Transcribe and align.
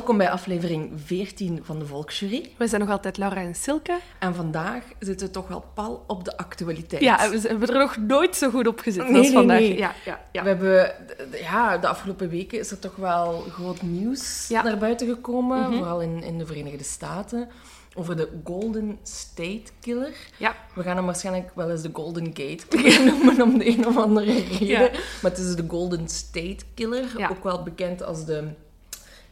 Welkom 0.00 0.18
bij 0.18 0.30
aflevering 0.30 0.90
14 1.04 1.60
van 1.62 1.78
de 1.78 1.86
Volksjury. 1.86 2.50
We 2.56 2.66
zijn 2.68 2.80
nog 2.80 2.90
altijd 2.90 3.16
Laura 3.16 3.36
en 3.40 3.54
Silke. 3.54 3.98
En 4.18 4.34
vandaag 4.34 4.84
zitten 4.98 5.26
we 5.26 5.32
toch 5.32 5.48
wel 5.48 5.64
pal 5.74 6.04
op 6.06 6.24
de 6.24 6.36
actualiteit. 6.36 7.02
Ja, 7.02 7.30
we 7.30 7.40
hebben 7.48 7.68
er 7.68 7.78
nog 7.78 7.96
nooit 7.96 8.36
zo 8.36 8.50
goed 8.50 8.66
op 8.66 8.78
gezet 8.80 9.08
Nee, 9.08 9.16
als 9.16 9.26
nee, 9.26 9.32
vandaag. 9.36 9.58
nee. 9.58 9.76
Ja, 9.78 9.92
ja, 10.04 10.20
ja. 10.32 10.42
We 10.42 10.48
hebben, 10.48 10.92
ja, 11.40 11.78
de 11.78 11.86
afgelopen 11.88 12.28
weken 12.28 12.58
is 12.58 12.70
er 12.70 12.78
toch 12.78 12.96
wel 12.96 13.40
groot 13.50 13.82
nieuws 13.82 14.48
Ja. 14.48 14.58
Mhm. 14.60 14.68
naar 14.68 14.78
buiten 14.78 15.06
gekomen, 15.08 15.72
vooral 15.74 16.00
in, 16.00 16.22
in 16.22 16.38
de 16.38 16.46
Verenigde 16.46 16.84
Staten, 16.84 17.48
over 17.94 18.16
de 18.16 18.28
Golden 18.44 18.98
State 19.02 19.62
Killer. 19.80 20.14
Ja. 20.36 20.54
We 20.74 20.82
gaan 20.82 20.96
hem 20.96 21.06
waarschijnlijk 21.06 21.50
wel 21.54 21.70
eens 21.70 21.82
de 21.82 21.90
Golden 21.92 22.26
Gate 22.26 22.66
Killer 22.68 23.04
noemen 23.12 23.42
om 23.42 23.58
de 23.58 23.66
een 23.68 23.86
of 23.86 23.96
andere 23.96 24.32
reden. 24.32 24.66
Ja. 24.66 24.80
Maar 25.22 25.30
het 25.30 25.38
is 25.38 25.54
de 25.54 25.64
Golden 25.68 26.08
State 26.08 26.64
Killer, 26.74 27.04
Ja. 27.16 27.28
ook 27.28 27.44
wel 27.44 27.62
bekend 27.62 28.02
als 28.02 28.24
de 28.24 28.44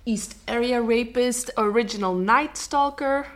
East 0.08 0.34
Area 0.44 0.80
Rapist. 0.88 1.52
Original 1.58 2.14
Night 2.14 2.58
Stalker. 2.58 3.26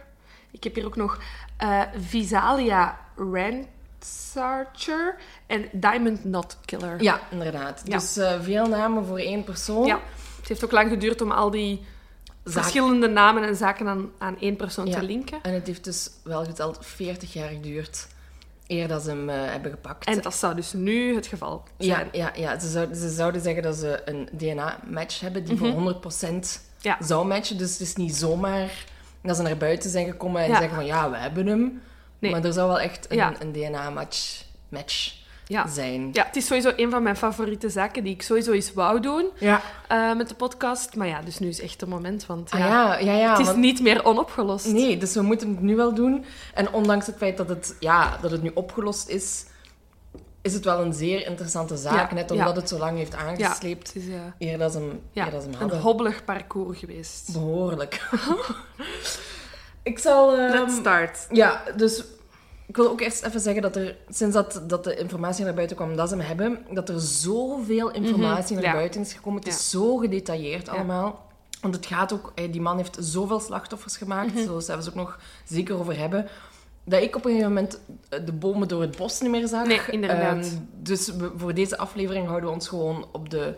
Ik 0.50 0.64
heb 0.64 0.74
hier 0.74 0.86
ook 0.86 0.96
nog 0.96 1.18
eh, 1.56 1.80
Visalia 1.96 2.98
Ransarcher 3.16 5.16
en 5.46 5.68
Diamond 5.72 6.20
Knot 6.20 6.56
Killer. 6.64 7.02
Ja, 7.02 7.20
inderdaad. 7.30 7.82
Ja. 7.84 7.98
Dus 7.98 8.16
eh, 8.16 8.40
veel 8.40 8.66
namen 8.66 9.06
voor 9.06 9.18
één 9.18 9.44
persoon. 9.44 9.86
Ja. 9.86 10.00
Het 10.38 10.48
heeft 10.48 10.64
ook 10.64 10.72
lang 10.72 10.90
geduurd 10.90 11.20
om 11.20 11.30
al 11.30 11.50
die 11.50 11.80
Zaak- 12.44 12.52
verschillende 12.52 13.08
namen 13.08 13.42
en 13.42 13.56
zaken 13.56 13.88
aan, 13.88 14.10
aan 14.18 14.38
één 14.40 14.56
persoon 14.56 14.86
Ja. 14.86 14.98
te 14.98 15.04
linken. 15.04 15.38
En 15.42 15.54
het 15.54 15.66
heeft 15.66 15.84
dus 15.84 16.10
wel 16.24 16.44
geteld 16.44 16.78
40 16.80 17.32
jaar 17.32 17.48
geduurd 17.48 18.06
eer 18.66 18.88
dat 18.88 19.02
ze 19.02 19.08
hem 19.08 19.28
eh, 19.28 19.36
hebben 19.44 19.70
gepakt. 19.70 20.06
En 20.06 20.20
dat 20.20 20.34
zou 20.34 20.54
dus 20.54 20.72
nu 20.72 21.14
het 21.14 21.26
geval 21.26 21.62
ja, 21.78 21.94
zijn. 21.94 22.08
ja, 22.12 22.32
ja 22.34 22.58
ze, 22.58 22.68
zouden, 22.70 22.96
ze 22.96 23.08
zouden 23.10 23.40
zeggen 23.40 23.62
dat 23.62 23.76
ze 23.76 24.02
een 24.04 24.28
DNA-match 24.32 25.20
hebben 25.20 25.44
die 25.44 25.56
voor 25.56 25.68
100% 25.72 26.28
Mhm. 26.30 26.40
Ja. 26.80 26.96
zou 27.00 27.26
matchen. 27.26 27.58
Dus 27.58 27.70
het 27.72 27.80
is 27.80 27.96
niet 27.96 28.14
zomaar 28.16 28.84
dat 29.22 29.36
ze 29.36 29.42
naar 29.42 29.56
buiten 29.56 29.90
zijn 29.90 30.06
gekomen 30.06 30.42
en 30.42 30.48
Ja. 30.50 30.56
zeggen 30.58 30.74
van 30.74 30.86
ja, 30.86 31.10
we 31.10 31.16
hebben 31.16 31.46
hem. 31.46 31.82
Nee. 32.18 32.30
Maar 32.30 32.44
er 32.44 32.52
zou 32.52 32.68
wel 32.68 32.80
echt 32.80 33.10
een, 33.10 33.16
Ja. 33.16 33.32
een 33.40 33.52
DNA-match 33.52 34.44
match 34.68 35.12
Ja. 35.46 35.66
zijn. 35.68 36.10
Ja, 36.12 36.24
het 36.26 36.36
is 36.36 36.46
sowieso 36.46 36.72
een 36.76 36.90
van 36.90 37.02
mijn 37.02 37.16
favoriete 37.16 37.68
zaken 37.70 38.04
die 38.04 38.12
ik 38.14 38.22
sowieso 38.22 38.52
eens 38.52 38.72
wou 38.72 39.00
doen 39.00 39.28
Ja. 39.38 39.60
eh, 39.88 40.14
met 40.14 40.28
de 40.28 40.34
podcast. 40.34 40.96
Maar 40.96 41.06
ja, 41.06 41.20
dus 41.20 41.38
nu 41.38 41.48
is 41.48 41.60
echt 41.60 41.80
het 41.80 41.90
moment, 41.90 42.26
want 42.26 42.50
Ah, 42.50 42.58
ja, 42.58 42.66
ja, 42.66 42.98
ja, 42.98 43.12
ja, 43.18 43.30
het 43.30 43.38
is 43.38 43.46
want- 43.46 43.58
niet 43.58 43.80
meer 43.82 44.04
onopgelost. 44.04 44.66
Nee, 44.66 44.96
dus 44.98 45.14
we 45.14 45.22
moeten 45.22 45.48
het 45.48 45.60
nu 45.60 45.76
wel 45.76 45.94
doen. 45.94 46.24
En 46.54 46.72
ondanks 46.72 47.06
het 47.06 47.16
feit 47.16 47.36
dat 47.36 47.48
het, 47.48 47.76
ja, 47.80 48.16
dat 48.20 48.30
het 48.30 48.42
nu 48.42 48.50
opgelost 48.54 49.08
is, 49.08 49.44
is 50.42 50.54
het 50.54 50.64
wel 50.64 50.80
een 50.80 50.92
zeer 50.92 51.26
interessante 51.26 51.76
zaak. 51.76 52.08
Ja, 52.10 52.14
net 52.14 52.28
ja. 52.30 52.36
omdat 52.36 52.56
het 52.56 52.68
zo 52.68 52.78
lang 52.78 52.96
heeft 52.98 53.12
Ja, 53.12 53.18
aangesleept. 53.18 53.86
het 53.92 53.96
is 54.02 54.08
eh, 54.08 54.48
Eer 54.48 54.58
dat 54.58 54.72
ze 54.72 54.78
hem, 54.78 55.00
ja, 55.12 55.24
eer 55.24 55.30
dat 55.30 55.42
ze 55.42 55.48
hem 55.58 55.70
een 55.70 55.80
hobbelig 55.80 56.24
parcours 56.24 56.78
geweest. 56.78 57.32
Behoorlijk. 57.32 58.08
ik 59.82 59.98
zal... 59.98 60.36
ehm, 60.38 60.52
Let's 60.58 60.74
start. 60.76 61.26
Ja, 61.30 61.62
dus 61.76 62.04
ik 62.66 62.76
wil 62.76 62.88
ook 62.90 63.00
eerst 63.00 63.22
even 63.24 63.40
zeggen 63.40 63.62
dat 63.62 63.76
er, 63.76 63.96
sinds 64.08 64.34
dat, 64.34 64.62
dat 64.66 64.84
de 64.84 64.96
informatie 64.96 65.44
naar 65.44 65.54
buiten 65.54 65.76
kwam 65.76 65.96
dat 65.96 66.08
ze 66.08 66.16
hem 66.16 66.26
hebben, 66.26 66.58
dat 66.70 66.88
er 66.88 67.00
zoveel 67.00 67.90
informatie 67.90 68.54
naar 68.56 68.64
Mhm, 68.64 68.74
buiten 68.74 69.00
is 69.00 69.12
gekomen. 69.12 69.38
Het 69.38 69.48
is 69.48 69.70
zo 69.70 69.96
gedetailleerd 69.96 70.68
allemaal. 70.68 71.30
Want 71.60 71.74
het 71.74 71.86
gaat 71.86 72.12
ook... 72.12 72.32
eh, 72.34 72.52
Die 72.52 72.60
man 72.60 72.76
heeft 72.76 72.96
zoveel 73.00 73.40
slachtoffers 73.40 73.96
gemaakt. 73.96 74.34
Mhm. 74.34 74.44
Zo 74.44 74.60
zullen 74.60 74.76
we 74.76 74.82
ze 74.82 74.88
ook 74.88 74.94
nog 74.94 75.18
zeker 75.44 75.78
over 75.78 75.98
hebben. 75.98 76.28
Dat 76.84 77.02
ik 77.02 77.16
op 77.16 77.24
een 77.24 77.30
gegeven 77.30 77.52
moment 77.52 77.80
eh, 78.08 78.20
de 78.24 78.32
bomen 78.32 78.68
door 78.68 78.80
het 78.80 78.96
bos 78.96 79.20
niet 79.20 79.30
meer 79.30 79.46
zag. 79.48 79.66
Nee, 79.66 79.80
inderdaad. 79.90 80.36
Ehm, 80.44 80.54
dus 80.82 81.06
we- 81.08 81.32
voor 81.36 81.54
deze 81.54 81.78
aflevering 81.78 82.26
houden 82.26 82.48
we 82.48 82.54
ons 82.54 82.68
gewoon 82.68 83.06
op 83.12 83.30
de 83.30 83.54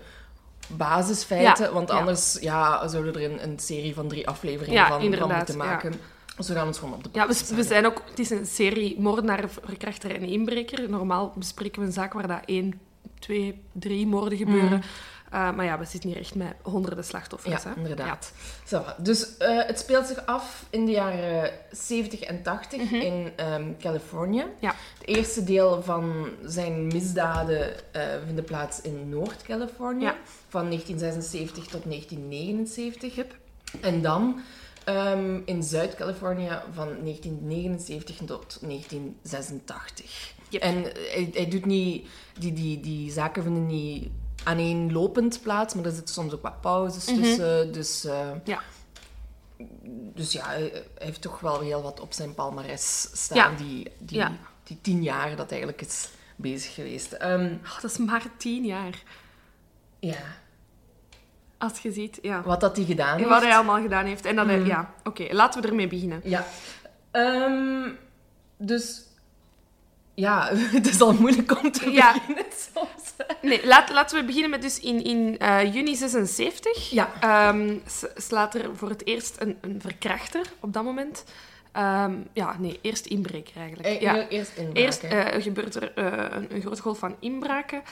basisfeiten. 0.69 1.65
Ja, 1.65 1.73
Want 1.73 1.91
anders 1.91 2.37
ja, 2.41 2.89
zouden 2.89 3.13
we 3.13 3.21
er 3.21 3.31
een, 3.31 3.43
een 3.43 3.59
serie 3.59 3.95
van 3.95 4.09
drie 4.09 4.29
afleveringen 4.29 4.75
Ja, 4.81 4.89
van, 4.89 5.01
van 5.19 5.37
moeten 5.37 5.57
ja. 5.57 5.99
Maken. 6.35 6.45
Dus 6.45 6.49
we 6.49 6.55
gaan 6.55 6.67
ons 6.67 6.79
gewoon 6.79 6.95
op 6.95 7.05
de 7.05 7.11
Ja, 7.13 7.27
we, 7.29 7.55
we 7.55 7.63
zijn 7.63 7.87
ook... 7.87 8.03
Het 8.11 8.19
is 8.19 8.31
een 8.31 8.47
serie 8.47 9.01
moordenaar, 9.01 9.49
verkrachter 9.49 10.15
en 10.15 10.23
inbreker. 10.23 10.91
Normaal 10.91 11.33
bespreken 11.37 11.81
we 11.81 11.87
een 11.87 11.93
zaak 11.93 12.13
waar 12.13 12.29
dat 12.29 12.43
één, 12.45 12.81
twee, 13.19 13.63
drie 13.73 14.07
moorden 14.07 14.39
gebeuren. 14.39 14.83
Eh, 15.35 15.53
maar 15.55 15.65
ja, 15.65 15.79
we 15.79 15.85
zitten 15.85 16.11
hier 16.11 16.19
echt 16.19 16.35
met 16.35 16.55
honderden 16.63 17.05
slachtoffers. 17.05 17.63
Ja, 17.63 17.69
hè? 17.69 17.77
inderdaad. 17.77 18.33
Zo, 18.67 18.85
dus 18.99 19.37
eh, 19.37 19.67
het 19.67 19.79
speelt 19.79 20.07
zich 20.07 20.27
af 20.27 20.67
in 20.71 20.85
de 20.85 20.91
jaren 20.91 21.51
70 21.71 22.21
en 22.21 22.43
80 22.43 22.91
in 22.93 23.33
ehm, 23.37 23.73
Californië. 23.79 24.43
Mhm. 24.43 24.49
Ja. 24.61 24.75
Het 24.99 25.09
eerste 25.09 25.45
deel 25.45 25.83
van 25.83 26.29
zijn 26.45 26.87
misdaden 26.87 27.93
eh 27.93 28.03
vinden 28.27 28.45
plaats 28.45 28.81
in 28.81 29.09
Noord-Californië. 29.09 30.05
Ja. 30.05 30.17
Van 30.49 30.65
1976 30.65 31.67
tot 31.67 31.85
1979. 31.85 33.25
En 33.81 34.03
dan 34.03 34.41
ehm, 34.85 35.41
in 35.45 35.63
Zuid-Californië 35.63 36.59
van 36.73 36.89
1979 37.03 38.17
tot 38.17 38.59
1986. 38.61 40.35
Yep. 40.49 40.63
En 40.63 40.83
hij, 40.83 41.31
hij 41.33 41.49
doet 41.49 41.65
niet... 41.67 42.09
Die, 42.39 42.53
die, 42.53 42.81
die 42.81 43.11
zaken 43.13 43.43
vinden 43.43 43.67
niet 43.67 44.09
aaneenlopend 44.45 45.43
plaats, 45.43 45.75
maar 45.75 45.85
er 45.85 45.93
zitten 45.93 46.15
soms 46.15 46.33
ook 46.33 46.43
wat 46.43 46.61
pauzes 46.61 47.05
tussen. 47.05 47.73
Dus, 47.73 48.05
eh, 48.05 48.31
Ja. 48.45 48.61
dus 50.15 50.33
ja, 50.33 50.47
hij 50.47 50.85
heeft 50.99 51.21
toch 51.21 51.41
wel 51.41 51.61
heel 51.61 51.83
wat 51.83 52.01
op 52.01 52.13
zijn 52.13 52.35
palmares 52.35 53.09
staan, 53.13 53.37
Ja. 53.37 53.57
die, 53.57 53.91
die, 53.99 54.19
Ja. 54.19 54.33
die 54.65 54.79
tien 54.81 55.03
jaar 55.03 55.29
dat 55.29 55.51
hij 55.51 55.59
eigenlijk 55.59 55.81
is 55.81 56.09
bezig 56.37 56.75
geweest. 56.75 57.13
Ehm, 57.13 57.55
Oh, 57.65 57.81
dat 57.81 57.91
is 57.91 57.99
maar 57.99 58.27
tien 58.37 58.65
jaar. 58.65 59.03
ja, 59.99 60.19
Als 61.65 61.79
je 61.79 61.93
ziet, 61.93 62.19
ja. 62.23 62.43
wat 62.43 62.61
dat 62.61 62.77
hij 62.77 62.85
gedaan 62.85 63.17
heeft. 63.17 63.29
Wat 63.29 63.43
hij 63.43 63.55
allemaal 63.55 63.81
gedaan 63.83 64.05
heeft. 64.07 64.25
En 64.25 64.37
dat 64.37 64.47
Mhm. 64.47 64.67
ja, 64.67 64.91
oké, 65.05 65.27
laten 65.31 65.63
we 65.63 65.69
ermee 65.69 65.87
beginnen. 65.87 66.21
Ja. 66.25 66.47
Ehm, 67.11 67.89
dus... 68.59 69.03
Ja, 70.15 70.49
het 70.77 70.89
is 70.89 71.01
al 71.01 71.13
moeilijk 71.13 71.63
om 71.63 71.73
te 71.73 71.91
Ja. 71.91 72.13
beginnen 72.13 72.45
soms. 72.75 73.13
Nee, 73.43 73.67
laat, 73.67 73.91
laten 73.91 74.19
we 74.19 74.25
beginnen 74.25 74.51
met 74.51 74.63
dus 74.63 74.81
in, 74.81 75.05
in 75.05 75.39
eh, 75.39 75.75
juni 75.75 75.95
76. 75.97 76.91
Ja. 76.91 77.11
ehm, 77.21 77.77
slaat 78.17 78.55
er 78.55 78.77
voor 78.77 78.89
het 78.89 79.07
eerst 79.07 79.37
een, 79.39 79.59
een 79.61 79.81
verkrachter 79.81 80.47
op 80.61 80.73
dat 80.73 80.85
moment. 80.85 81.25
Ehm, 81.75 82.15
ja, 82.33 82.57
nee, 82.59 82.79
eerst 82.83 83.07
inbreker 83.07 83.57
eigenlijk. 83.57 83.89
Eh, 83.89 84.01
ja. 84.01 84.29
Eerst 84.29 84.57
inbraken. 84.57 84.83
Eerst 84.83 85.03
eh, 85.03 85.43
gebeurt 85.43 85.75
er 85.75 85.93
eh, 85.95 86.37
een, 86.37 86.55
een 86.55 86.61
grote 86.61 86.83
golf 86.83 86.99
van 86.99 87.17
inbraken. 87.21 87.83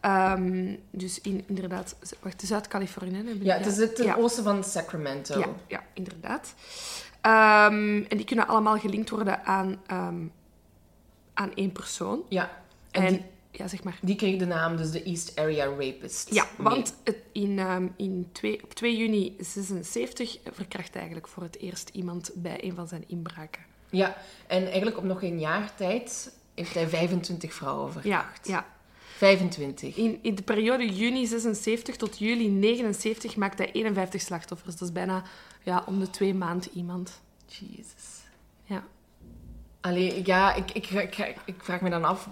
Ehm, 0.00 0.74
dus 0.90 1.20
in, 1.20 1.44
inderdaad, 1.46 1.96
wacht, 2.20 2.42
Zuid-Californië. 2.46 3.38
Ja, 3.40 3.56
het 3.56 3.66
is 3.66 3.76
het 3.76 3.96
ten 3.96 4.04
ja. 4.04 4.14
oosten 4.14 4.44
van 4.44 4.64
Sacramento. 4.64 5.38
Ja, 5.38 5.46
ja 5.66 5.82
inderdaad. 5.92 6.54
Ehm, 7.20 8.02
en 8.08 8.16
die 8.16 8.24
kunnen 8.24 8.46
allemaal 8.46 8.78
gelinkt 8.78 9.10
worden 9.10 9.44
aan, 9.44 9.80
aan 11.34 11.54
één 11.54 11.72
persoon. 11.72 12.22
Ja. 12.28 12.50
En, 12.90 13.02
En, 13.02 13.12
die, 13.12 13.24
ja, 13.52 13.68
zeg 13.68 13.84
maar. 13.84 13.98
die 14.02 14.16
kreeg 14.16 14.38
de 14.38 14.46
naam 14.46 14.76
dus 14.76 14.90
de 14.90 15.02
East 15.02 15.38
Area 15.38 15.64
Rapist. 15.66 16.34
Ja, 16.34 16.46
want 16.56 16.94
het, 17.04 17.16
in, 17.32 17.58
ehm, 17.58 17.88
in 17.96 18.28
twee, 18.32 18.62
op 18.64 18.74
2 18.74 18.96
juni 18.96 19.36
76 19.38 20.38
verkracht 20.52 20.88
hij 20.88 20.96
eigenlijk 21.02 21.28
voor 21.28 21.42
het 21.42 21.58
eerst 21.58 21.90
iemand 21.92 22.30
bij 22.34 22.64
een 22.64 22.74
van 22.74 22.88
zijn 22.88 23.04
inbraken. 23.06 23.62
Ja, 23.90 24.16
en 24.46 24.64
eigenlijk 24.66 24.96
op 24.98 25.04
nog 25.04 25.22
een 25.22 25.40
jaar 25.40 25.74
tijd 25.74 26.32
heeft 26.54 26.74
hij 26.74 26.88
25 26.88 27.54
vrouwen 27.54 27.92
Ja, 27.92 27.92
verkracht. 27.92 28.48
ja. 28.48 28.66
25. 29.16 29.96
In, 29.96 30.18
in 30.22 30.34
de 30.34 30.42
periode 30.42 30.94
juni 30.94 31.26
76 31.26 31.96
tot 31.96 32.18
juli 32.18 32.48
79 32.48 33.36
maakt 33.36 33.58
hij 33.58 33.72
51 33.72 34.20
slachtoffers. 34.20 34.76
Dat 34.76 34.88
is 34.88 34.94
bijna 34.94 35.22
ja, 35.62 35.82
om 35.86 35.98
de 35.98 36.10
twee 36.10 36.34
maanden 36.34 36.70
iemand. 36.74 37.20
Jezus. 37.46 38.20
Ja. 38.64 38.84
Allee, 39.82 40.22
ja, 40.24 40.54
ik, 40.54 40.70
ik, 40.70 40.90
ik, 40.90 41.36
ik 41.44 41.54
vraag 41.58 41.80
me 41.80 41.90
dan 41.90 42.04
af, 42.04 42.28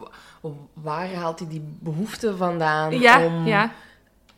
waar 0.73 1.15
haalt 1.15 1.39
hij 1.39 1.49
die 1.49 1.63
behoefte 1.81 2.37
vandaan 2.37 3.01
Ja, 3.01 3.25
om, 3.27 3.47
ja. 3.47 3.73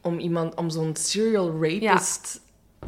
om 0.00 0.18
iemand, 0.18 0.54
om 0.54 0.70
zo'n 0.70 0.96
serial 0.96 1.50
rapist 1.62 2.40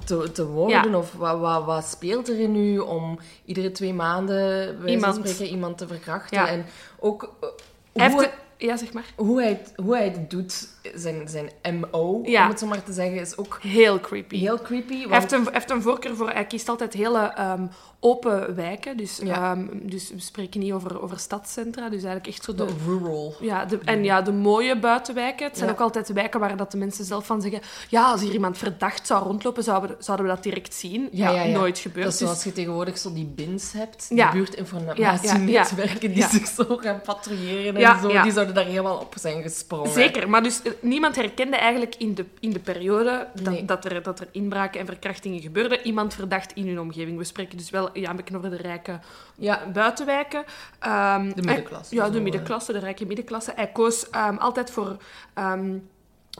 te, 0.04 0.32
te 0.32 0.46
worden? 0.46 0.94
Of 0.94 1.12
wat, 1.12 1.38
wat, 1.38 1.64
wat 1.64 1.84
speelt 1.84 2.28
er 2.28 2.40
in 2.40 2.56
u 2.56 2.78
om 2.78 3.18
iedere 3.44 3.70
twee 3.72 3.94
maanden, 3.94 4.78
bij 4.80 4.90
Iemand. 4.92 5.14
spreken, 5.14 5.46
iemand 5.54 5.78
te 5.78 5.86
verkrachten? 5.86 6.48
En 6.48 6.66
ook 6.98 7.34
eh, 7.40 7.48
Hij 7.92 8.10
hoe, 8.10 8.30
ja, 8.56 8.76
zeg 8.76 8.92
maar. 8.92 9.04
hoe, 9.16 9.42
hij 9.42 9.62
hoe 9.76 9.94
hij 9.96 10.04
het 10.04 10.30
doet, 10.30 10.68
zijn, 10.94 11.28
zijn 11.28 11.50
MO, 11.80 12.20
Ja. 12.24 12.42
om 12.42 12.48
het 12.48 12.58
zo 12.58 12.66
maar 12.66 12.82
te 12.82 12.92
zeggen, 12.92 13.20
is 13.20 13.36
ook 13.36 13.58
Heel 13.62 14.00
creepy. 14.00 14.36
heel 14.38 14.58
creepy. 14.60 14.98
Want, 14.98 15.10
Hij 15.10 15.18
heeft, 15.20 15.32
een, 15.32 15.48
heeft 15.52 15.70
een 15.70 15.82
voorkeur 15.82 16.16
voor... 16.16 16.30
Hij 16.30 16.46
kiest 16.46 16.68
altijd 16.68 16.92
hele 16.92 17.18
ehm, 17.18 17.66
open 18.00 18.54
wijken. 18.54 18.96
Dus, 18.96 19.20
Ja. 19.22 19.50
ehm, 19.52 19.66
dus 19.82 20.10
we 20.10 20.20
spreken 20.20 20.60
niet 20.60 20.72
over, 20.72 21.02
over 21.02 21.18
stadscentra. 21.18 21.82
Dus 21.88 22.02
eigenlijk 22.02 22.26
echt 22.26 22.44
zo 22.44 22.54
de... 22.54 22.64
de 22.64 22.72
rural. 22.86 23.34
Ja, 23.40 23.64
de, 23.64 23.78
en 23.84 24.04
ja, 24.04 24.22
de 24.22 24.32
mooie 24.32 24.78
buitenwijken. 24.78 25.46
Het 25.46 25.56
zijn 25.56 25.68
Ja. 25.68 25.74
ook 25.74 25.80
altijd 25.80 26.12
wijken 26.12 26.40
waar 26.40 26.56
dat 26.56 26.70
de 26.70 26.76
mensen 26.78 27.04
zelf 27.04 27.26
van 27.26 27.42
zeggen... 27.42 27.60
Ja, 27.88 28.10
als 28.10 28.20
hier 28.20 28.32
iemand 28.32 28.58
verdacht 28.58 29.06
zou 29.06 29.22
rondlopen, 29.24 29.62
zouden 29.62 29.90
we, 29.90 29.96
zouden 29.98 30.26
we 30.26 30.32
dat 30.32 30.42
direct 30.42 30.74
zien. 30.74 31.08
Ja, 31.12 31.44
nooit 31.44 31.78
gebeurd. 31.78 32.04
Dat 32.04 32.12
is 32.12 32.18
Dus- 32.18 32.28
zoals 32.28 32.44
je 32.44 32.52
tegenwoordig 32.52 32.98
zo 32.98 33.12
die 33.12 33.26
bins 33.26 33.72
hebt, 33.72 34.08
die 34.08 34.30
buurtinformatienetwerken 34.30 35.50
Ja, 35.50 35.64
ja, 35.66 35.98
ja. 36.00 36.28
die 36.30 36.40
zich 36.40 36.46
zo 36.46 36.76
gaan 36.76 37.00
patrouilleren 37.00 37.76
en 37.76 38.00
zo. 38.00 38.08
die 38.08 38.10
zouden 38.10 38.32
zouden 38.32 38.54
daar 38.54 38.64
helemaal 38.64 38.96
op 38.98 39.14
zijn 39.20 39.42
gesprongen. 39.42 39.90
Zeker, 39.90 40.28
maar 40.30 40.42
dus 40.42 40.60
niemand 40.80 41.16
herkende 41.16 41.56
eigenlijk 41.56 41.94
in 41.94 42.14
de, 42.14 42.24
in 42.40 42.50
de 42.52 42.58
periode 42.58 43.26
dat, 43.34 43.52
Nee. 43.52 43.64
dat, 43.64 43.84
er, 43.84 44.02
dat 44.02 44.20
er 44.20 44.28
inbraken 44.30 44.80
en 44.80 44.86
verkrachtingen 44.86 45.40
gebeurden, 45.40 45.80
iemand 45.86 46.14
verdacht 46.14 46.52
in 46.52 46.66
hun 46.68 46.80
omgeving. 46.80 47.18
We 47.18 47.24
spreken 47.24 47.56
dus 47.58 47.70
wel 47.70 47.98
ja, 47.98 48.10
een 48.10 48.16
beetje 48.16 48.36
over 48.36 48.50
de 48.50 48.56
rijke 48.56 49.00
Ja, 49.36 49.66
buitenwijken. 49.72 50.44
Ehm, 50.78 51.28
De 51.34 51.42
middenklasse, 51.42 51.94
hij- 51.94 52.04
Ja, 52.06 52.10
de 52.12 52.20
middenklasse, 52.20 52.72
de 52.72 52.78
rijke 52.78 53.06
middenklasse. 53.06 53.52
Hij 53.56 53.68
koos 53.72 54.10
ehm, 54.10 54.36
altijd 54.36 54.70
voor 54.70 54.96
ehm, 55.34 55.78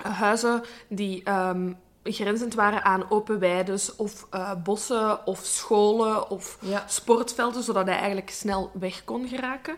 huizen 0.03 0.63
die 0.89 1.23
grenzend 2.05 2.55
waren 2.55 2.85
aan 2.85 3.11
open 3.11 3.39
weides 3.39 3.97
of 3.97 4.27
eh, 4.31 4.51
bossen 4.65 5.27
of 5.27 5.41
scholen 5.43 6.31
of 6.31 6.57
Ja. 6.61 6.85
sportvelden, 6.89 7.63
zodat 7.63 7.87
hij 7.87 7.97
eigenlijk 7.97 8.31
snel 8.31 8.71
weg 8.75 9.05
kon 9.05 9.29
geraken. 9.29 9.75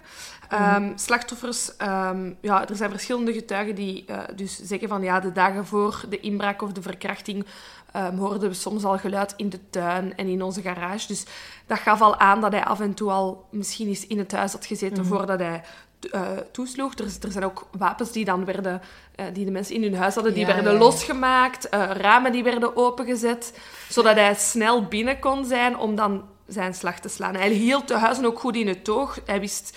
Mhm. 0.50 0.62
Ehm, 0.62 0.92
slachtoffers, 0.96 1.76
ehm, 1.76 2.32
ja, 2.40 2.68
er 2.68 2.76
zijn 2.76 2.90
verschillende 2.90 3.32
getuigen 3.32 3.74
die 3.74 4.04
eh, 4.06 4.18
dus 4.36 4.58
zeggen 4.62 4.88
van 4.88 5.02
ja, 5.02 5.20
de 5.20 5.32
dagen 5.32 5.66
voor 5.66 6.04
de 6.08 6.20
inbraak 6.20 6.62
of 6.62 6.72
de 6.72 6.82
verkrachting 6.82 7.46
ehm, 7.92 8.16
hoorden 8.16 8.48
we 8.48 8.54
soms 8.54 8.84
al 8.84 8.98
geluid 8.98 9.34
in 9.36 9.48
de 9.48 9.70
tuin 9.70 10.16
en 10.16 10.26
in 10.26 10.42
onze 10.42 10.62
garage. 10.62 11.06
Dus 11.06 11.24
dat 11.66 11.78
gaf 11.78 12.00
al 12.00 12.16
aan 12.18 12.40
dat 12.40 12.52
hij 12.52 12.64
af 12.64 12.80
en 12.80 12.94
toe 12.94 13.10
al 13.10 13.46
misschien 13.50 13.88
eens 13.88 14.06
in 14.06 14.18
het 14.18 14.32
huis 14.32 14.52
had 14.52 14.66
gezeten 14.66 15.02
Mhm. 15.04 15.12
voordat 15.14 15.38
hij 15.38 15.62
eh, 16.10 16.30
toesloeg. 16.52 16.94
Er, 16.94 17.04
er 17.22 17.32
zijn 17.32 17.44
ook 17.44 17.66
wapens 17.70 18.12
die 18.12 18.24
dan 18.24 18.44
werden, 18.44 18.80
eh, 19.14 19.26
die 19.32 19.44
de 19.44 19.50
mensen 19.50 19.74
in 19.74 19.82
hun 19.82 19.94
huis 19.94 20.14
hadden, 20.14 20.34
die 20.34 20.46
Ja, 20.46 20.54
werden 20.54 20.72
ja, 20.72 20.78
losgemaakt, 20.78 21.68
eh, 21.68 21.90
ramen 21.92 22.32
die 22.32 22.42
werden 22.42 22.76
opengezet, 22.76 23.58
zodat 23.88 24.14
hij 24.14 24.34
snel 24.34 24.84
binnen 24.84 25.18
kon 25.18 25.44
zijn 25.44 25.78
om 25.78 25.96
dan 25.96 26.24
zijn 26.46 26.74
slag 26.74 27.00
te 27.00 27.08
slaan. 27.08 27.34
Hij 27.34 27.48
hield 27.48 27.88
de 27.88 27.94
huizen 27.94 28.24
ook 28.24 28.38
goed 28.38 28.56
in 28.56 28.68
het 28.68 28.88
oog. 28.88 29.18
Hij 29.24 29.40
wist 29.40 29.76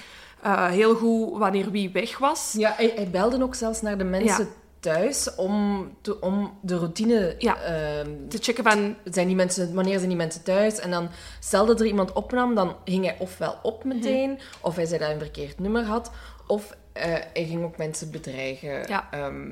heel 0.70 0.96
goed 0.96 1.38
wanneer 1.38 1.72
wie 1.72 1.90
weg 1.90 2.18
was. 2.18 2.54
Ja, 2.58 2.74
hij, 2.78 2.92
hij 2.96 3.10
belde 3.10 3.44
ook 3.44 3.56
zelfs 3.56 3.82
naar 3.82 3.98
de 3.98 4.04
mensen. 4.04 4.48
Thuis 4.80 5.36
om, 5.36 5.88
te, 6.02 6.22
om 6.22 6.58
de 6.62 6.76
routine... 6.78 7.36
Ja. 7.38 7.62
ehm, 7.62 8.10
Te 8.28 8.38
checken 8.38 8.64
van 8.64 8.96
zijn 9.04 9.28
die 9.28 9.36
mensen, 9.36 9.74
wanneer 9.74 9.98
zijn 9.98 10.08
die 10.10 10.18
mensen 10.18 10.44
thuis? 10.44 10.80
En 10.80 10.92
dan, 10.92 11.10
stel 11.40 11.66
dat 11.66 11.80
er 11.80 11.86
iemand 11.86 12.14
opnam, 12.14 12.56
dan 12.56 12.76
ging 12.86 13.06
hij 13.06 13.16
ofwel 13.20 13.60
op 13.64 13.84
Mhm. 13.84 13.96
meteen, 13.96 14.40
of 14.62 14.76
hij 14.76 14.86
zei 14.86 14.98
dat 15.00 15.08
hij 15.08 15.18
een 15.18 15.24
verkeerd 15.24 15.60
nummer 15.60 15.84
had, 15.84 16.12
of 16.48 16.76
eh, 16.94 17.04
hij 17.34 17.46
ging 17.46 17.64
ook 17.64 17.78
mensen 17.78 18.12
bedreigen. 18.12 18.88
Ja. 18.88 19.08
Ehm, 19.12 19.46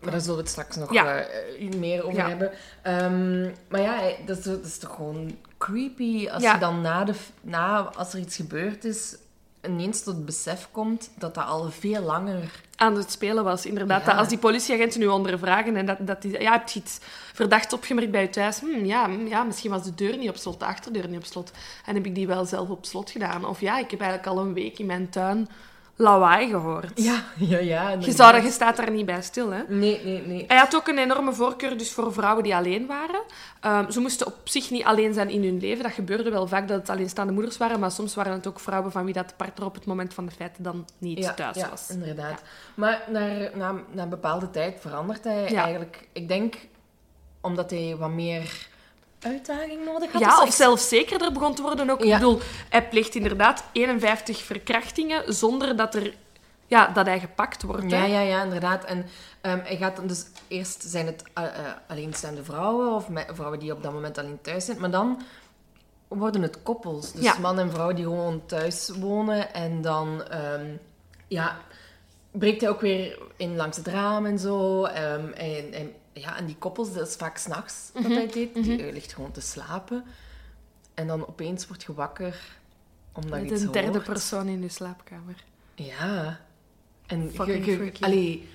maar 0.00 0.10
daar 0.10 0.20
zullen 0.20 0.36
we 0.36 0.42
het 0.42 0.50
straks 0.50 0.76
nog 0.76 0.92
Ja. 0.92 1.18
eh, 1.20 1.70
meer 1.76 2.04
over 2.04 2.18
Ja. 2.18 2.28
hebben. 2.28 2.50
Ehm, 2.82 3.42
maar 3.68 3.80
ja, 3.80 4.00
dat 4.26 4.38
is, 4.38 4.44
dat 4.44 4.64
is 4.64 4.78
toch 4.78 4.94
gewoon 4.94 5.36
creepy 5.58 6.28
als 6.28 6.42
je 6.42 6.56
dan 6.60 6.80
na, 6.80 7.04
de, 7.04 7.14
na, 7.40 7.78
als 7.96 8.12
er 8.12 8.18
iets 8.18 8.36
gebeurd 8.36 8.84
is, 8.84 9.16
ineens 9.66 10.02
tot 10.02 10.14
het 10.14 10.24
besef 10.24 10.68
komt 10.70 11.10
dat 11.18 11.34
dat 11.34 11.44
al 11.44 11.70
veel 11.70 12.02
langer... 12.02 12.50
aan 12.76 12.96
het 12.96 13.10
spelen 13.10 13.44
was. 13.44 13.66
Inderdaad, 13.66 14.00
Ja. 14.00 14.06
dat 14.06 14.16
als 14.16 14.28
die 14.28 14.38
politieagenten 14.38 15.00
nu 15.00 15.06
ondervragen 15.06 15.76
en 15.76 15.86
dat, 15.86 15.96
dat 16.00 16.22
die... 16.22 16.40
Ja, 16.40 16.52
heb 16.52 16.68
je 16.68 16.80
iets 16.80 16.98
verdachts 17.32 17.74
opgemerkt 17.74 18.10
bij 18.10 18.22
je 18.22 18.30
thuis? 18.30 18.60
Hm, 18.60 18.84
ja, 18.84 19.06
hm, 19.06 19.26
ja, 19.26 19.42
misschien 19.42 19.70
was 19.70 19.82
de 19.84 19.94
deur 19.94 20.16
niet 20.16 20.28
op 20.28 20.36
slot, 20.36 20.58
de 20.58 20.66
achterdeur 20.66 21.08
niet 21.08 21.18
op 21.18 21.24
slot. 21.24 21.50
En 21.86 21.94
heb 21.94 22.06
ik 22.06 22.14
die 22.14 22.26
wel 22.26 22.44
zelf 22.44 22.68
op 22.68 22.84
slot 22.84 23.10
gedaan? 23.10 23.44
Of 23.44 23.60
ja, 23.60 23.78
ik 23.78 23.90
heb 23.90 24.00
eigenlijk 24.00 24.30
al 24.30 24.44
een 24.44 24.54
week 24.54 24.78
in 24.78 24.86
mijn 24.86 25.08
tuin 25.08 25.48
lawaai 25.96 26.48
gehoord. 26.48 27.02
Ja, 27.02 27.22
ja, 27.36 27.58
ja. 27.58 27.88
Je, 27.88 27.92
inderdaad. 27.92 28.16
zou, 28.16 28.42
je 28.42 28.50
staat 28.50 28.76
daar 28.76 28.90
niet 28.90 29.06
bij 29.06 29.22
stil, 29.22 29.50
hè? 29.50 29.62
Nee, 29.68 30.00
nee, 30.04 30.22
nee. 30.26 30.44
Hij 30.48 30.56
had 30.56 30.74
ook 30.76 30.88
een 30.88 30.98
enorme 30.98 31.32
voorkeur 31.32 31.78
dus 31.78 31.92
voor 31.92 32.12
vrouwen 32.12 32.42
die 32.42 32.54
alleen 32.54 32.86
waren. 32.86 33.22
Ehm, 33.60 33.90
ze 33.90 34.00
moesten 34.00 34.26
op 34.26 34.36
zich 34.44 34.70
niet 34.70 34.84
alleen 34.84 35.14
zijn 35.14 35.30
in 35.30 35.42
hun 35.44 35.58
leven. 35.58 35.82
Dat 35.82 35.92
gebeurde 35.92 36.30
wel 36.30 36.46
vaak 36.46 36.68
dat 36.68 36.78
het 36.78 36.90
alleenstaande 36.90 37.32
moeders 37.32 37.56
waren, 37.56 37.80
maar 37.80 37.90
soms 37.90 38.14
waren 38.14 38.32
het 38.32 38.46
ook 38.46 38.60
vrouwen 38.60 38.92
van 38.92 39.04
wie 39.04 39.14
dat 39.14 39.36
partner 39.36 39.66
op 39.66 39.74
het 39.74 39.86
moment 39.86 40.14
van 40.14 40.26
de 40.26 40.32
feiten 40.32 40.62
dan 40.62 40.86
niet 40.98 41.32
thuis 41.36 41.56
ja, 41.56 41.68
was. 41.70 41.90
inderdaad. 41.90 42.42
Maar 42.74 43.02
naar, 43.08 43.50
na, 43.54 43.74
na 43.92 44.02
een 44.02 44.08
bepaalde 44.08 44.50
tijd 44.50 44.80
verandert 44.80 45.24
hij 45.24 45.50
Ja. 45.50 45.62
eigenlijk... 45.62 46.08
Ik 46.12 46.28
denk 46.28 46.54
omdat 47.40 47.70
hij 47.70 47.96
wat 47.98 48.10
meer 48.10 48.70
uitdaging 49.22 49.84
nodig 49.84 50.12
had. 50.12 50.20
Ja, 50.22 50.36
zo. 50.36 50.42
of 50.42 50.52
zelfzekerder 50.52 51.32
begon 51.32 51.54
te 51.54 51.62
worden 51.62 51.90
ook. 51.90 52.02
Ja. 52.04 52.14
Ik 52.14 52.20
bedoel, 52.20 52.40
hij 52.68 52.88
pleegt 52.88 53.14
inderdaad 53.14 53.64
51 53.72 54.42
verkrachtingen 54.42 55.34
zonder 55.34 55.76
dat, 55.76 55.94
er, 55.94 56.14
ja, 56.66 56.86
dat 56.86 57.06
hij 57.06 57.20
gepakt 57.20 57.62
wordt. 57.62 57.90
hè. 57.90 57.96
Ja, 57.98 58.04
ja, 58.04 58.20
ja, 58.20 58.42
inderdaad. 58.42 58.84
En 58.84 59.06
ehm, 59.40 59.58
hij 59.62 59.76
gaat 59.76 60.08
dus... 60.08 60.24
Eerst 60.48 60.82
zijn 60.86 61.06
het 61.06 61.24
eh, 61.34 61.44
alleenstaande 61.88 62.44
vrouwen 62.44 62.94
of 62.94 63.06
vrouwen 63.32 63.58
die 63.58 63.72
op 63.72 63.82
dat 63.82 63.92
moment 63.92 64.18
alleen 64.18 64.38
thuis 64.42 64.64
zijn. 64.64 64.80
Maar 64.80 64.90
dan 64.90 65.22
worden 66.08 66.42
het 66.42 66.62
koppels. 66.62 67.12
Dus 67.12 67.24
Ja. 67.24 67.38
man 67.38 67.58
en 67.58 67.70
vrouw 67.70 67.92
die 67.92 68.04
gewoon 68.04 68.42
thuis 68.46 68.90
wonen. 69.00 69.54
En 69.54 69.80
dan... 69.82 70.22
ehm, 70.30 70.66
ja, 71.28 71.56
breekt 72.30 72.60
hij 72.60 72.70
ook 72.70 72.80
weer 72.80 73.18
in 73.36 73.56
langs 73.56 73.76
het 73.76 73.86
raam 73.86 74.26
en 74.26 74.38
zo. 74.38 74.84
ehm, 74.84 75.26
en, 75.32 75.72
en, 75.72 75.92
ja, 76.12 76.36
en 76.38 76.46
die 76.46 76.56
koppels, 76.56 76.92
dat 76.94 77.08
is 77.08 77.14
vaak 77.14 77.36
s'nachts 77.36 77.90
dat 77.92 78.02
hij 78.04 78.26
deed. 78.26 78.54
Die 78.54 78.82
eh, 78.86 78.92
ligt 78.92 79.12
gewoon 79.14 79.30
te 79.32 79.40
slapen. 79.40 80.04
En 80.94 81.06
dan 81.06 81.28
opeens 81.28 81.66
wordt 81.66 81.82
je 81.82 81.94
wakker 81.94 82.40
omdat 83.12 83.38
je 83.38 83.42
Met 83.44 83.50
iets 83.52 83.62
een 83.62 83.72
derde 83.72 83.90
hoort. 83.90 84.04
persoon 84.04 84.48
in 84.48 84.62
je 84.62 84.68
slaapkamer. 84.68 85.44
Ja. 85.74 86.40
En 87.06 87.30
Fucking 87.34 87.64
je- 87.64 87.84
je- 87.84 87.92
allee, 88.00 88.48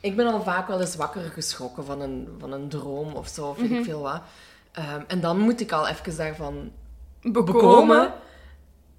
ik 0.00 0.16
ben 0.16 0.26
al 0.26 0.42
vaak 0.42 0.68
wel 0.68 0.80
eens 0.80 0.96
wakker 0.96 1.22
geschrokken 1.22 1.84
van 1.84 2.00
een, 2.00 2.28
van 2.38 2.52
een 2.52 2.68
droom 2.68 3.12
of 3.14 3.28
zo, 3.28 3.48
of 3.48 3.56
weet 3.56 3.70
Mhm. 3.70 3.78
ik 3.78 3.84
veel 3.84 4.00
wat. 4.00 4.22
Ehm, 4.72 5.02
en 5.06 5.20
dan 5.20 5.38
moet 5.38 5.60
ik 5.60 5.72
al 5.72 5.88
even 5.88 6.16
daarvan 6.16 6.70
Bekomen. 7.22 7.44
bekomen. 7.52 8.12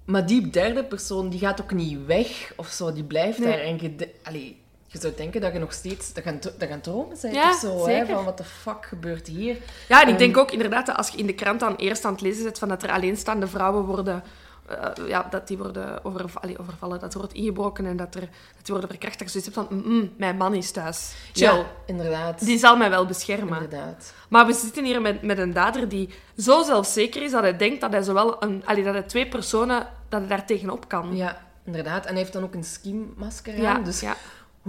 Maar 0.04 0.26
die 0.26 0.50
derde 0.50 0.84
persoon, 0.84 1.28
die 1.28 1.38
gaat 1.38 1.60
ook 1.60 1.72
niet 1.72 2.06
weg 2.06 2.52
of 2.56 2.68
zo. 2.68 2.92
Die 2.92 3.04
blijft 3.04 3.38
Nee. 3.38 3.48
daar. 3.48 3.58
En 3.58 3.78
je, 3.80 4.14
allee, 4.22 4.60
je 4.90 4.98
zou 4.98 5.12
denken 5.16 5.40
dat 5.40 5.52
je 5.52 5.58
nog 5.58 5.72
steeds... 5.72 6.12
Dat 6.12 6.24
gaan, 6.24 6.38
dat 6.58 6.68
gaan 6.68 6.80
dromen 6.80 7.16
zijn 7.16 7.32
Ja, 7.34 7.50
of 7.50 7.58
zo. 7.58 7.86
Hè? 7.86 8.06
Van, 8.06 8.24
wat 8.24 8.36
de 8.38 8.44
fuck 8.44 8.86
gebeurt 8.86 9.26
hier? 9.26 9.56
Ja, 9.88 9.96
en 9.96 10.02
ik 10.02 10.08
Ehm, 10.08 10.18
denk 10.18 10.36
ook 10.36 10.50
inderdaad 10.52 10.86
dat 10.86 10.96
als 10.96 11.08
je 11.08 11.18
in 11.18 11.26
de 11.26 11.34
krant 11.34 11.60
dan 11.60 11.76
eerst 11.76 12.04
aan 12.04 12.12
het 12.12 12.20
lezen 12.20 12.42
zit 12.42 12.58
van 12.58 12.68
dat 12.68 12.82
er 12.82 12.90
alleenstaande 12.90 13.46
vrouwen 13.46 13.84
worden... 13.84 14.22
eh, 14.68 15.08
ja, 15.08 15.26
dat 15.30 15.48
die 15.48 15.58
worden 15.58 16.04
overv 16.04 16.36
allee, 16.36 16.58
overvallen, 16.58 17.00
dat 17.00 17.12
er 17.12 17.18
wordt 17.18 17.34
ingebroken 17.34 17.86
en 17.86 17.96
dat, 17.96 18.14
er, 18.14 18.20
dat 18.20 18.30
die 18.64 18.74
worden 18.74 18.88
verkracht. 18.88 19.18
Dat 19.18 19.32
je 19.32 19.40
zoiets 19.40 19.54
hebt 19.56 19.68
van, 19.68 19.78
mm, 19.78 19.92
mm, 19.98 20.12
mijn 20.16 20.36
man 20.36 20.54
is 20.54 20.70
thuis. 20.70 21.14
Chill. 21.32 21.46
Ja, 21.46 21.64
inderdaad. 21.86 22.44
Die 22.44 22.58
zal 22.58 22.76
mij 22.76 22.90
wel 22.90 23.06
beschermen. 23.06 23.62
Inderdaad. 23.62 24.12
Maar 24.28 24.46
we 24.46 24.52
zitten 24.52 24.84
hier 24.84 25.00
met, 25.00 25.22
met 25.22 25.38
een 25.38 25.52
dader 25.52 25.88
die 25.88 26.08
zo 26.36 26.62
zelfzeker 26.62 27.22
is 27.22 27.30
dat 27.30 27.42
hij 27.42 27.56
denkt 27.56 27.80
dat 27.80 27.92
hij 27.92 28.02
zowel 28.02 28.42
een, 28.42 28.62
allee, 28.66 28.84
dat 28.84 28.94
hij 28.94 29.02
twee 29.02 29.28
personen 29.28 29.86
dat 30.08 30.20
hij 30.20 30.28
daar 30.28 30.46
tegenop 30.46 30.88
kan. 30.88 31.16
Ja, 31.16 31.38
inderdaad. 31.64 32.04
En 32.04 32.10
hij 32.10 32.18
heeft 32.18 32.32
dan 32.32 32.42
ook 32.42 32.54
een 32.54 32.64
skimasker 32.64 33.60
Ja, 33.60 33.74
aan. 33.74 33.84
Dus 33.84 34.00
ja. 34.00 34.16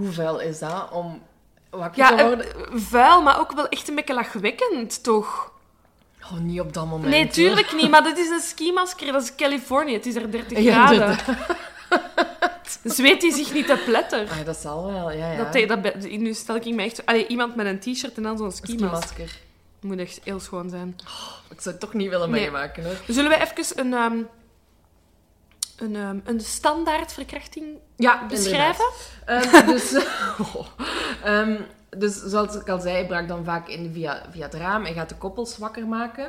Hoe 0.00 0.12
vuil 0.12 0.40
is 0.40 0.58
dat 0.58 0.90
om 0.90 1.22
wakker 1.70 2.02
Ja, 2.02 2.08
te 2.08 2.14
eh, 2.14 2.26
worden? 2.26 2.46
vuil, 2.80 3.22
maar 3.22 3.40
ook 3.40 3.52
wel 3.52 3.68
echt 3.68 3.88
een 3.88 3.94
beetje 3.94 4.14
lachwekkend, 4.14 5.02
toch? 5.02 5.52
Oh, 6.24 6.38
niet 6.38 6.60
op 6.60 6.72
dat 6.72 6.86
moment. 6.86 7.10
Nee, 7.10 7.22
hoor. 7.22 7.32
tuurlijk 7.32 7.72
niet, 7.74 7.90
maar 7.90 8.02
dat 8.02 8.18
is 8.18 8.28
een 8.28 8.40
skimasker, 8.40 9.12
dat 9.12 9.22
is 9.22 9.34
Californië, 9.34 9.92
het 9.92 10.06
is 10.06 10.14
er 10.14 10.30
30 10.30 10.58
Ja, 10.58 10.86
graden. 10.86 11.18
Zweet 12.84 13.22
hij 13.22 13.30
zich 13.32 13.52
niet 13.52 13.66
te 13.66 13.82
pletter? 13.84 14.28
Ah, 14.30 14.44
dat 14.44 14.56
zal 14.56 14.86
wel, 14.92 15.10
ja, 15.10 15.32
ja. 15.32 15.66
Dat, 15.66 15.82
dat, 15.82 15.94
nu 16.10 16.34
stel 16.34 16.54
ik 16.56 16.64
me 16.64 16.82
echt... 16.82 17.06
Allee, 17.06 17.26
iemand 17.26 17.56
met 17.56 17.66
een 17.66 17.78
t-shirt 17.78 18.16
en 18.16 18.22
dan 18.22 18.36
zo'n 18.38 18.52
skimasker. 18.52 19.38
Moet 19.80 19.98
echt 19.98 20.20
heel 20.24 20.40
schoon 20.40 20.70
zijn. 20.70 20.96
Ik 21.50 21.60
zou 21.60 21.74
het 21.74 21.80
toch 21.80 21.94
niet 21.94 22.08
willen 22.08 22.30
Nee. 22.30 22.40
meemaken, 22.40 22.84
hoor. 22.84 22.94
Zullen 23.08 23.30
we 23.30 23.36
even 23.40 23.78
een, 23.80 23.94
ehm, 23.94 24.18
een, 25.80 25.96
ehm, 25.96 26.18
een 26.24 26.40
standaard 26.40 27.12
verkrachting 27.12 27.66
Ja, 27.96 28.26
beschrijven? 28.26 28.84
Ehm, 29.26 29.66
dus, 29.66 29.94
oh. 30.54 30.66
Ehm, 31.24 31.60
dus 31.98 32.22
zoals 32.22 32.54
ik 32.54 32.68
al 32.68 32.80
zei, 32.80 32.94
hij 32.94 33.06
brak 33.06 33.28
dan 33.28 33.44
vaak 33.44 33.68
in 33.68 33.92
via, 33.92 34.22
via 34.30 34.44
het 34.44 34.54
raam. 34.54 34.82
Hij 34.84 34.92
gaat 34.92 35.08
de 35.08 35.16
koppels 35.16 35.58
wakker 35.58 35.86
maken. 35.86 36.28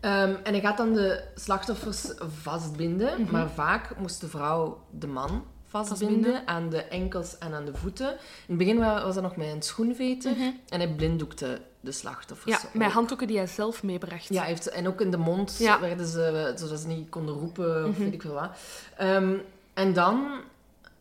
Ehm, 0.00 0.34
en 0.42 0.52
hij 0.52 0.60
gaat 0.60 0.76
dan 0.76 0.92
de 0.92 1.24
slachtoffers 1.34 2.04
vastbinden. 2.42 3.26
Maar 3.30 3.50
vaak 3.50 3.96
moest 3.98 4.20
de 4.20 4.28
vrouw 4.28 4.82
de 4.90 5.06
man 5.06 5.44
vastbinden, 5.66 6.46
aan 6.46 6.68
de 6.68 6.82
enkels 6.82 7.38
en 7.38 7.54
aan 7.54 7.64
de 7.64 7.74
voeten. 7.74 8.08
In 8.10 8.16
het 8.46 8.58
begin 8.58 8.78
wa- 8.78 9.04
was 9.04 9.14
dat 9.14 9.22
nog 9.22 9.36
met 9.36 9.48
een 9.48 9.62
schoenveter. 9.62 10.32
En 10.68 10.80
hij 10.80 10.88
blinddoekte 10.94 11.60
de 11.82 11.92
slachtoffers. 11.92 12.62
Ja, 12.62 12.68
met 12.72 12.92
handdoeken 12.92 13.26
die 13.26 13.36
hij 13.36 13.46
zelf 13.46 13.82
meebracht. 13.82 14.28
Ja, 14.28 14.42
heeft, 14.42 14.68
en 14.68 14.86
ook 14.86 15.00
in 15.00 15.10
de 15.10 15.16
mond 15.16 15.56
Ja. 15.58 15.72
Mhm. 15.76 15.82
werden 15.82 16.06
ze, 16.06 16.52
zodat 16.56 16.80
ze 16.80 16.86
niet 16.86 17.08
konden 17.08 17.34
roepen 17.34 17.88
of 17.88 17.96
weet 17.96 18.12
ik 18.12 18.22
veel 18.22 18.32
wat. 18.34 18.50
Ehm, 18.96 19.34
en 19.74 19.92
dan 19.92 20.30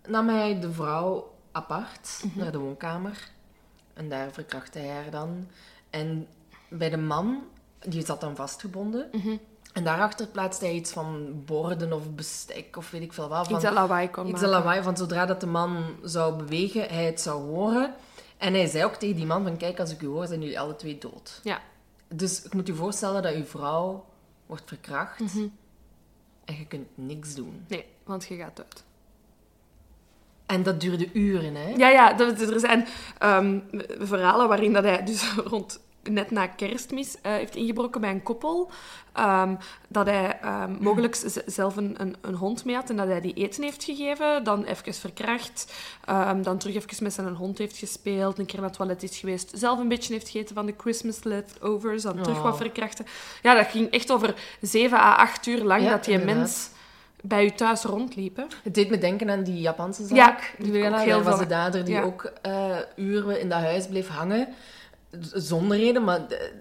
nam 0.07 0.29
hij 0.29 0.59
de 0.59 0.71
vrouw 0.71 1.33
apart 1.51 2.21
Mhm. 2.23 2.39
naar 2.39 2.51
de 2.51 2.57
woonkamer. 2.57 3.29
En 3.93 4.09
daar 4.09 4.31
verkrachtte 4.31 4.79
hij 4.79 4.89
haar 4.89 5.11
dan. 5.11 5.47
En 5.89 6.27
bij 6.69 6.89
de 6.89 6.97
man, 6.97 7.43
die 7.79 8.05
zat 8.05 8.21
dan 8.21 8.35
vastgebonden. 8.35 9.07
Mhm. 9.11 9.35
En 9.73 9.83
daarachter 9.83 10.27
plaatste 10.27 10.65
hij 10.65 10.73
iets 10.73 10.91
van 10.91 11.41
borden 11.45 11.93
of 11.93 12.09
bestek 12.15 12.77
of 12.77 12.91
weet 12.91 13.01
ik 13.01 13.13
veel 13.13 13.27
wat. 13.27 13.47
Van, 13.47 13.55
Iets 13.55 13.69
lawaai 13.69 14.09
kon 14.09 14.27
iets 14.27 14.41
lawaai, 14.41 14.83
van 14.83 14.97
zodra 14.97 15.25
dat 15.25 15.39
de 15.39 15.47
man 15.47 15.85
zou 16.03 16.35
bewegen, 16.35 16.87
hij 16.89 17.05
het 17.05 17.21
zou 17.21 17.41
horen. 17.43 17.93
En 18.41 18.53
hij 18.53 18.65
zei 18.65 18.83
ook 18.85 18.95
tegen 18.95 19.15
die 19.15 19.25
man 19.25 19.43
van, 19.43 19.57
kijk, 19.57 19.79
als 19.79 19.91
ik 19.91 20.01
u 20.01 20.05
hoor, 20.07 20.27
zijn 20.27 20.41
jullie 20.41 20.59
alle 20.59 20.75
twee 20.75 20.97
dood. 20.97 21.39
Ja. 21.43 21.61
Dus 22.07 22.43
ik 22.43 22.53
moet 22.53 22.67
je 22.67 22.73
voorstellen 22.75 23.21
dat 23.23 23.33
uw 23.33 23.43
vrouw 23.45 24.05
wordt 24.45 24.63
verkracht 24.67 25.19
Mhm. 25.19 25.47
en 26.45 26.55
je 26.57 26.65
kunt 26.67 26.87
niks 26.95 27.35
doen. 27.35 27.65
Nee, 27.67 27.85
want 28.03 28.25
je 28.25 28.35
gaat 28.35 28.59
uit. 28.59 28.83
En 30.45 30.63
dat 30.63 30.79
duurde 30.79 31.09
uren, 31.13 31.55
hè? 31.55 31.69
Ja, 31.69 31.89
ja, 31.89 32.19
er 32.19 32.59
zijn 32.59 32.87
ehm, 33.17 33.59
verhalen 33.99 34.47
waarin 34.47 34.73
dat 34.73 34.83
hij 34.83 35.03
dus 35.03 35.33
rond 35.53 35.79
net 36.09 36.31
na 36.31 36.47
kerstmis 36.47 37.15
eh, 37.21 37.31
heeft 37.31 37.55
ingebroken 37.55 38.01
bij 38.01 38.09
een 38.09 38.23
koppel. 38.23 38.69
Ehm, 39.13 39.55
dat 39.87 40.05
hij 40.05 40.37
ehm, 40.41 40.75
mogelijk 40.79 41.41
zelf 41.45 41.75
een, 41.75 41.95
een, 41.97 42.15
een 42.21 42.33
hond 42.35 42.65
mee 42.65 42.75
had 42.75 42.89
en 42.89 42.95
dat 42.95 43.07
hij 43.07 43.21
die 43.21 43.33
eten 43.33 43.63
heeft 43.63 43.83
gegeven. 43.83 44.43
Dan 44.43 44.63
even 44.63 44.93
verkracht. 44.93 45.73
ehm, 46.05 46.41
dan 46.41 46.57
terug 46.57 46.75
even 46.75 47.03
met 47.03 47.13
zijn 47.13 47.35
hond 47.35 47.57
heeft 47.57 47.77
gespeeld. 47.77 48.39
Een 48.39 48.45
keer 48.45 48.59
naar 48.59 48.67
het 48.69 48.77
toilet 48.77 49.03
is 49.03 49.17
geweest. 49.17 49.51
Zelf 49.53 49.79
een 49.79 49.87
beetje 49.87 50.13
heeft 50.13 50.29
gegeten 50.29 50.55
van 50.55 50.65
de 50.65 50.73
Christmas 50.77 51.23
leftovers. 51.23 52.03
Dan 52.03 52.21
terug 52.21 52.37
Oh. 52.37 52.43
wat 52.43 52.57
verkrachten. 52.57 53.05
Ja, 53.41 53.55
dat 53.55 53.67
ging 53.67 53.89
echt 53.91 54.11
over 54.11 54.33
7 54.61 54.97
à 54.97 55.15
8 55.15 55.45
uur 55.45 55.63
lang 55.63 55.83
Ja, 55.83 55.89
dat 55.89 56.03
die 56.05 56.13
inderdaad. 56.13 56.37
mens 56.37 56.69
bij 57.23 57.45
u 57.45 57.49
thuis 57.51 57.83
rondliep. 57.83 58.35
hè. 58.37 58.43
Het 58.63 58.73
deed 58.75 58.89
me 58.89 58.97
denken 58.97 59.29
aan 59.29 59.43
die 59.43 59.59
Japanse 59.61 60.05
zaak. 60.05 60.15
Ja, 60.57 60.63
die 60.65 60.87
ook 60.87 60.99
heel 60.99 61.21
was 61.21 61.39
de 61.39 61.47
dader 61.47 61.85
die 61.85 61.93
ja. 61.93 62.01
ook 62.01 62.31
eh, 62.41 62.75
uren 62.95 63.39
in 63.39 63.49
dat 63.49 63.59
huis 63.59 63.87
bleef 63.87 64.07
hangen. 64.07 64.47
Zonder 65.33 65.77
reden, 65.77 66.03
maar 66.03 66.27
de- 66.27 66.51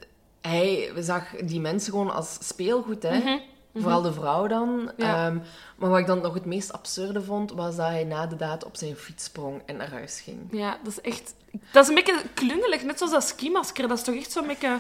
hij 0.41 0.93
zag 0.99 1.25
die 1.45 1.61
mensen 1.61 1.91
gewoon 1.93 2.11
als 2.15 2.39
speelgoed. 2.41 3.03
Hè? 3.03 3.39
Vooral 3.75 4.03
de 4.03 4.13
vrouw 4.13 4.47
dan. 4.47 4.75
Mhm, 4.83 4.91
Ja. 4.97 5.27
Ehm, 5.27 5.39
maar 5.77 5.91
wat 5.91 5.99
ik 5.99 6.07
dan 6.07 6.21
nog 6.21 6.35
het 6.35 6.45
meest 6.45 6.73
absurde 6.73 7.23
vond, 7.23 7.53
was 7.53 7.77
dat 7.77 7.87
hij 7.87 8.05
na 8.05 8.27
de 8.27 8.37
daad 8.37 8.65
op 8.65 8.77
zijn 8.77 8.97
fiets 8.97 9.25
sprong 9.25 9.63
en 9.67 9.77
naar 9.77 9.91
huis 9.91 10.21
ging. 10.21 10.39
Ja, 10.51 10.79
dat 10.85 10.93
is 10.93 11.01
echt... 11.01 11.35
Dat 11.73 11.83
is 11.83 11.89
een 11.89 11.95
beetje 11.95 12.23
klungelig, 12.35 12.85
net 12.85 12.99
zoals 12.99 13.13
dat 13.13 13.25
skimasker. 13.25 13.89
Dat 13.89 13.99
is 13.99 14.05
toch 14.05 14.15
echt 14.15 14.33
zo'n 14.33 14.47
beetje... 14.47 14.79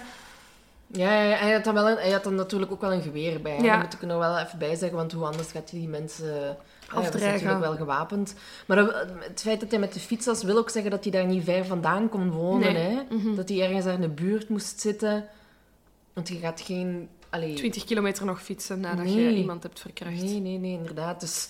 Ja, 0.92 1.08
hij 1.08 1.52
had 1.52 1.64
dan, 1.64 1.74
wel 1.74 1.88
een, 1.88 1.96
hij 1.96 2.10
had 2.10 2.24
dan 2.24 2.34
natuurlijk 2.34 2.72
ook 2.72 2.80
wel 2.80 2.92
een 2.92 3.02
geweer 3.02 3.40
bij. 3.42 3.60
Ja. 3.60 3.72
Dat 3.74 3.82
moet 3.84 3.94
ik 3.94 4.00
er 4.00 4.06
nog 4.06 4.18
wel 4.18 4.38
even 4.38 4.58
bij 4.58 4.74
zeggen, 4.74 4.98
want 4.98 5.12
hoe 5.12 5.24
anders 5.24 5.50
gaat 5.50 5.70
je 5.70 5.76
die 5.76 5.88
mensen... 5.88 6.56
eh, 6.90 6.96
was 6.96 7.04
Afdreigen. 7.04 7.32
natuurlijk 7.46 7.60
wel 7.62 7.76
gewapend. 7.86 8.34
Maar 8.66 8.76
dat- 8.76 9.06
het 9.18 9.40
feit 9.40 9.60
dat 9.60 9.70
hij 9.70 9.80
met 9.80 9.92
de 9.92 10.00
fiets 10.00 10.26
was, 10.26 10.42
wil 10.42 10.56
ook 10.58 10.70
zeggen 10.70 10.90
dat 10.90 11.02
hij 11.02 11.12
daar 11.12 11.26
niet 11.26 11.44
ver 11.44 11.66
vandaan 11.66 12.08
kon 12.08 12.30
wonen. 12.30 12.72
Nee. 12.72 12.82
Hè? 12.82 13.02
Mhm. 13.16 13.34
Dat 13.34 13.48
hij 13.48 13.60
ergens 13.62 13.84
daar 13.84 13.94
in 13.94 14.00
de 14.00 14.08
buurt 14.08 14.48
moest 14.48 14.80
zitten. 14.80 15.24
Want 16.12 16.28
je 16.28 16.38
gaat 16.38 16.60
geen... 16.60 17.08
Allee, 17.30 17.54
20 17.54 17.84
kilometer 17.84 18.24
nog 18.24 18.42
fietsen 18.42 18.80
nadat 18.80 19.12
je 19.12 19.34
iemand 19.34 19.62
hebt 19.62 19.80
verkracht. 19.80 20.22
Nee, 20.22 20.40
nee, 20.40 20.58
nee, 20.58 20.72
inderdaad. 20.72 21.20
Dus 21.20 21.48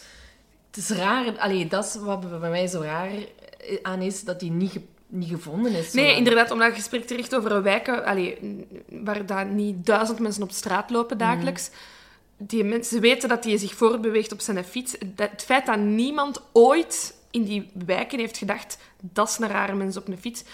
het 0.67 0.77
is 0.77 0.91
raar. 0.91 1.39
Allee, 1.39 1.67
dat 1.67 1.85
is 1.85 1.95
wat 2.01 2.41
bij 2.41 2.51
mij 2.51 2.67
zo 2.67 2.81
raar 2.81 3.11
aan 3.83 4.01
is, 4.03 4.25
dat 4.25 4.41
hij 4.41 4.51
niet, 4.51 4.71
ge- 4.71 4.83
niet 5.07 5.29
gevonden 5.29 5.73
is. 5.73 5.93
Nee, 5.93 6.17
inderdaad, 6.17 6.51
omdat 6.51 6.77
je 6.77 6.83
spreekt 6.83 7.09
terecht 7.09 7.35
over 7.37 7.63
wijken 7.63 8.05
allee, 8.05 8.39
waar 8.89 9.27
daar 9.27 9.47
niet 9.47 9.87
duizend 9.87 10.19
mensen 10.19 10.43
op 10.43 10.51
straat 10.51 10.91
lopen 10.91 11.19
dagelijks. 11.19 11.71
Die 12.43 12.65
mensen 12.65 13.01
weten 13.01 13.29
dat 13.29 13.45
hij 13.45 13.57
zich 13.57 13.75
voortbeweegt 13.75 14.33
op 14.33 14.41
zijn 14.41 14.65
fiets. 14.65 14.97
Dat, 15.07 15.31
het 15.31 15.43
feit 15.45 15.67
dat 15.67 15.79
niemand 15.79 16.43
ooit 16.53 17.15
in 17.31 17.45
die 17.45 17.71
wijken 17.87 18.19
heeft 18.19 18.37
gedacht, 18.37 18.79
dat 19.01 19.29
is 19.29 19.39
een 19.39 19.49
rare 19.49 19.75
mens 19.75 19.97
op 19.97 20.09
een 20.09 20.19
fiets, 20.19 20.45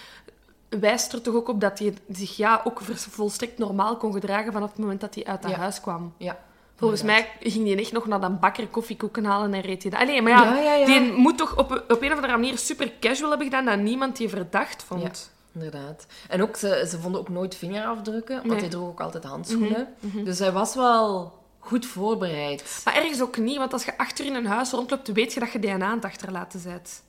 wijst 0.69 1.13
er 1.13 1.21
toch 1.21 1.35
ook 1.35 1.47
op 1.49 1.61
dat 1.61 1.79
hij 1.79 1.93
zich 2.11 2.37
ja, 2.37 2.61
ook 2.63 2.81
volstrekt 3.09 3.57
normaal 3.57 3.97
kon 3.97 4.13
gedragen 4.13 4.53
vanaf 4.53 4.69
het 4.69 4.79
moment 4.79 5.01
dat 5.01 5.15
hij 5.15 5.25
uit 5.25 5.41
dat 5.41 5.51
Ja. 5.51 5.57
huis 5.57 5.81
kwam. 5.81 6.13
Ja. 6.17 6.39
Volgens 6.75 7.01
inderdaad. 7.01 7.25
mij 7.41 7.51
ging 7.51 7.67
hij 7.67 7.77
echt 7.77 7.91
nog 7.91 8.07
naar 8.07 8.21
dat 8.21 8.39
bakker 8.39 8.67
koffiekoeken 8.67 9.25
halen 9.25 9.53
en 9.53 9.61
reed 9.61 9.81
hij 9.81 9.91
dat. 9.91 9.99
Allee, 10.01 10.21
maar 10.21 10.31
ja, 10.31 10.43
Ja, 10.55 10.61
ja, 10.61 10.73
ja. 10.73 10.85
die 10.85 11.11
moet 11.13 11.37
toch 11.37 11.57
op, 11.57 11.71
op 11.87 12.01
een 12.01 12.09
of 12.11 12.15
andere 12.15 12.33
manier 12.33 12.57
super 12.57 12.91
casual 12.99 13.29
hebben 13.29 13.47
gedaan 13.47 13.65
dat 13.65 13.79
niemand 13.79 14.17
die 14.17 14.29
verdacht 14.29 14.83
vond. 14.83 15.31
Inderdaad. 15.53 16.05
En 16.29 16.41
ook, 16.41 16.55
ze, 16.55 16.85
ze 16.89 16.99
vonden 16.99 17.21
ook 17.21 17.29
nooit 17.29 17.55
vingerafdrukken, 17.55 18.35
want 18.35 18.47
Nee. 18.49 18.59
hij 18.59 18.69
droeg 18.69 18.87
ook 18.87 19.01
altijd 19.01 19.23
handschoenen. 19.23 19.87
Dus 20.23 20.39
hij 20.39 20.51
was 20.51 20.75
wel 20.75 21.33
goed 21.67 21.85
voorbereid. 21.85 22.81
Maar 22.85 22.95
ergens 22.95 23.21
ook 23.21 23.37
niet, 23.37 23.57
want 23.57 23.73
als 23.73 23.85
je 23.85 23.97
achter 23.97 24.25
in 24.25 24.35
een 24.35 24.45
huis 24.45 24.71
rondloopt, 24.71 25.07
weet 25.07 25.33
je 25.33 25.39
dat 25.39 25.51
je 25.51 25.59
DNA 25.59 25.85
aan 25.85 25.95
het 25.95 26.05
achterlaten 26.05 26.61
bent. 26.63 27.03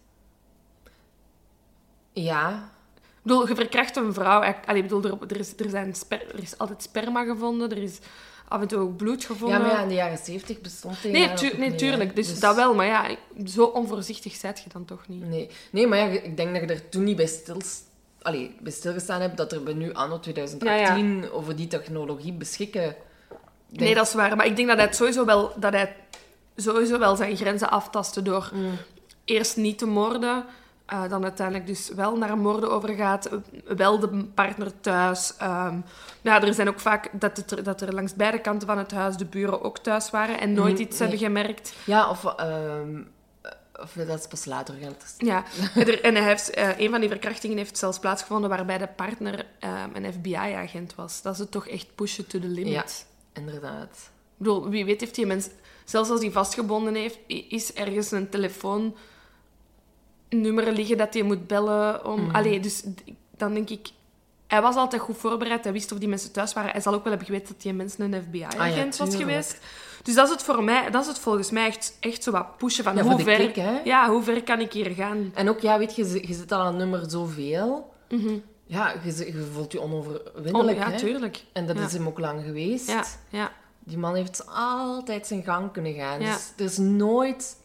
Ja, 2.12 2.71
Ik 2.97 3.35
bedoel, 3.35 3.49
je 3.49 3.55
verkracht 3.55 3.97
een 3.97 4.12
vrouw. 4.15 4.43
Ik- 4.43 4.67
Allee, 4.67 4.83
ik 4.83 4.88
bedoel, 4.88 5.05
er, 5.21 5.31
er, 5.31 5.38
is, 5.38 5.53
er, 5.59 5.71
zijn 5.71 5.95
sper- 5.95 6.35
er 6.35 6.43
is 6.43 6.59
altijd 6.59 6.83
sperma 6.83 7.25
gevonden, 7.25 7.71
er 7.71 7.83
is 7.83 7.99
af 8.49 8.61
en 8.61 8.69
toe 8.69 8.79
ook 8.79 8.97
bloed 8.97 9.25
gevonden. 9.25 9.59
ja 9.59 9.65
maar 9.67 9.75
ja, 9.75 9.83
in 9.83 9.88
de 9.88 9.95
jaren 9.95 10.19
zeventig 10.19 10.61
bestond 10.61 11.03
hij 11.03 11.11
nee, 11.11 11.33
tu- 11.35 11.57
nee, 11.59 11.75
tuurlijk. 11.75 12.17
Dus, 12.17 12.41
dat 12.41 12.57
wel, 12.57 12.75
maar 12.75 12.87
ja, 12.87 13.17
zo 13.47 13.65
onvoorzichtig 13.65 14.35
zijt 14.35 14.61
je 14.61 14.69
dan 14.73 14.85
toch 14.85 15.09
niet. 15.09 15.27
Nee. 15.29 15.50
nee, 15.71 15.87
maar 15.87 15.99
ja, 15.99 16.05
ik 16.07 16.37
denk 16.37 16.53
dat 16.53 16.69
je 16.69 16.75
er 16.75 16.88
toen 16.88 17.05
niet 17.05 17.17
bij, 17.17 17.27
stils, 17.27 17.81
allee, 18.23 18.57
bij 18.61 18.73
stilgestaan 18.73 19.21
hebt 19.21 19.37
dat 19.37 19.53
er 19.53 19.62
bij 19.62 19.75
nu 19.75 19.93
anno 19.93 20.21
2018 20.21 21.31
over 21.31 21.57
die 21.57 21.67
technologie 21.67 22.33
beschikken. 22.33 22.97
Nee, 23.71 23.95
dat 23.95 24.07
is 24.07 24.15
waar. 24.15 24.37
Maar 24.37 24.47
ik 24.47 24.57
denk 24.57 24.69
dat 24.69 24.77
hij, 24.79 24.93
sowieso, 24.93 25.25
wel, 25.25 25.53
dat 25.57 25.73
hij 25.73 25.97
sowieso 26.57 26.99
wel 26.99 27.17
zijn 27.17 27.37
grenzen 27.37 27.71
aftastte 27.71 28.23
door 28.23 28.51
Mm. 28.55 28.77
eerst 29.25 29.57
niet 29.57 29.79
te 29.79 29.87
moorden, 29.87 30.45
eh, 30.87 31.09
dan 31.09 31.23
uiteindelijk 31.23 31.67
dus 31.67 31.89
wel 31.89 32.17
naar 32.17 32.39
moorden 32.39 32.71
overgaat, 32.71 33.27
eh, 33.27 33.39
wel 33.77 33.99
de 33.99 34.25
partner 34.35 34.81
thuis. 34.81 35.35
ehm. 35.39 35.77
ja, 36.21 36.43
er 36.43 36.55
zijn 36.55 36.69
ook 36.69 36.81
vaak 36.81 37.09
dat, 37.13 37.37
het 37.37 37.51
er, 37.51 37.63
dat 37.63 37.81
er 37.81 37.95
langs 37.95 38.15
beide 38.15 38.39
kanten 38.41 38.69
van 38.69 38.79
het 38.79 38.91
huis 38.91 39.17
de 39.17 39.25
buren 39.25 39.63
ook 39.63 39.79
thuis 39.79 40.11
waren 40.11 40.41
en 40.41 40.53
nooit 40.53 40.75
Mm, 40.75 40.81
iets 40.81 40.99
nee. 40.99 41.09
hebben 41.09 41.27
gemerkt. 41.27 41.73
Ja, 41.85 42.11
of, 42.11 42.25
ehm, 42.25 43.01
of 43.81 43.93
dat 43.93 44.19
is 44.19 44.27
pas 44.27 44.45
later 44.45 44.75
geïnteresseerd. 44.75 45.27
Ja, 45.27 45.45
en 46.03 46.15
hij 46.15 46.25
heeft, 46.25 46.51
eh, 46.51 46.79
een 46.79 46.91
van 46.91 47.01
die 47.01 47.09
verkrachtingen 47.09 47.57
heeft 47.57 47.79
zelfs 47.79 47.99
plaatsgevonden 47.99 48.51
waarbij 48.51 48.79
de 48.79 48.87
partner 48.97 49.47
ehm, 49.59 49.89
een 49.93 50.13
FBI-agent 50.13 50.95
was. 50.95 51.23
Dat 51.23 51.33
is 51.33 51.39
het 51.39 51.51
toch 51.51 51.67
echt 51.69 51.87
pushen 51.95 52.27
to 52.27 52.39
the 52.39 52.47
limit. 52.49 53.07
Inderdaad. 53.38 54.11
Ik 54.38 54.45
bedoel, 54.45 54.68
wie 54.68 54.85
weet 54.85 55.00
heeft 55.00 55.14
die 55.14 55.26
mens, 55.26 55.49
zelfs 55.85 56.11
als 56.11 56.21
hij 56.21 56.30
vastgebonden 56.30 56.95
heeft, 56.95 57.18
is 57.26 57.73
ergens 57.73 58.11
een 58.11 58.28
telefoonnummer 58.28 58.92
liggen 60.73 60.97
dat 60.97 61.14
hij 61.14 61.23
moet 61.23 61.47
bellen 61.47 62.04
om... 62.04 62.21
Mhm. 62.21 62.35
Allee, 62.35 62.61
dus 62.61 62.85
dan 63.37 63.54
denk 63.54 63.71
ik... 63.71 63.88
Hij 64.47 64.62
was 64.62 64.76
altijd 64.76 65.02
goed 65.02 65.16
voorbereid, 65.16 65.64
hij 65.64 65.73
wist 65.73 65.92
of 65.92 65.99
die 65.99 66.09
mensen 66.09 66.33
thuis 66.33 66.52
waren. 66.52 66.71
Hij 66.71 66.80
zal 66.80 66.95
ook 66.95 67.02
wel 67.02 67.12
hebben 67.12 67.26
geweten 67.30 67.52
dat 67.52 67.62
die 67.62 67.73
mensen 67.73 68.12
een 68.12 68.23
FBI-agent 68.23 68.61
Ah 68.61 68.76
ja, 68.76 69.04
was 69.04 69.16
geweest. 69.16 69.59
Dus 70.02 70.14
dat 70.14 70.26
is 70.26 70.33
het 70.33 70.42
voor 70.42 70.64
mij, 70.64 70.90
dat 70.90 71.02
is 71.02 71.09
het 71.09 71.18
volgens 71.18 71.50
mij 71.50 71.66
echt, 71.66 71.97
echt 72.00 72.23
zo 72.23 72.30
wat 72.30 72.57
pushen 72.57 72.85
van 72.85 72.97
Ja, 72.97 73.02
hoe 73.02 73.18
ver... 73.18 73.37
klik? 73.37 73.85
Ja, 73.85 74.11
hoe 74.11 74.23
ver 74.23 74.42
kan 74.42 74.61
ik 74.61 74.73
hier 74.73 74.90
gaan? 74.90 75.33
En 75.35 75.49
ook, 75.49 75.61
ja, 75.61 75.78
weet 75.78 75.97
je, 75.97 76.26
je 76.28 76.35
zit 76.35 76.52
al 76.52 76.61
aan 76.61 76.76
nummer 76.76 77.11
zoveel. 77.11 77.92
Mhm. 78.09 78.38
Ja, 78.69 78.95
je, 79.05 79.49
voelt 79.53 79.73
je 79.73 79.79
Oh, 79.81 79.85
onoverwinnelijk, 79.85 80.79
ja, 80.79 80.91
hè? 80.91 80.99
tuurlijk. 80.99 81.45
En 81.53 81.67
dat 81.67 81.77
Ja. 81.79 81.85
is 81.85 81.93
hem 81.93 82.07
ook 82.07 82.19
lang 82.19 82.45
geweest. 82.45 82.89
Ja, 82.89 83.05
ja. 83.29 83.53
Die 83.79 83.99
man 83.99 84.15
heeft 84.15 84.47
altijd 84.55 85.27
zijn 85.27 85.43
gang 85.43 85.73
kunnen 85.73 85.95
gaan. 85.95 86.21
Ja. 86.21 86.33
Dus 86.33 86.53
er 86.57 86.65
is 86.65 86.77
nooit... 86.79 87.57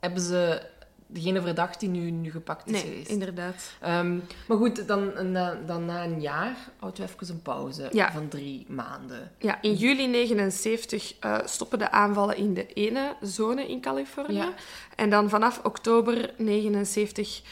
Hebben 0.00 0.22
ze 0.22 0.62
degene 1.06 1.42
verdacht 1.42 1.80
die 1.80 1.88
nu, 1.88 2.10
nu 2.10 2.30
gepakt 2.30 2.66
is 2.66 2.72
Nee, 2.72 2.82
geweest. 2.82 3.08
inderdaad. 3.08 3.62
Ehm, 3.80 4.18
maar 4.48 4.56
goed, 4.56 4.88
dan, 4.88 5.30
na, 5.32 5.54
dan 5.66 5.84
na 5.84 6.04
een 6.04 6.20
jaar 6.20 6.56
houden 6.78 7.06
we 7.06 7.12
even 7.12 7.34
een 7.34 7.42
pauze 7.42 7.88
Ja. 7.92 8.12
van 8.12 8.28
drie 8.28 8.66
maanden. 8.68 9.32
Ja, 9.38 9.62
in 9.62 9.74
juli 9.74 10.06
79 10.06 11.14
eh, 11.20 11.38
stoppen 11.44 11.78
de 11.78 11.90
aanvallen 11.90 12.36
in 12.36 12.54
de 12.54 12.66
ene 12.72 13.16
zone 13.20 13.66
in 13.68 13.80
Californië. 13.80 14.34
Ja. 14.36 14.52
En 14.96 15.10
dan 15.10 15.28
vanaf 15.28 15.60
oktober 15.64 16.30
79 16.36 17.42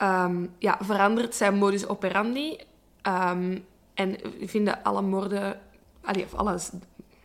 ehm, 0.00 0.46
ja, 0.58 0.78
verandert 0.80 1.34
zijn 1.34 1.54
modus 1.54 1.86
operandi. 1.86 2.56
Ehm, 3.02 3.58
en 3.94 4.16
vinden 4.40 4.82
alle 4.82 5.02
moorden, 5.02 5.60
allee, 6.00 6.24
of 6.24 6.34
alle 6.34 6.58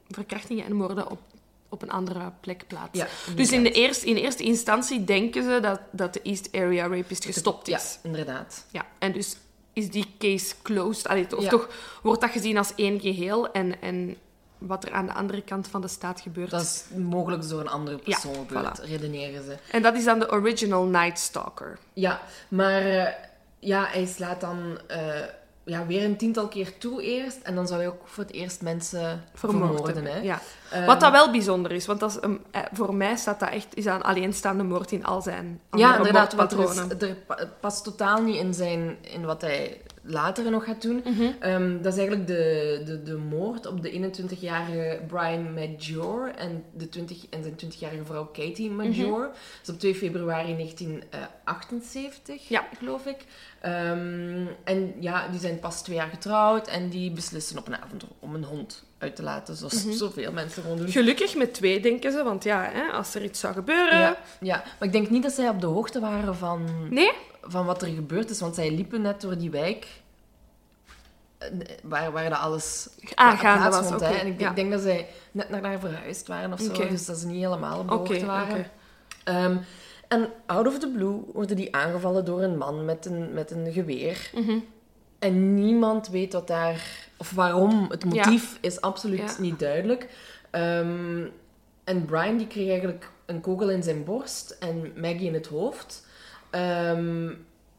verkrachtingen 0.10 0.66
en 0.66 0.74
moorden 0.76 1.12
op, 1.12 1.20
op 1.70 1.82
een 1.82 1.92
andere 1.92 2.32
plek 2.40 2.64
plaats. 2.68 3.00
Ja, 3.00 3.08
dus 3.36 3.52
in, 3.52 3.64
de 3.64 3.72
eerste, 3.72 4.06
in 4.06 4.16
eerste 4.16 4.44
instantie 4.44 5.04
denken 5.04 5.44
ze 5.44 5.60
dat, 5.62 5.80
dat 5.92 6.14
de 6.14 6.22
East 6.22 6.50
Area 6.52 6.88
Rapist 6.88 7.26
gestopt 7.26 7.68
Ja, 7.68 7.78
is. 7.78 8.00
inderdaad. 8.04 8.66
Ja, 8.72 8.86
en 9.00 9.12
dus 9.12 9.38
is 9.74 9.90
die 9.92 10.06
case 10.18 10.56
closed. 10.62 11.08
Allee, 11.08 11.38
of 11.38 11.44
Ja. 11.44 11.50
toch 11.50 11.70
wordt 12.04 12.22
dat 12.22 12.30
gezien 12.32 12.58
als 12.58 12.76
één 12.76 13.00
geheel. 13.00 13.52
En, 13.52 13.82
en 13.82 14.16
wat 14.68 14.84
er 14.86 14.92
aan 14.92 15.06
de 15.06 15.14
andere 15.14 15.42
kant 15.42 15.68
van 15.68 15.82
de 15.82 15.88
staat 15.88 16.22
gebeurt. 16.22 16.50
Dat 16.52 16.62
is 16.62 16.84
mogelijk 16.98 17.50
door 17.50 17.60
een 17.60 17.68
andere 17.70 17.98
Ja, 17.98 18.04
persoon 18.04 18.36
gebeurd, 18.48 18.80
voilà. 18.82 18.84
redeneren 18.90 19.44
ze. 19.44 19.56
En 19.72 19.82
dat 19.82 19.96
is 19.96 20.04
dan 20.04 20.20
de 20.20 20.32
original 20.32 20.84
Night 20.84 21.20
Stalker. 21.20 21.78
Ja, 21.94 22.22
maar 22.48 22.82
eh, 22.82 23.08
ja, 23.60 23.86
hij 23.92 24.06
slaat 24.06 24.42
dan 24.42 24.78
eh, 24.88 25.00
ja, 25.64 25.86
weer 25.86 26.04
een 26.04 26.18
tiental 26.18 26.48
keer 26.48 26.78
toe 26.78 27.02
eerst. 27.04 27.38
En 27.44 27.56
dan 27.56 27.68
zou 27.68 27.80
hij 27.80 27.90
ook 27.90 28.02
voor 28.06 28.24
het 28.24 28.34
eerst 28.34 28.62
mensen 28.62 29.24
vermoorden. 29.34 30.06
hè? 30.06 30.18
Ja. 30.20 30.40
Ehm, 30.72 30.86
Wat 30.86 31.00
dat 31.00 31.12
wel 31.12 31.32
bijzonder 31.32 31.72
is, 31.72 31.86
want 31.86 32.00
dat 32.00 32.10
is 32.10 32.18
een, 32.22 32.44
eh, 32.52 32.62
voor 32.74 32.96
mij 32.96 33.16
staat 33.16 33.40
dat 33.40 33.50
echt, 33.50 33.68
is 33.76 33.84
dat 33.84 33.96
een 33.96 34.02
alleenstaande 34.04 34.64
moord 34.64 34.92
in 34.92 35.06
al 35.06 35.22
zijn 35.22 35.62
andere 35.70 35.92
Ja, 35.92 35.98
inderdaad, 35.98 36.34
want 36.34 36.52
er, 36.52 36.60
is, 36.70 36.78
er 37.08 37.18
past 37.60 37.84
totaal 37.84 38.22
niet 38.22 38.36
in, 38.36 38.54
zijn, 38.54 38.98
in 39.02 39.26
wat 39.26 39.42
hij 39.42 39.82
later 40.08 40.52
nog 40.52 40.64
gaat 40.64 40.82
doen. 40.82 41.04
Ehm, 41.40 41.82
dat 41.82 41.94
is 41.94 42.00
eigenlijk 42.00 42.28
de, 42.28 42.82
de, 42.86 43.04
de 43.04 43.16
moord 43.18 43.66
op 43.66 43.82
de 43.82 43.92
21-jarige 43.92 45.00
Brian 45.08 45.54
Major 45.54 46.32
en, 46.36 46.64
de 46.74 46.90
20, 46.90 47.26
en 47.30 47.44
zijn 47.44 47.56
20-jarige 47.74 48.06
vrouw 48.06 48.26
Katie 48.26 48.72
Major. 48.72 49.20
Dat 49.22 49.34
is 49.64 49.70
op 49.70 49.80
2 49.80 49.96
februari 49.96 50.56
1978, 50.56 52.48
Ja. 52.48 52.68
geloof 52.78 53.06
ik. 53.06 53.18
Ehm, 53.62 54.46
en 54.64 54.94
ja, 55.00 55.28
die 55.28 55.40
zijn 55.40 55.60
pas 55.60 55.84
twee 55.84 55.96
jaar 55.96 56.08
getrouwd 56.10 56.68
en 56.68 56.90
die 56.90 57.12
beslissen 57.12 57.58
op 57.58 57.68
een 57.68 57.76
avond 57.78 58.04
om 58.20 58.36
een 58.36 58.44
hond 58.44 58.84
uit 58.98 59.16
te 59.16 59.24
laten, 59.24 59.56
zoals 59.56 59.90
zoveel 59.98 60.32
mensen 60.32 60.62
gewoon 60.62 60.78
doen. 60.78 60.88
Gelukkig 60.90 61.36
met 61.36 61.54
twee, 61.54 61.80
denken 61.80 62.12
ze. 62.12 62.24
Want 62.24 62.44
ja, 62.44 62.70
hè, 62.74 62.92
als 62.92 63.16
er 63.16 63.24
iets 63.24 63.40
zou 63.40 63.54
gebeuren... 63.54 64.00
Ja, 64.00 64.18
ja, 64.40 64.56
maar 64.80 64.88
ik 64.88 64.92
denk 64.92 65.10
niet 65.10 65.24
dat 65.24 65.32
zij 65.34 65.50
op 65.50 65.62
de 65.62 65.68
hoogte 65.68 66.00
waren 66.00 66.36
van, 66.36 66.66
Nee? 66.90 67.12
Van 67.48 67.66
wat 67.66 67.82
er 67.82 67.88
gebeurd 67.88 68.30
is, 68.30 68.40
want 68.40 68.56
zij 68.56 68.72
liepen 68.72 69.02
net 69.02 69.22
door 69.22 69.38
die 69.38 69.52
wijk 69.52 69.88
eh, 71.38 71.50
waar, 71.84 72.12
waar 72.12 72.30
dat 72.30 72.40
alles 72.40 72.90
Aangaande 73.16 73.70
was, 73.70 73.92
oké, 73.92 74.06
hè. 74.06 74.14
En 74.16 74.28
ik, 74.28 74.40
ja. 74.40 74.54
denk 74.54 74.72
dat 74.72 74.82
zij 74.82 75.08
net 75.32 75.50
naar 75.50 75.62
daar 75.62 75.80
verhuisd 75.80 76.28
waren 76.28 76.54
of 76.54 76.60
zo, 76.60 76.88
dus 76.88 77.06
dat 77.06 77.18
ze 77.18 77.28
niet 77.28 77.44
helemaal 77.44 77.86
op 77.90 78.08
waren. 78.24 78.66
Ehm, 79.24 79.58
en 80.08 80.30
out 80.46 80.68
of 80.68 80.80
the 80.80 80.90
blue 80.90 81.20
worden 81.34 81.56
die 81.56 81.76
aangevallen 81.76 82.26
door 82.26 82.42
een 82.42 82.58
man 82.58 82.86
met 82.86 83.06
een, 83.06 83.34
met 83.34 83.52
een 83.52 83.72
geweer. 83.72 84.32
Mhm. 84.34 84.58
En 85.20 85.54
niemand 85.54 86.08
weet 86.08 86.34
wat 86.34 86.48
daar... 86.48 87.08
Of 87.18 87.32
waarom. 87.32 87.86
Het 87.90 88.06
motief 88.06 88.58
is 88.62 88.82
absoluut 88.82 89.20
Ja. 89.20 89.36
niet 89.42 89.60
duidelijk. 89.60 90.10
Ehm, 90.52 91.28
en 91.84 92.06
Brian 92.06 92.38
die 92.38 92.48
kreeg 92.48 92.68
eigenlijk 92.68 93.12
een 93.26 93.42
kogel 93.42 93.70
in 93.70 93.84
zijn 93.84 94.04
borst 94.04 94.58
en 94.60 94.94
Maggie 94.96 95.28
in 95.28 95.34
het 95.34 95.48
hoofd. 95.48 96.05
Ehm, 96.56 97.34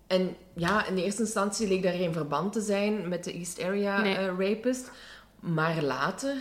en 0.07 0.37
ja, 0.55 0.87
in 0.87 0.95
de 0.95 1.05
eerste 1.05 1.23
instantie 1.23 1.69
leek 1.69 1.83
daar 1.83 1.93
geen 1.93 2.13
verband 2.13 2.53
te 2.53 2.61
zijn 2.61 3.09
met 3.09 3.25
de 3.25 3.33
East 3.33 3.63
Area 3.63 4.01
Nee. 4.01 4.15
eh, 4.17 4.27
rapist. 4.39 4.91
Maar 5.41 5.83
later 5.83 6.35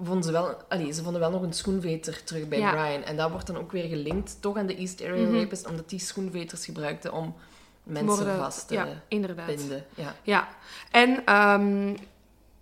vonden 0.00 0.24
ze 0.24 0.32
wel... 0.32 0.56
Allee, 0.68 0.92
ze 0.92 1.02
vonden 1.02 1.20
wel 1.20 1.30
nog 1.30 1.42
een 1.42 1.52
schoenveter 1.52 2.24
terug 2.24 2.48
bij 2.48 2.58
Ja. 2.58 2.70
Brian. 2.70 3.02
En 3.02 3.16
dat 3.16 3.30
wordt 3.30 3.46
dan 3.46 3.56
ook 3.58 3.72
weer 3.72 3.88
gelinkt 3.88 4.36
toch 4.40 4.56
aan 4.56 4.66
de 4.66 4.76
East 4.76 5.02
Area 5.04 5.26
Mhm. 5.28 5.38
rapist, 5.38 5.66
omdat 5.68 5.88
die 5.88 5.98
schoenveters 5.98 6.64
gebruikten 6.64 7.12
om 7.12 7.34
mensen 7.82 8.36
vast 8.36 8.68
te 8.68 8.74
Ja, 8.74 8.86
inderdaad. 9.08 9.46
binden. 9.46 9.84
Ja. 9.94 10.14
Ja. 10.22 10.48
En 10.90 11.24
ehm, 11.26 11.94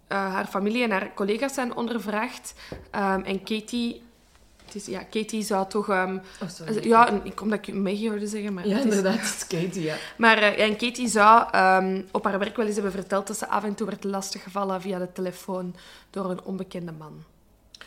eh, 0.07 0.33
haar 0.33 0.47
familie 0.47 0.83
en 0.83 0.91
haar 0.91 1.15
collega's 1.15 1.55
zijn 1.55 1.77
ondervraagd. 1.77 2.55
Ehm, 2.91 3.21
en 3.21 3.43
Katie... 3.45 4.03
Het 4.73 4.83
is, 4.83 4.87
ja, 4.89 5.03
Katie 5.03 5.43
zou 5.43 5.69
toch... 5.69 5.89
ehm, 5.89 6.19
Oh, 6.43 6.83
ja, 6.85 7.21
ik 7.23 7.35
kom 7.35 7.51
dat 7.51 7.67
ik 7.69 7.75
Maggie 7.75 8.09
hoorde 8.09 8.27
zeggen, 8.27 8.55
maar... 8.55 8.69
Ja, 8.69 8.77
het 8.77 8.85
is- 8.85 8.97
inderdaad, 8.97 9.21
het 9.21 9.47
is 9.51 9.61
Katie, 9.61 9.83
ja. 9.83 9.97
Maar 10.17 10.39
eh, 10.39 10.65
en 10.67 10.77
Katie 10.77 11.09
zou 11.09 11.49
ehm, 11.51 12.03
op 12.11 12.25
haar 12.25 12.39
werk 12.39 12.57
wel 12.57 12.67
eens 12.67 12.75
hebben 12.75 12.93
verteld 12.93 13.27
dat 13.27 13.39
ze 13.39 13.49
af 13.49 13.65
en 13.65 13.75
toe 13.75 13.87
werd 13.87 14.05
lastiggevallen 14.05 14.81
via 14.81 14.99
de 14.99 15.13
telefoon 15.13 15.75
door 16.11 16.31
een 16.31 16.43
onbekende 16.45 16.93
man. 16.93 17.25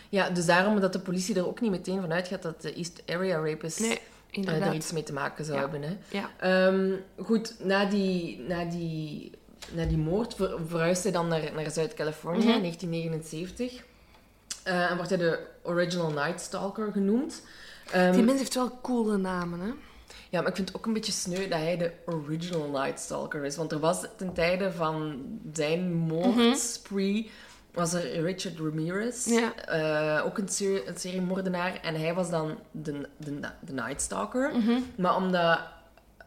Ja, 0.09 0.29
dus 0.29 0.45
daarom 0.45 0.79
dat 0.79 0.93
de 0.93 0.99
politie 0.99 1.35
er 1.35 1.47
ook 1.47 1.61
niet 1.61 1.71
meteen 1.71 2.01
van 2.01 2.13
uitgaat 2.13 2.41
dat 2.41 2.61
de 2.61 2.73
East 2.73 3.01
Area 3.05 3.37
Rapist 3.49 3.79
Nee, 3.79 3.99
eh, 4.31 4.59
daar 4.59 4.75
iets 4.75 4.91
mee 4.91 5.03
te 5.03 5.13
maken 5.13 5.45
zou 5.45 5.57
Ja. 5.57 5.61
hebben. 5.63 5.81
Hè. 5.81 5.97
Ja. 6.17 6.29
Ehm, 6.39 6.91
goed, 7.25 7.55
na 7.63 7.85
die, 7.85 8.39
na 8.47 8.63
die, 8.65 9.31
na 9.71 9.85
die 9.85 9.97
moord 9.97 10.33
ver, 10.35 10.55
verhuist 10.67 11.03
hij 11.03 11.11
dan 11.11 11.27
naar, 11.27 11.41
naar 11.55 11.71
Zuid-Californië 11.71 12.37
Mhm. 12.45 12.49
in 12.53 12.61
1979. 12.61 13.83
Eh, 14.65 14.89
en 14.89 14.95
wordt 14.95 15.09
hij 15.09 15.19
de 15.19 15.39
Original 15.63 16.11
Night 16.11 16.41
Stalker 16.41 16.91
genoemd. 16.91 17.41
Ehm, 17.91 18.11
Die 18.11 18.23
mens 18.23 18.39
heeft 18.39 18.53
wel 18.55 18.79
coole 18.81 19.17
namen, 19.17 19.59
hè? 19.59 19.67
Ja, 20.29 20.41
maar 20.41 20.49
ik 20.49 20.55
vind 20.55 20.67
het 20.67 20.77
ook 20.77 20.85
een 20.85 20.93
beetje 20.93 21.11
sneu 21.11 21.47
dat 21.47 21.59
hij 21.59 21.77
de 21.77 21.91
original 22.05 22.69
Night 22.69 22.99
Stalker 22.99 23.43
is. 23.45 23.55
Want 23.55 23.71
er 23.71 23.79
was 23.79 24.05
ten 24.17 24.33
tijde 24.33 24.71
van 24.71 25.21
zijn 25.53 25.93
moordspree... 25.93 27.31
was 27.73 27.93
er 27.93 28.21
Richard 28.21 28.59
Ramirez, 28.59 29.25
Ja. 29.25 29.53
eh, 29.55 30.25
ook 30.25 30.37
een, 30.37 30.49
serie, 30.49 30.87
een 30.87 30.97
seriemoordenaar. 30.97 31.79
En 31.81 31.95
hij 31.95 32.13
was 32.13 32.29
dan 32.29 32.57
de, 32.71 33.07
de, 33.17 33.39
de 33.61 33.73
Night 33.73 34.01
Stalker. 34.01 34.51
Maar 34.97 35.15
omdat 35.15 35.59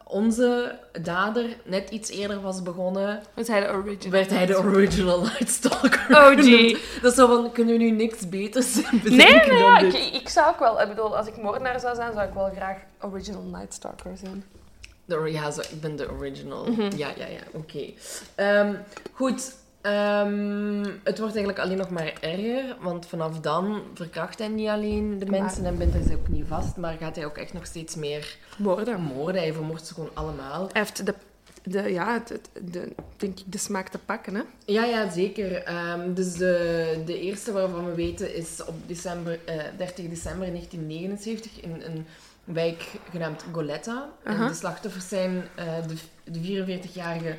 onze 0.09 0.79
dader 1.01 1.45
net 1.63 1.89
iets 1.89 2.09
eerder 2.09 2.41
was 2.41 2.61
begonnen... 2.63 3.21
Was 3.33 3.47
hij 3.47 3.59
de 3.59 3.67
original? 3.67 4.11
werd 4.11 4.29
hij 4.29 4.45
de 4.45 4.57
original 4.57 5.21
Night 5.21 5.49
Stalker 5.49 6.07
Oh, 6.09 6.27
genoemd. 6.27 6.45
gee. 6.55 6.77
Dat 7.01 7.11
is 7.11 7.17
zo 7.17 7.27
van, 7.27 7.51
kunnen 7.51 7.77
we 7.77 7.83
nu 7.83 7.91
niks 7.91 8.29
beters 8.29 8.75
bedenken 9.03 9.17
Nee, 9.17 9.47
nee, 9.49 9.57
ja, 9.57 9.79
ik, 9.79 10.13
ik 10.13 10.29
zou 10.29 10.47
ook 10.47 10.59
wel... 10.59 10.81
Ik 10.81 10.87
bedoel, 10.87 11.17
als 11.17 11.27
ik 11.27 11.37
moordenaar 11.41 11.79
zou 11.79 11.95
zijn, 11.95 12.13
zou 12.13 12.27
ik 12.27 12.33
wel 12.33 12.49
graag 12.55 12.77
original 13.01 13.41
Night 13.41 13.73
Stalker 13.73 14.17
zijn. 14.17 14.43
De, 15.05 15.31
ja, 15.31 15.51
zo, 15.51 15.61
ik 15.61 15.81
ben 15.81 15.95
de 15.95 16.11
original. 16.11 16.65
Mhm. 16.65 16.97
Ja, 16.97 17.07
ja, 17.17 17.25
ja, 17.25 17.41
oké. 17.51 17.93
Ehm, 18.35 18.75
goed, 19.13 19.55
ehm, 19.81 20.83
het 21.03 21.19
wordt 21.19 21.35
eigenlijk 21.35 21.59
alleen 21.59 21.77
nog 21.77 21.89
maar 21.89 22.13
erger, 22.21 22.75
want 22.81 23.05
vanaf 23.05 23.39
dan 23.39 23.81
verkracht 23.93 24.39
hij 24.39 24.47
niet 24.47 24.67
alleen 24.67 25.19
de 25.19 25.25
Maar- 25.25 25.41
mensen 25.41 25.65
en 25.65 25.77
bindt 25.77 25.93
hij 25.93 26.03
ze 26.03 26.13
ook 26.15 26.27
niet 26.27 26.45
vast, 26.47 26.75
maar 26.77 26.95
gaat 26.99 27.15
hij 27.15 27.25
ook 27.25 27.37
echt 27.37 27.53
nog 27.53 27.65
steeds 27.65 27.95
meer 27.95 28.37
Moorden. 28.57 29.01
moorden. 29.01 29.41
Hij 29.41 29.53
vermoordt 29.53 29.87
ze 29.87 29.93
gewoon 29.93 30.09
allemaal. 30.13 30.61
Hij 30.71 30.81
heeft 30.81 31.05
de, 31.05 31.13
de, 31.63 31.81
ja, 31.91 32.13
het- 32.25 32.49
de, 32.61 32.91
denk 33.17 33.39
ik, 33.39 33.45
de 33.51 33.57
smaak 33.57 33.87
te 33.89 33.97
pakken, 33.97 34.35
hè? 34.35 34.41
Ja, 34.65 34.85
ja, 34.85 35.09
zeker. 35.11 35.63
Ehm, 35.63 36.13
dus 36.13 36.33
de, 36.33 37.01
de 37.05 37.19
eerste 37.19 37.51
waarvan 37.51 37.85
we 37.85 37.93
weten 37.95 38.35
is 38.35 38.63
op 38.65 38.75
december, 38.87 39.39
eh 39.45 39.55
30 39.77 40.09
december 40.09 40.47
1979 40.47 41.61
in 41.61 41.81
een 41.85 42.05
wijk 42.43 42.83
genaamd 43.11 43.43
Goleta. 43.51 44.09
En 44.23 44.47
de 44.47 44.53
slachtoffers 44.53 45.07
zijn 45.07 45.43
eh, 45.55 45.65
de, 45.87 45.95
de 46.31 46.39
44-jarige 46.39 47.35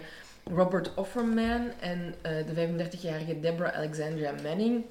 Robert 0.54 0.94
Offerman 0.94 1.70
en 1.80 2.14
eh, 2.22 2.32
de 2.46 2.86
35-jarige 2.88 3.40
Deborah 3.40 3.74
Alexandria 3.74 4.32
Manning. 4.42 4.84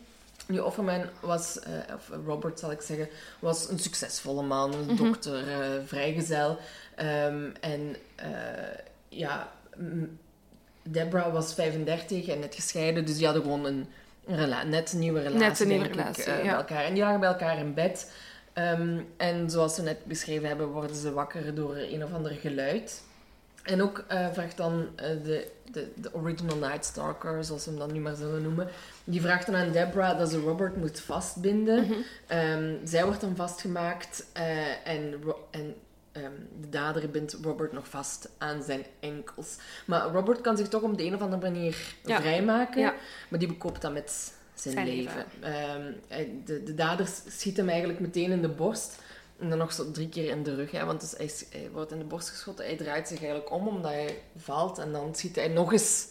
Nu, 0.48 0.60
Offerman 0.60 1.02
was, 1.20 1.60
eh, 1.60 1.72
of 1.96 2.10
Robert 2.26 2.60
zal 2.60 2.72
ik 2.72 2.82
zeggen, 2.82 3.10
was 3.40 3.70
een 3.70 3.80
succesvolle 3.80 4.44
man, 4.44 4.74
een 4.74 4.96
dokter, 4.96 5.48
eh, 5.48 5.68
vrijgezel. 5.86 6.58
Ehm, 6.96 7.50
en 7.60 7.96
ja, 9.10 9.52
Deborah 10.84 11.34
was 11.34 11.54
35 11.54 12.28
en 12.28 12.40
net 12.40 12.56
gescheiden, 12.56 13.06
dus 13.06 13.16
die 13.16 13.26
hadden 13.26 13.44
gewoon 13.44 13.66
een, 13.66 13.88
net 14.70 14.94
een 14.94 15.00
nieuwe 15.00 15.20
relatie, 15.20 15.40
Net 15.40 15.60
een 15.60 15.68
nieuwe 15.68 15.86
ik, 15.86 15.92
relatie, 15.92 16.32
ja. 16.32 16.42
bij 16.42 16.50
elkaar. 16.50 16.84
En 16.84 16.94
die 16.94 17.04
lagen 17.04 17.20
bij 17.20 17.30
elkaar 17.30 17.58
in 17.58 17.74
bed. 17.74 18.12
Ehm, 18.54 19.00
en 19.18 19.50
zoals 19.50 19.76
ze 19.76 19.82
net 19.82 20.06
beschreven 20.06 20.48
hebben, 20.48 20.68
worden 20.68 20.96
ze 20.96 21.14
wakker 21.14 21.56
door 21.56 21.76
een 21.76 22.04
of 22.04 22.14
ander 22.14 22.32
geluid. 22.32 23.04
En 23.70 23.82
ook 23.82 24.04
eh, 24.08 24.28
vraagt 24.34 24.58
dan 24.58 24.88
eh, 24.96 25.08
de, 25.24 25.48
de, 25.72 25.88
de 25.96 26.14
original 26.14 26.58
Night 26.58 26.86
Stalker, 26.86 27.44
zoals 27.44 27.64
ze 27.64 27.70
hem 27.70 27.80
dan 27.80 27.92
nu 27.92 28.00
maar 28.00 28.16
zullen 28.16 28.42
noemen, 28.42 28.68
die 29.04 29.22
vraagt 29.22 29.46
dan 29.46 29.56
aan 29.56 29.72
Deborah 29.72 30.18
dat 30.18 30.30
ze 30.30 30.40
Robert 30.40 30.76
moet 30.76 31.00
vastbinden. 31.00 31.84
Mhm. 31.84 31.94
Ehm, 32.28 32.76
zij 32.84 33.06
wordt 33.06 33.22
dan 33.22 33.36
vastgemaakt 33.36 34.26
eh, 34.34 34.88
en, 34.88 35.14
en 35.52 35.76
ehm, 36.12 36.32
de 36.62 36.70
dader 36.70 37.10
bindt 37.10 37.38
Robert 37.44 37.72
nog 37.72 37.88
vast 37.88 38.30
aan 38.38 38.64
zijn 38.64 38.86
enkels. 39.00 39.56
Maar 39.86 40.02
Robert 40.12 40.42
kan 40.42 40.58
zich 40.58 40.68
toch 40.68 40.82
op 40.82 40.98
de 40.98 41.04
een 41.04 41.16
of 41.16 41.22
andere 41.22 41.42
manier 41.42 41.78
Ja. 42.06 42.20
vrijmaken, 42.22 42.82
Ja. 42.82 42.94
maar 43.30 43.40
die 43.40 43.48
bekoopt 43.48 43.82
dat 43.82 43.94
met 43.94 44.34
zijn, 44.54 44.74
Zijn 44.74 44.88
leven. 44.88 45.26
Ehm, 45.40 45.92
de, 46.46 46.64
de 46.64 46.76
dader 46.76 47.08
schiet 47.28 47.58
hem 47.58 47.70
eigenlijk 47.70 48.00
meteen 48.00 48.32
in 48.32 48.42
de 48.42 48.48
borst. 48.50 48.98
En 49.40 49.50
dan 49.50 49.58
nog 49.58 49.74
zo 49.74 49.92
drie 49.92 50.10
keer 50.10 50.30
in 50.30 50.44
de 50.44 50.56
rug. 50.56 50.72
Hè, 50.72 50.86
want 50.86 51.00
dus 51.00 51.44
hij, 51.50 51.70
wordt 51.72 51.92
in 51.92 51.98
de 51.98 52.06
borst 52.06 52.30
geschoten. 52.30 52.66
Hij 52.66 52.78
draait 52.78 53.08
zich 53.08 53.20
eigenlijk 53.20 53.52
om 53.52 53.68
omdat 53.68 53.92
hij 53.92 54.22
valt. 54.38 54.78
En 54.78 54.92
dan 54.92 55.16
schiet 55.16 55.36
hij 55.36 55.48
nog 55.48 55.72
eens 55.72 56.08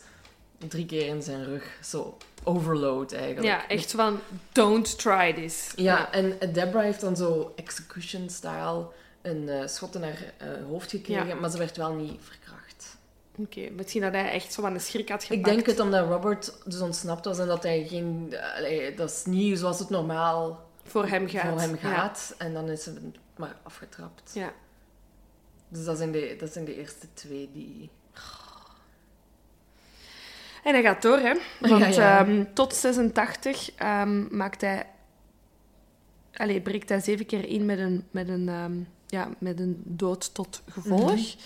drie 0.68 0.86
keer 0.86 1.06
in 1.06 1.22
zijn 1.22 1.44
rug. 1.44 1.78
Zo 1.82 2.16
overload 2.44 3.12
eigenlijk. 3.12 3.46
Ja, 3.46 3.68
echt 3.68 3.90
van, 3.90 4.20
don't 4.52 4.98
try 4.98 5.32
this. 5.32 5.72
Ja, 5.76 6.12
en 6.12 6.38
Deborah 6.52 6.82
heeft 6.82 7.00
dan 7.00 7.16
zo 7.16 7.52
execution-style 7.56 8.86
een 9.22 9.48
eh, 9.48 9.66
schot 9.66 9.94
in 9.94 10.02
haar 10.02 10.32
eh, 10.36 10.48
hoofd 10.68 10.90
gekregen. 10.90 11.26
Ja. 11.26 11.34
Maar 11.34 11.50
ze 11.50 11.58
werd 11.58 11.76
wel 11.76 11.92
niet 11.92 12.20
verkracht. 12.20 12.96
Oké, 13.36 13.70
misschien 13.70 14.02
dat 14.02 14.12
hij 14.12 14.30
echt 14.30 14.52
zo 14.52 14.62
van 14.62 14.74
een 14.74 14.80
schrik 14.80 15.08
had 15.08 15.24
gepakt. 15.24 15.38
Ik 15.38 15.54
denk 15.54 15.66
het 15.66 15.80
omdat 15.80 16.08
Robert 16.08 16.52
dus 16.64 16.80
ontsnapt 16.80 17.24
was 17.24 17.38
en 17.38 17.46
dat 17.46 17.62
hij 17.62 17.86
geen... 17.88 18.34
allee, 18.56 18.94
dat 18.94 19.10
is 19.10 19.24
niet 19.24 19.58
zoals 19.58 19.78
het 19.78 19.90
normaal 19.90 20.67
Voor 20.88 21.06
hem 21.06 21.28
gaat. 21.28 21.50
voor 21.50 21.60
hem 21.60 21.78
Ja. 21.82 21.94
gaat. 21.94 22.34
En 22.38 22.52
dan 22.52 22.68
is 22.68 22.82
ze 22.82 23.10
maar 23.36 23.56
afgetrapt. 23.62 24.30
Ja. 24.34 24.52
Dus 25.68 25.84
dat 25.84 25.96
zijn, 25.96 26.12
de, 26.12 26.36
dat 26.38 26.52
zijn 26.52 26.64
de 26.64 26.76
eerste 26.76 27.06
twee 27.14 27.50
die... 27.52 27.90
En 30.64 30.74
hij 30.74 30.82
gaat 30.82 31.02
door, 31.02 31.18
hè. 31.18 31.34
Want 31.60 31.94
Ja, 31.94 32.18
ehm, 32.26 32.44
tot 32.54 32.74
86 32.74 33.74
ehm, 33.74 34.36
maakt 34.36 34.60
hij... 34.60 34.86
Allee, 36.34 36.60
breekt 36.60 36.88
hij 36.88 37.00
zeven 37.00 37.26
keer 37.26 37.44
in 37.44 37.64
met 37.66 37.78
een, 37.78 38.06
met 38.10 38.28
een, 38.28 38.48
ehm, 38.48 38.72
ja, 39.06 39.28
met 39.38 39.60
een 39.60 39.82
dood 39.84 40.34
tot 40.34 40.62
gevolg. 40.68 41.12
Ik 41.12 41.36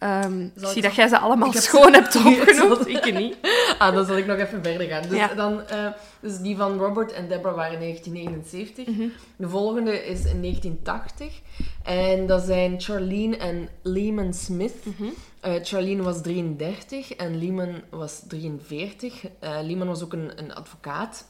Zal 0.00 0.68
ik 0.68 0.72
zie 0.72 0.82
dat 0.82 0.94
jij 0.94 1.08
ze 1.08 1.18
allemaal 1.18 1.52
heb 1.52 1.62
schoon 1.62 1.94
ze- 1.94 2.00
hebt 2.00 2.16
opgenoemd. 2.26 2.88
ik 2.88 3.14
niet. 3.14 3.36
Ah, 3.78 3.94
dan 3.94 4.06
zal 4.06 4.16
ik 4.16 4.26
nog 4.26 4.36
even 4.38 4.62
verder 4.62 4.86
gaan. 4.86 5.02
Dus, 5.08 5.18
Ja. 5.18 5.34
dan, 5.34 5.66
eh, 5.68 5.86
dus 6.20 6.38
die 6.38 6.56
van 6.56 6.78
Robert 6.78 7.12
en 7.12 7.28
Deborah 7.28 7.56
waren 7.56 7.72
in 7.72 7.78
1979. 7.78 8.86
Mhm. 8.86 9.08
De 9.36 9.48
volgende 9.48 10.04
is 10.06 10.24
in 10.24 10.40
1980. 10.40 11.40
En 11.82 12.26
dat 12.26 12.42
zijn 12.42 12.80
Charlene 12.80 13.36
en 13.36 13.68
Lehman 13.82 14.34
Smith. 14.34 14.74
Mhm. 14.84 15.08
Eh, 15.40 15.52
Charlene 15.62 16.02
was 16.02 16.22
33 16.22 17.12
en 17.14 17.38
Lehman 17.38 17.74
was 17.90 18.22
43. 18.28 19.24
Eh 19.40 19.58
Lehman 19.62 19.86
was 19.86 20.02
ook 20.04 20.12
een, 20.12 20.30
een 20.36 20.54
advocaat. 20.54 21.26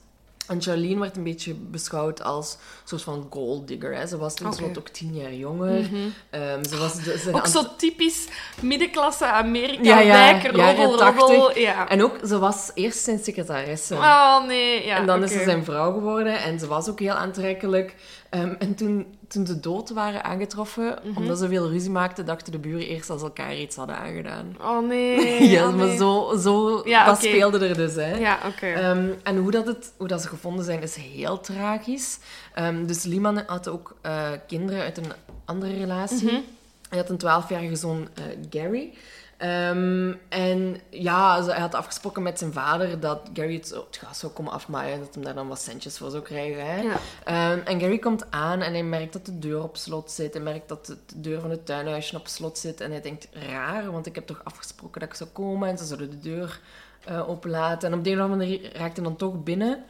En 0.49 0.63
Charlene 0.63 1.01
werd 1.01 1.17
een 1.17 1.23
beetje 1.23 1.55
beschouwd 1.55 2.23
als 2.23 2.53
een 2.53 2.89
soort 2.89 3.03
van 3.03 3.27
gold 3.31 3.69
digger. 3.69 3.97
Hè. 3.97 4.07
Ze 4.07 4.17
was 4.17 4.35
toen 4.35 4.47
Oké. 4.47 4.79
ook 4.79 4.89
tien 4.89 5.15
jaar 5.15 5.35
jonger. 5.35 5.89
Ehm, 6.31 6.65
ze 6.65 6.77
was 6.77 6.95
de, 6.95 7.19
ze 7.19 7.33
Ook 7.33 7.47
zo 7.47 7.63
typisch 7.77 8.29
middenklasse 8.61 9.27
Amerika, 9.27 9.83
Ja, 9.83 10.01
ja, 10.01 10.13
wijk, 10.13 10.57
jaren 10.57 10.77
roddel, 10.77 10.97
80. 10.99 11.21
roddel. 11.21 11.59
Ja. 11.59 11.89
En 11.89 12.03
ook, 12.03 12.19
ze 12.27 12.39
was 12.39 12.71
eerst 12.75 12.99
zijn 13.03 13.19
secretaresse. 13.19 13.95
Oh, 13.95 14.47
nee. 14.47 14.87
Ja, 14.87 14.97
en 14.97 15.07
dan 15.07 15.23
is 15.23 15.33
ze 15.33 15.43
zijn 15.45 15.65
vrouw 15.65 15.93
geworden 15.93 16.39
en 16.39 16.59
ze 16.59 16.67
was 16.67 16.89
ook 16.89 17.01
heel 17.01 17.15
aantrekkelijk. 17.15 17.95
Ehm, 18.31 18.55
en 18.59 18.75
toen, 18.75 19.17
toen 19.29 19.47
ze 19.47 19.61
dood 19.61 19.91
waren 19.91 20.25
aangetroffen, 20.25 20.99
Mhm. 21.05 21.17
omdat 21.17 21.39
ze 21.39 21.49
veel 21.49 21.69
ruzie 21.71 21.91
maakten, 21.91 22.27
dachten 22.27 22.53
de 22.53 22.59
buren 22.59 22.87
eerst 22.87 23.09
dat 23.09 23.19
ze 23.19 23.25
elkaar 23.25 23.57
iets 23.57 23.77
hadden 23.77 23.97
aangedaan. 23.97 24.57
Oh, 24.61 24.87
nee. 24.89 25.43
ja, 25.55 25.69
oh, 25.69 25.75
maar 25.77 25.97
zo, 25.97 26.37
zo 26.39 26.83
Ja, 26.85 27.05
dat 27.05 27.19
speelde 27.23 27.69
er 27.69 27.77
dus. 27.77 27.95
Hè. 27.95 28.17
Ja, 28.17 28.39
oké. 28.47 28.67
Ehm, 28.67 29.09
en 29.23 29.37
hoe, 29.37 29.51
dat 29.51 29.67
het, 29.67 29.93
hoe 29.97 30.09
dat 30.09 30.23
ze 30.23 30.29
gevonden 30.29 30.65
zijn, 30.65 30.83
is 30.83 30.95
heel 30.95 31.41
tragisch. 31.41 32.19
Ehm, 32.55 32.87
dus 32.87 33.03
Liman 33.03 33.43
had 33.47 33.69
ook 33.69 33.97
eh, 34.03 34.31
kinderen 34.47 34.83
uit 34.83 34.97
een 34.99 35.13
andere 35.45 35.77
relatie. 35.77 36.27
Mhm. 36.33 36.41
Hij 36.89 36.99
had 36.99 37.11
een 37.11 37.19
12-jarige 37.19 37.77
zoon, 37.77 38.09
eh, 38.15 38.23
Gary. 38.51 38.93
Ehm, 39.37 40.13
en 40.29 40.81
ja, 40.91 41.45
hij 41.45 41.61
had 41.61 41.75
afgesproken 41.75 42.23
met 42.23 42.39
zijn 42.39 42.53
vader 42.53 43.01
dat 43.01 43.21
Gary 43.35 43.55
het, 43.55 43.69
zo- 43.69 43.85
het 43.87 43.97
gas 43.97 44.19
zou 44.19 44.33
komen 44.33 44.53
afmaaien 44.53 44.95
en 44.95 45.01
dat 45.01 45.15
hij 45.15 45.25
daar 45.25 45.35
dan 45.35 45.49
wat 45.49 45.61
centjes 45.61 45.99
voor 45.99 46.11
zou 46.11 46.23
krijgen. 46.23 46.67
Hè. 46.67 46.81
Ja. 46.81 46.97
Ehm, 47.25 47.59
en 47.65 47.81
Gary 47.81 47.99
komt 47.99 48.31
aan 48.31 48.61
en 48.63 48.73
hij 48.73 48.83
merkt 48.83 49.13
dat 49.13 49.27
de 49.27 49.39
deur 49.39 49.63
op 49.63 49.77
slot 49.77 50.11
zit. 50.11 50.35
Hij 50.35 50.43
merkt 50.43 50.69
dat 50.69 50.87
de 50.87 50.97
de 51.07 51.21
deur 51.21 51.41
van 51.41 51.51
het 51.51 51.67
tuinhuisje 51.67 52.17
op 52.17 52.27
slot 52.29 52.59
zit. 52.59 52.81
En 52.81 52.91
hij 52.91 53.01
denkt, 53.01 53.29
raar, 53.33 53.91
want 53.93 54.07
ik 54.07 54.15
heb 54.15 54.27
toch 54.27 54.41
afgesproken 54.45 55.01
dat 55.01 55.09
ik 55.09 55.15
zou 55.15 55.31
komen. 55.31 55.69
En 55.69 55.79
ze 55.79 55.85
zouden 55.85 56.11
de 56.11 56.21
deur 56.21 56.61
eh, 57.05 57.29
openlaten. 57.29 57.93
En 57.93 57.99
op 57.99 58.05
de 58.05 58.11
een 58.11 58.17
of 58.23 58.31
andere 58.31 58.51
manier 58.51 58.77
raakt 58.77 58.97
hij 58.97 59.05
dan 59.05 59.17
toch 59.17 59.43
binnen. 59.43 59.85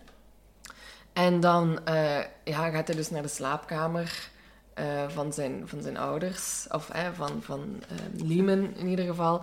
En 1.12 1.40
dan 1.40 1.84
eh, 1.84 2.18
ja, 2.44 2.70
gaat 2.70 2.86
hij 2.86 2.96
dus 2.96 3.10
naar 3.10 3.22
de 3.22 3.28
slaapkamer 3.28 4.28
eh, 4.76 4.84
van, 5.08 5.32
zijn, 5.32 5.62
van 5.64 5.82
zijn 5.82 5.96
ouders. 5.96 6.66
Of 6.70 6.90
van, 7.14 7.30
van 7.40 7.82
Lehman 8.16 8.74
in 8.76 8.86
ieder 8.88 9.04
geval. 9.06 9.42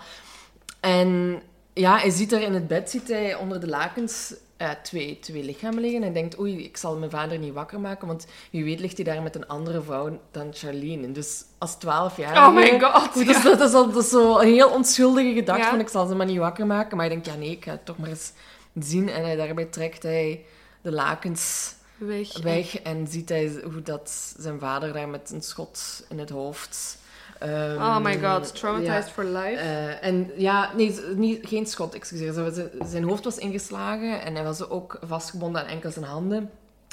En 0.79 1.41
ja, 1.73 1.97
hij 1.97 2.09
ziet 2.09 2.29
daar 2.29 2.41
in 2.41 2.53
het 2.53 2.67
bed, 2.67 2.89
ziet 2.89 3.07
hij 3.07 3.35
onder 3.35 3.59
de 3.59 3.67
lakens 3.67 4.33
eh, 4.57 4.69
twee, 4.83 5.19
twee 5.19 5.43
lichamen 5.43 5.79
liggen. 5.81 5.97
En 5.99 6.03
hij 6.05 6.13
denkt, 6.13 6.39
oei, 6.39 6.63
ik 6.63 6.77
zal 6.77 6.97
mijn 6.97 7.11
vader 7.11 7.37
niet 7.37 7.53
wakker 7.53 7.79
maken, 7.79 8.07
want 8.07 8.25
wie 8.51 8.63
weet 8.63 8.79
ligt 8.79 8.95
hij 8.97 9.05
daar 9.05 9.21
met 9.21 9.35
een 9.35 9.47
andere 9.47 9.81
vrouw 9.81 10.19
dan 10.31 10.47
Charlene. 10.53 11.03
En 11.03 11.13
dus 11.13 11.43
als 11.57 11.75
12 11.75 12.17
jaar. 12.17 12.47
Oh 12.47 12.55
my 12.55 12.79
god. 12.79 13.07
Goed, 13.11 13.25
dat, 13.25 13.35
is, 13.35 13.43
dat, 13.43 13.61
is, 13.61 13.73
al- 13.73 13.91
dat 13.91 14.03
is 14.03 14.09
zo 14.09 14.37
een 14.39 14.53
heel 14.53 14.69
onschuldige 14.69 15.33
gedachte 15.33 15.61
Ja. 15.63 15.69
van 15.69 15.79
ik 15.79 15.89
zal 15.89 16.07
ze 16.07 16.15
maar 16.15 16.25
niet 16.25 16.37
wakker 16.37 16.65
maken. 16.65 16.97
Maar 16.97 17.05
hij 17.05 17.15
denkt, 17.15 17.29
ja 17.31 17.35
nee, 17.39 17.51
ik 17.51 17.63
ga 17.63 17.71
het 17.71 17.85
toch 17.85 17.97
maar 17.97 18.09
eens 18.09 18.31
zien. 18.79 19.09
En 19.09 19.23
hij, 19.23 19.35
daarbij 19.35 19.65
trekt 19.65 20.03
hij 20.03 20.45
de 20.81 20.91
lakens 20.91 21.73
Weg. 22.05 22.41
weg 22.41 22.81
en 22.81 23.07
ziet 23.07 23.29
hij 23.29 23.51
hoe 23.71 23.81
dat 23.81 24.33
zijn 24.37 24.59
vader 24.59 24.93
daar 24.93 25.09
met 25.09 25.31
een 25.33 25.41
schot 25.41 26.03
in 26.09 26.19
het 26.19 26.29
hoofd... 26.29 26.97
ehm, 27.39 27.75
Oh 27.77 27.97
my 27.99 28.13
god, 28.13 28.45
ja, 28.47 28.53
traumatized 28.53 29.11
for 29.11 29.23
life. 29.23 29.59
eh, 29.61 30.03
en 30.03 30.31
ja, 30.35 30.71
nee, 30.75 30.99
niet, 31.15 31.47
geen 31.47 31.65
schot, 31.65 31.93
excuseer. 31.93 32.33
Zo, 32.33 32.49
Zijn 32.85 33.03
hoofd 33.03 33.23
was 33.23 33.37
ingeslagen 33.37 34.21
en 34.21 34.35
hij 34.35 34.43
was 34.43 34.69
ook 34.69 34.99
vastgebonden 35.01 35.61
aan 35.61 35.67
enkels 35.67 35.95
en 35.95 36.03
handen. 36.03 36.49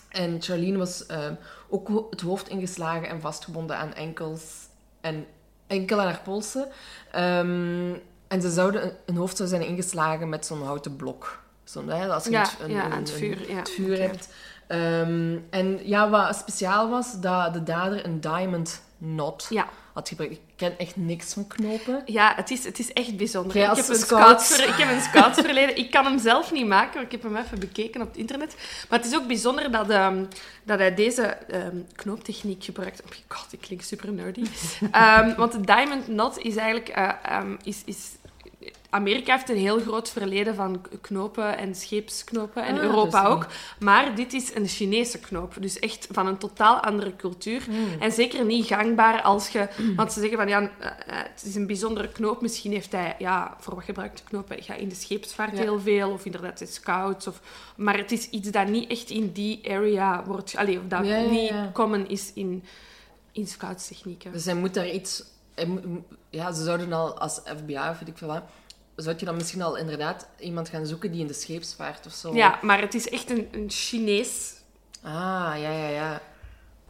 En 0.08 0.36
Charlene 0.42 0.78
was 0.78 1.06
ehm, 1.06 1.34
ook 1.68 2.06
het 2.10 2.20
hoofd 2.20 2.48
ingeslagen 2.48 3.08
en 3.08 3.20
vastgebonden 3.20 3.76
aan 3.76 3.94
enkels 3.94 4.42
en 5.00 5.26
enkel 5.66 6.00
aan 6.00 6.06
haar 6.06 6.20
polsen. 6.24 6.68
Ehm, 7.12 7.92
en 8.28 8.40
ze 8.42 8.50
zouden, 8.50 8.92
een- 9.06 9.16
hoofd 9.16 9.36
zou 9.36 9.48
zijn 9.48 9.62
ingeslagen 9.66 10.28
met 10.28 10.46
zo'n 10.46 10.62
houten 10.62 10.96
blok. 10.96 11.38
Hè, 11.86 12.08
als 12.08 12.24
je 12.24 12.30
ja, 12.30 12.40
het- 12.40 12.56
een- 12.62 12.70
ja, 12.70 12.84
een- 12.84 12.92
het 12.92 13.10
vuur. 13.10 13.56
Het 13.56 13.70
vuur 13.70 14.00
hebt. 14.00 14.28
Ehm, 14.70 15.36
en 15.50 15.80
ja, 15.82 16.10
wat 16.10 16.36
speciaal 16.36 16.88
was, 16.88 17.20
dat 17.20 17.52
de 17.52 17.62
dader 17.62 18.04
een 18.04 18.20
diamond 18.20 18.82
knot 18.98 19.46
Ja. 19.48 19.68
had 19.92 20.08
gebruikt. 20.08 20.34
Ik 20.34 20.40
ken 20.56 20.78
echt 20.78 20.96
niks 20.96 21.32
van 21.32 21.46
knopen. 21.46 22.02
Ja, 22.04 22.32
het 22.36 22.50
is, 22.50 22.64
het 22.64 22.78
is 22.78 22.92
echt 22.92 23.16
bijzonder. 23.16 23.56
Ik 23.56 23.62
heb, 23.76 23.88
een 23.88 23.94
scout. 23.94 24.58
ik 24.68 24.74
heb 24.74 24.90
een 24.90 25.00
scoutsverleden. 25.00 25.76
Ik 25.76 25.90
kan 25.90 26.04
hem 26.04 26.18
zelf 26.18 26.52
niet 26.52 26.66
maken, 26.66 26.94
maar 26.94 27.02
ik 27.04 27.10
heb 27.12 27.22
hem 27.22 27.36
even 27.36 27.58
bekeken 27.58 28.00
op 28.00 28.08
het 28.08 28.16
internet. 28.16 28.56
Maar 28.88 28.98
het 28.98 29.08
is 29.08 29.16
ook 29.16 29.26
bijzonder 29.26 29.70
dat, 29.70 29.90
ehm, 29.90 30.24
dat 30.64 30.78
hij 30.78 30.94
deze 30.94 31.22
ehm, 31.22 31.76
knooptechniek 31.94 32.64
gebruikt. 32.64 33.02
Oh 33.02 33.10
my 33.10 33.16
god, 33.28 33.52
ik 33.52 33.60
klink 33.60 33.82
super 33.82 34.12
nerdy. 34.12 34.44
Want 35.36 35.52
de 35.52 35.60
diamond 35.60 36.04
knot 36.04 36.38
is 36.38 36.56
eigenlijk... 36.56 36.88
eh, 36.88 37.42
is, 37.62 37.82
is, 37.84 38.10
Amerika 38.90 39.32
heeft 39.32 39.48
een 39.50 39.56
heel 39.56 39.80
groot 39.80 40.10
verleden 40.10 40.54
van 40.54 40.80
knopen 41.00 41.58
en 41.58 41.74
scheepsknopen. 41.74 42.64
En 42.66 42.74
Ah, 42.74 42.82
Europa 42.82 43.22
dus, 43.22 43.30
ook. 43.30 43.46
Maar 43.78 44.14
dit 44.14 44.32
is 44.32 44.54
een 44.54 44.66
Chinese 44.68 45.18
knoop. 45.18 45.54
Dus 45.60 45.78
echt 45.78 46.08
van 46.10 46.26
een 46.26 46.38
totaal 46.38 46.80
andere 46.80 47.16
cultuur. 47.16 47.64
Hmm. 47.64 48.00
En 48.00 48.12
zeker 48.12 48.44
niet 48.44 48.66
gangbaar 48.66 49.22
als 49.22 49.48
je... 49.48 49.68
Want 49.96 50.12
ze 50.12 50.20
zeggen 50.20 50.38
van, 50.38 50.48
ja, 50.48 50.60
eh, 50.60 50.86
eh, 50.86 50.92
het 51.06 51.42
is 51.44 51.54
een 51.54 51.66
bijzondere 51.66 52.08
knoop. 52.08 52.40
Misschien 52.42 52.72
heeft 52.72 52.92
hij... 52.92 53.14
Ja, 53.18 53.56
voor 53.58 53.74
wat 53.74 53.84
gebruikt 53.84 54.16
de 54.18 54.24
knoop? 54.24 54.52
Ja, 54.66 54.74
in 54.74 54.88
de 54.88 54.94
scheepsvaart 54.94 55.56
Ja. 55.56 55.62
heel 55.62 55.80
veel. 55.80 56.10
Of 56.10 56.24
inderdaad 56.24 56.58
de 56.58 56.66
scouts. 56.66 57.26
Of, 57.26 57.40
maar 57.76 57.96
het 57.96 58.12
is 58.12 58.30
iets 58.30 58.50
dat 58.50 58.68
niet 58.68 58.90
echt 58.90 59.10
in 59.10 59.32
die 59.32 59.60
area 59.70 60.24
wordt... 60.24 60.56
Allee, 60.56 60.78
of 60.78 60.84
dat 60.88 61.06
Ja, 61.06 61.16
ja, 61.16 61.30
niet 61.30 61.52
common 61.72 62.08
is 62.08 62.30
in, 62.34 62.64
in 63.32 63.46
scoutstechnieken. 63.46 64.32
Dus 64.32 64.44
hij 64.44 64.54
moet 64.54 64.74
daar 64.74 64.90
iets... 64.90 65.24
hij 65.54 65.80
ja, 66.30 66.52
ze 66.52 66.64
zouden 66.64 66.92
al 66.92 67.18
als 67.18 67.40
FBI 67.44 67.76
of 67.76 67.98
weet 67.98 68.08
ik 68.08 68.18
veel 68.18 68.28
wat... 68.28 68.42
Zou 69.02 69.16
je 69.18 69.24
dan 69.24 69.36
misschien 69.36 69.62
al 69.62 69.76
inderdaad 69.76 70.28
iemand 70.38 70.68
gaan 70.68 70.86
zoeken 70.86 71.10
die 71.12 71.20
in 71.20 71.26
de 71.26 71.32
scheepsvaart 71.32 72.06
of 72.06 72.12
zo... 72.12 72.34
Ja, 72.34 72.58
maar 72.62 72.80
het 72.80 72.94
is 72.94 73.08
echt 73.08 73.30
een, 73.30 73.48
een 73.52 73.70
Chinees... 73.70 74.52
Ah, 75.02 75.52
ja, 75.56 75.70
ja, 75.70 75.88
ja. 75.88 76.20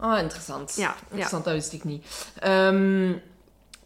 Oh, 0.01 0.19
interessant. 0.19 0.75
Ja, 0.77 0.95
Interessant, 1.09 1.45
dat 1.45 1.53
wist 1.55 1.73
ik 1.73 1.85
niet. 1.85 2.07
Ehm, 2.39 3.13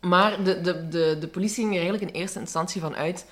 maar 0.00 0.44
de, 0.44 0.60
de, 0.60 0.88
de, 0.88 1.16
de 1.20 1.28
politie 1.28 1.56
ging 1.62 1.70
er 1.76 1.80
eigenlijk 1.82 2.12
in 2.12 2.20
eerste 2.20 2.38
instantie 2.38 2.80
van 2.80 2.94
uit 2.96 3.26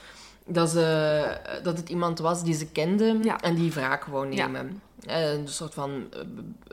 dat, 0.46 0.70
ze, 0.70 1.36
dat 1.62 1.76
het 1.76 1.88
iemand 1.88 2.18
was 2.18 2.42
die 2.44 2.54
ze 2.54 2.66
kende 2.66 3.18
Ja. 3.22 3.40
en 3.40 3.54
die 3.54 3.72
wraak 3.72 4.04
wou 4.04 4.26
nemen. 4.28 4.82
Eh, 5.06 5.32
Een 5.32 5.48
soort 5.48 5.74
van 5.74 6.06
eh, 6.12 6.20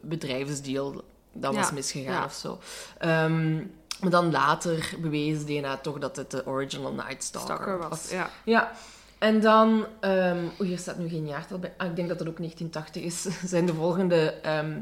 bedrijfsdeal 0.02 1.04
dat 1.34 1.56
was 1.56 1.72
misgegaan 1.72 2.26
of 2.26 2.34
zo. 2.34 2.60
Ehm, 2.98 3.62
maar 4.02 4.12
dan 4.12 4.32
later 4.32 4.94
bewees 5.00 5.46
DNA 5.46 5.78
toch 5.78 6.00
dat 6.00 6.16
het 6.16 6.32
de 6.32 6.46
original 6.46 6.94
Night 6.94 7.24
Stalker, 7.24 7.56
Stalker 7.56 7.90
was. 7.90 8.10
Ja. 8.10 8.30
ja. 8.46 8.72
En 9.18 9.42
dan, 9.42 9.86
oeh, 10.04 10.44
hier 10.58 10.78
staat 10.78 10.98
nu 10.98 11.10
geen 11.10 11.28
jaartal 11.28 11.60
bij. 11.60 11.74
Ah, 11.78 11.88
ik 11.88 11.96
denk 11.96 12.08
dat 12.10 12.18
dat 12.20 12.28
ook 12.28 12.38
1980 12.38 13.04
is. 13.04 13.22
Zijn 13.52 13.66
de 13.66 13.74
volgende 13.74 14.32
ehm, 14.32 14.80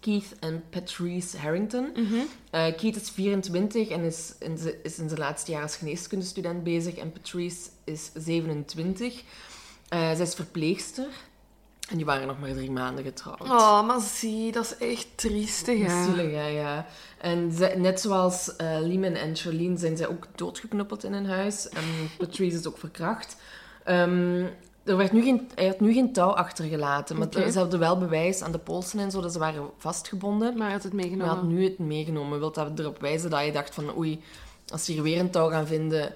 Keith 0.00 0.38
en 0.40 0.64
Patrice 0.70 1.38
Harrington. 1.38 1.90
Mhm. 1.94 2.14
Eh, 2.50 2.76
Keith 2.76 2.96
is 2.96 3.10
24 3.10 3.88
en 3.88 4.00
is 4.00 4.34
in, 4.38 4.58
zijn- 4.58 4.74
is 4.82 4.98
in 4.98 5.08
zijn 5.08 5.20
laatste 5.20 5.50
jaar 5.50 5.62
als 5.62 5.76
geneeskundestudent 5.76 6.62
bezig. 6.62 6.94
En 6.96 7.12
Patrice 7.12 7.68
is 7.84 8.10
27. 8.14 9.22
Eh, 9.88 9.98
zij 10.00 10.20
is 10.26 10.34
verpleegster. 10.34 11.06
En 11.90 11.96
die 11.96 12.04
waren 12.04 12.26
nog 12.26 12.40
maar 12.40 12.52
drie 12.52 12.70
maanden 12.70 13.04
getrouwd. 13.04 13.40
Oh, 13.40 13.86
maar 13.86 14.00
zie, 14.00 14.52
dat 14.52 14.64
is 14.64 14.88
echt 14.88 15.06
triestig, 15.14 15.86
hè. 15.86 16.04
Zielig, 16.04 16.32
ja, 16.32 16.46
ja. 16.46 16.86
En 17.18 17.52
ze- 17.52 17.74
net 17.76 18.00
zoals 18.00 18.52
Lehman 18.58 19.12
en 19.14 19.36
Charlene 19.36 19.76
zijn 19.78 19.96
zij 19.96 20.08
ook 20.08 20.26
doodgeknuppeld 20.34 21.04
in 21.04 21.12
hun 21.12 21.26
huis. 21.26 21.68
En 21.68 21.82
Patrice 22.18 22.58
is 22.58 22.66
ook 22.66 22.78
verkracht. 22.78 23.36
Ehm, 23.84 24.44
er 24.84 24.96
werd 24.96 25.12
nu 25.12 25.22
geen, 25.22 25.48
hij 25.54 25.66
had 25.66 25.80
nu 25.80 25.92
geen 25.92 26.12
touw 26.12 26.30
achtergelaten, 26.30 27.18
maar 27.18 27.26
Oké. 27.26 27.50
ze 27.50 27.58
hadden 27.58 27.78
wel 27.78 27.98
bewijs 27.98 28.42
aan 28.42 28.52
de 28.52 28.58
polsen 28.58 28.98
en 28.98 29.10
zo, 29.10 29.20
dat 29.20 29.32
ze 29.32 29.38
waren 29.38 29.70
vastgebonden. 29.78 30.52
Maar 30.56 30.64
hij 30.64 30.72
had 30.74 30.82
het 30.82 30.92
Maar 30.92 31.02
meegenomen. 31.02 31.32
hij 31.32 31.42
had 31.42 31.52
nu 31.52 31.64
het 31.64 31.78
meegenomen. 31.78 32.38
Wil 32.38 32.52
dat 32.52 32.78
erop 32.78 33.00
wijzen 33.00 33.30
dat 33.30 33.44
je 33.44 33.52
dacht 33.52 33.74
van, 33.74 33.96
oei, 33.96 34.22
als 34.68 34.84
ze 34.84 34.92
hier 34.92 35.02
weer 35.02 35.20
een 35.20 35.30
touw 35.30 35.48
gaan 35.48 35.66
vinden, 35.66 36.14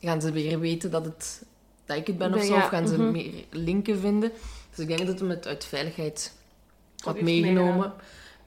gaan 0.00 0.20
ze 0.20 0.32
weer 0.32 0.60
weten 0.60 0.90
dat, 0.90 1.04
het, 1.04 1.42
dat 1.84 1.96
ik 1.96 2.06
het 2.06 2.18
ben 2.18 2.34
of 2.34 2.42
zo, 2.42 2.54
ja, 2.54 2.62
of 2.62 2.68
gaan 2.68 2.88
ze 2.88 2.98
mhm. 2.98 3.10
meer 3.10 3.44
linken 3.50 3.98
vinden. 3.98 4.32
Dus 4.74 4.78
ik 4.78 4.96
denk 4.96 5.06
dat 5.06 5.20
hij 5.20 5.28
het 5.28 5.46
uit 5.46 5.64
veiligheid 5.64 6.32
had 7.04 7.20
meegenomen. 7.20 7.92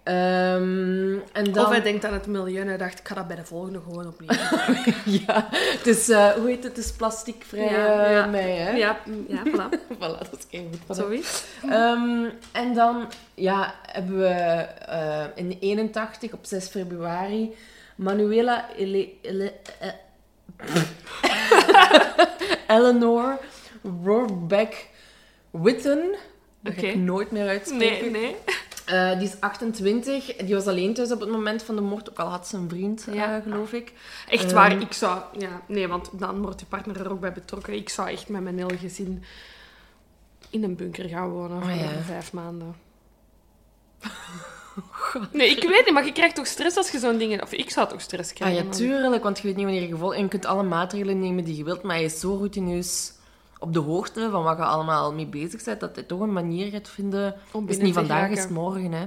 Ehm, 0.03 1.17
en 1.33 1.51
dan... 1.51 1.65
Of 1.65 1.69
hij 1.69 1.81
denkt 1.81 2.05
aan 2.05 2.13
het 2.13 2.27
milieu 2.27 2.61
en 2.61 2.67
hij 2.67 2.77
dacht, 2.77 2.99
ik 2.99 3.07
ga 3.07 3.15
dat 3.15 3.27
bij 3.27 3.35
de 3.35 3.45
volgende 3.45 3.79
gewoon 3.79 4.07
opnieuw. 4.07 4.29
Ja, 5.27 5.47
het 5.51 5.87
is, 5.87 6.09
eh, 6.09 6.29
hoe 6.31 6.47
heet 6.47 6.63
het? 6.63 6.75
Het 6.75 6.85
is 6.85 6.91
plasticvrij 6.91 7.63
Ja, 7.71 8.05
eh, 8.05 8.11
ja. 8.11 8.25
mei, 8.25 8.51
hè? 8.51 8.71
ja, 8.71 8.99
ja, 9.27 9.43
voilà. 9.45 9.69
voilà, 9.99 10.17
dat 10.29 10.35
is 10.37 10.47
kei 10.49 10.67
goed 10.71 10.97
hem. 10.97 11.05
Zoiets. 11.05 11.43
Ehm, 11.69 12.25
en 12.51 12.73
dan 12.73 13.11
ja, 13.33 13.73
hebben 13.85 14.17
we 14.19 14.27
eh, 14.27 15.25
in 15.35 15.57
81, 15.59 16.33
op 16.33 16.45
6 16.45 16.67
februari, 16.67 17.55
Manuela 17.95 18.65
Ele- 18.77 19.09
Ele- 19.21 19.53
Eleanor 22.67 23.37
Rohrbeck 24.03 24.89
Witten. 25.61 26.15
Dat 26.61 26.73
ga 26.73 26.81
ik 26.87 26.95
nooit 26.95 27.31
meer 27.31 27.47
uitspreken. 27.47 28.11
Nee, 28.11 28.21
nee. 28.21 28.35
Eh, 28.85 29.17
die 29.19 29.27
is 29.27 29.39
28. 29.39 30.35
Die 30.35 30.53
was 30.55 30.67
alleen 30.67 30.93
thuis 30.93 31.11
op 31.11 31.19
het 31.19 31.29
moment 31.29 31.63
van 31.63 31.75
de 31.75 31.81
moord. 31.81 32.09
Ook 32.09 32.17
al 32.19 32.27
had 32.27 32.47
ze 32.47 32.57
een 32.57 32.69
vriend, 32.69 33.07
Ja. 33.11 33.35
eh, 33.37 33.43
geloof 33.43 33.73
ik. 33.73 33.93
Echt 34.29 34.43
Ehm, 34.45 34.53
waar, 34.53 34.81
ik 34.81 34.93
zou... 34.93 35.21
Ja, 35.37 35.61
nee, 35.67 35.87
want 35.87 36.09
dan 36.13 36.41
wordt 36.41 36.59
je 36.59 36.65
partner 36.65 36.99
er 36.99 37.11
ook 37.11 37.19
bij 37.19 37.31
betrokken. 37.33 37.73
Ik 37.73 37.89
zou 37.89 38.09
echt 38.09 38.29
met 38.29 38.41
mijn 38.43 38.57
hele 38.57 38.77
gezin 38.77 39.23
in 40.49 40.63
een 40.63 40.75
bunker 40.75 41.09
gaan 41.09 41.29
wonen 41.29 41.61
voor 41.63 41.71
Oh, 41.71 41.79
ja. 41.79 42.01
vijf 42.05 42.33
maanden. 42.33 42.75
Nee, 45.31 45.49
ik 45.49 45.63
weet 45.69 45.85
niet, 45.85 45.93
maar 45.93 46.05
je 46.05 46.11
krijgt 46.11 46.35
toch 46.35 46.47
stress 46.47 46.77
als 46.77 46.91
je 46.91 46.99
zo'n 46.99 47.17
dingen... 47.17 47.41
Of 47.41 47.51
ik 47.51 47.69
zou 47.69 47.87
toch 47.89 48.01
stress 48.01 48.29
Ah 48.29 48.35
krijgen. 48.35 48.65
ja, 48.65 48.71
tuurlijk, 48.71 49.23
want 49.23 49.37
je 49.37 49.43
weet 49.43 49.55
niet 49.55 49.65
wanneer 49.65 49.81
je 49.83 49.87
gevolg... 49.87 50.13
En 50.15 50.21
je 50.21 50.27
kunt 50.27 50.45
alle 50.45 50.63
maatregelen 50.63 51.19
nemen 51.19 51.43
die 51.43 51.55
je 51.55 51.63
wilt, 51.63 51.81
maar 51.83 51.99
je 51.99 52.05
is 52.05 52.19
zo 52.19 52.35
routineus 52.35 53.11
op 53.65 53.73
de 53.73 53.79
hoogte 53.79 54.29
van 54.31 54.43
wat 54.43 54.57
je 54.57 54.63
allemaal 54.63 55.13
mee 55.13 55.25
bezig 55.27 55.63
bent, 55.63 55.79
dat 55.79 55.95
je 55.95 56.05
toch 56.05 56.19
een 56.19 56.33
manier 56.33 56.69
gaat 56.71 56.87
vinden... 56.89 57.35
Om 57.51 57.61
Het 57.67 57.77
is 57.77 57.83
niet 57.83 57.93
vandaag, 57.93 58.29
is 58.29 58.47
morgen, 58.47 58.91
hè. 58.91 59.05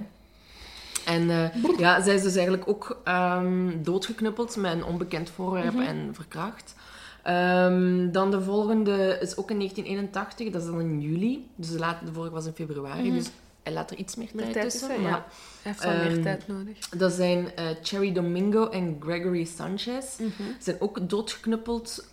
En 1.06 1.30
eh, 1.30 1.78
ja, 1.78 2.02
zij 2.02 2.14
is 2.14 2.22
dus 2.22 2.34
eigenlijk 2.34 2.68
ook 2.68 3.00
ehm, 3.04 3.82
doodgeknuppeld 3.82 4.56
met 4.56 4.72
een 4.72 4.84
onbekend 4.84 5.30
voorwerp 5.30 5.72
Mhm. 5.74 5.82
en 5.82 6.10
verkracht. 6.12 6.74
Ehm, 7.22 8.10
dan 8.10 8.30
de 8.30 8.42
volgende 8.42 9.18
is 9.20 9.36
ook 9.36 9.50
in 9.50 9.56
1981, 9.58 10.50
dat 10.50 10.62
is 10.62 10.68
dan 10.68 10.80
in 10.80 11.00
juli. 11.00 11.46
Dus 11.54 11.70
de, 11.70 11.78
laat, 11.78 11.96
de 12.06 12.12
vorige 12.12 12.32
was 12.34 12.46
in 12.46 12.52
februari, 12.52 13.12
dus 13.12 13.26
hij 13.62 13.72
laat 13.72 13.90
er 13.90 13.96
iets 13.96 14.16
meer 14.16 14.28
Mhm. 14.32 14.36
Tijd, 14.38 14.52
tijd 14.52 14.70
tussen. 14.70 14.88
tussen, 14.88 15.04
ja. 15.06 15.10
Hij 15.10 15.72
heeft 15.72 15.82
wel 15.84 15.92
meer 15.96 16.12
Ehm, 16.12 16.22
tijd 16.22 16.48
nodig. 16.48 16.88
dat 16.88 17.12
zijn 17.12 17.54
eh, 17.54 17.64
Cherry 17.82 18.12
Domingo 18.12 18.68
en 18.68 18.96
Gregory 19.00 19.44
Sanchez. 19.44 20.18
Mhm. 20.18 20.30
Zijn 20.58 20.76
ook 20.80 21.08
doodgeknuppeld 21.08 22.04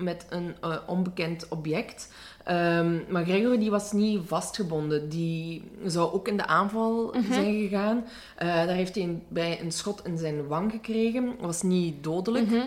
met 0.00 0.26
een 0.30 0.54
eh, 0.60 0.76
onbekend 0.86 1.48
object. 1.48 2.12
Ehm, 2.44 2.98
maar 3.08 3.24
Gregory 3.24 3.58
die 3.58 3.70
was 3.70 3.92
niet 3.92 4.20
vastgebonden. 4.26 5.08
Die 5.08 5.70
zou 5.84 6.12
ook 6.12 6.28
in 6.28 6.36
de 6.36 6.46
aanval 6.46 7.14
Mhm. 7.16 7.32
zijn 7.32 7.60
gegaan. 7.60 8.04
Eh, 8.36 8.46
daar 8.48 8.68
heeft 8.68 8.94
hij 8.94 9.04
een- 9.04 9.22
bij 9.28 9.60
een 9.60 9.72
schot 9.72 10.06
in 10.06 10.18
zijn 10.18 10.46
wang 10.46 10.70
gekregen. 10.70 11.34
was 11.40 11.62
niet 11.62 12.04
dodelijk. 12.04 12.46
Mhm. 12.46 12.66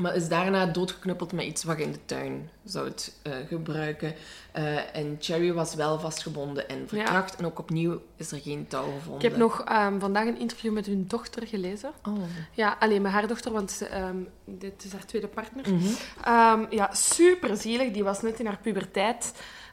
Maar 0.00 0.14
is 0.14 0.28
daarna 0.28 0.66
doodgeknuppeld 0.66 1.32
met 1.32 1.44
iets 1.44 1.64
wat 1.64 1.78
je 1.78 1.82
in 1.82 1.92
de 1.92 2.04
tuin 2.04 2.50
zou 2.64 2.92
eh, 3.22 3.32
gebruiken. 3.48 4.14
Eh, 4.52 4.96
en 4.96 5.16
Cherry 5.20 5.52
was 5.52 5.74
wel 5.74 5.98
vastgebonden 5.98 6.68
en 6.68 6.88
verkracht. 6.88 7.36
En 7.36 7.46
ook 7.46 7.58
opnieuw 7.58 8.00
is 8.16 8.32
er 8.32 8.38
geen 8.38 8.66
touw 8.66 8.92
gevonden. 8.98 9.24
Ik 9.24 9.30
heb 9.30 9.36
nog 9.36 9.64
ehm, 9.64 9.98
vandaag 9.98 10.26
een 10.26 10.38
interview 10.38 10.72
met 10.72 10.86
hun 10.86 11.04
dochter 11.08 11.46
gelezen. 11.46 11.90
Oh. 12.08 12.18
Ja, 12.52 12.76
alleen 12.80 13.02
met 13.02 13.12
haar 13.12 13.26
dochter, 13.26 13.52
want 13.52 13.70
ze, 13.70 13.86
ehm, 13.86 14.16
dit 14.44 14.84
is 14.84 14.92
haar 14.92 15.06
tweede 15.06 15.28
partner. 15.28 15.64
Ehm, 16.24 16.64
ja, 16.70 16.94
super 16.94 17.56
zielig. 17.56 17.92
Die 17.92 18.04
was 18.04 18.22
net 18.22 18.40
in 18.40 18.46
haar 18.46 18.58
puberteit. 18.62 19.32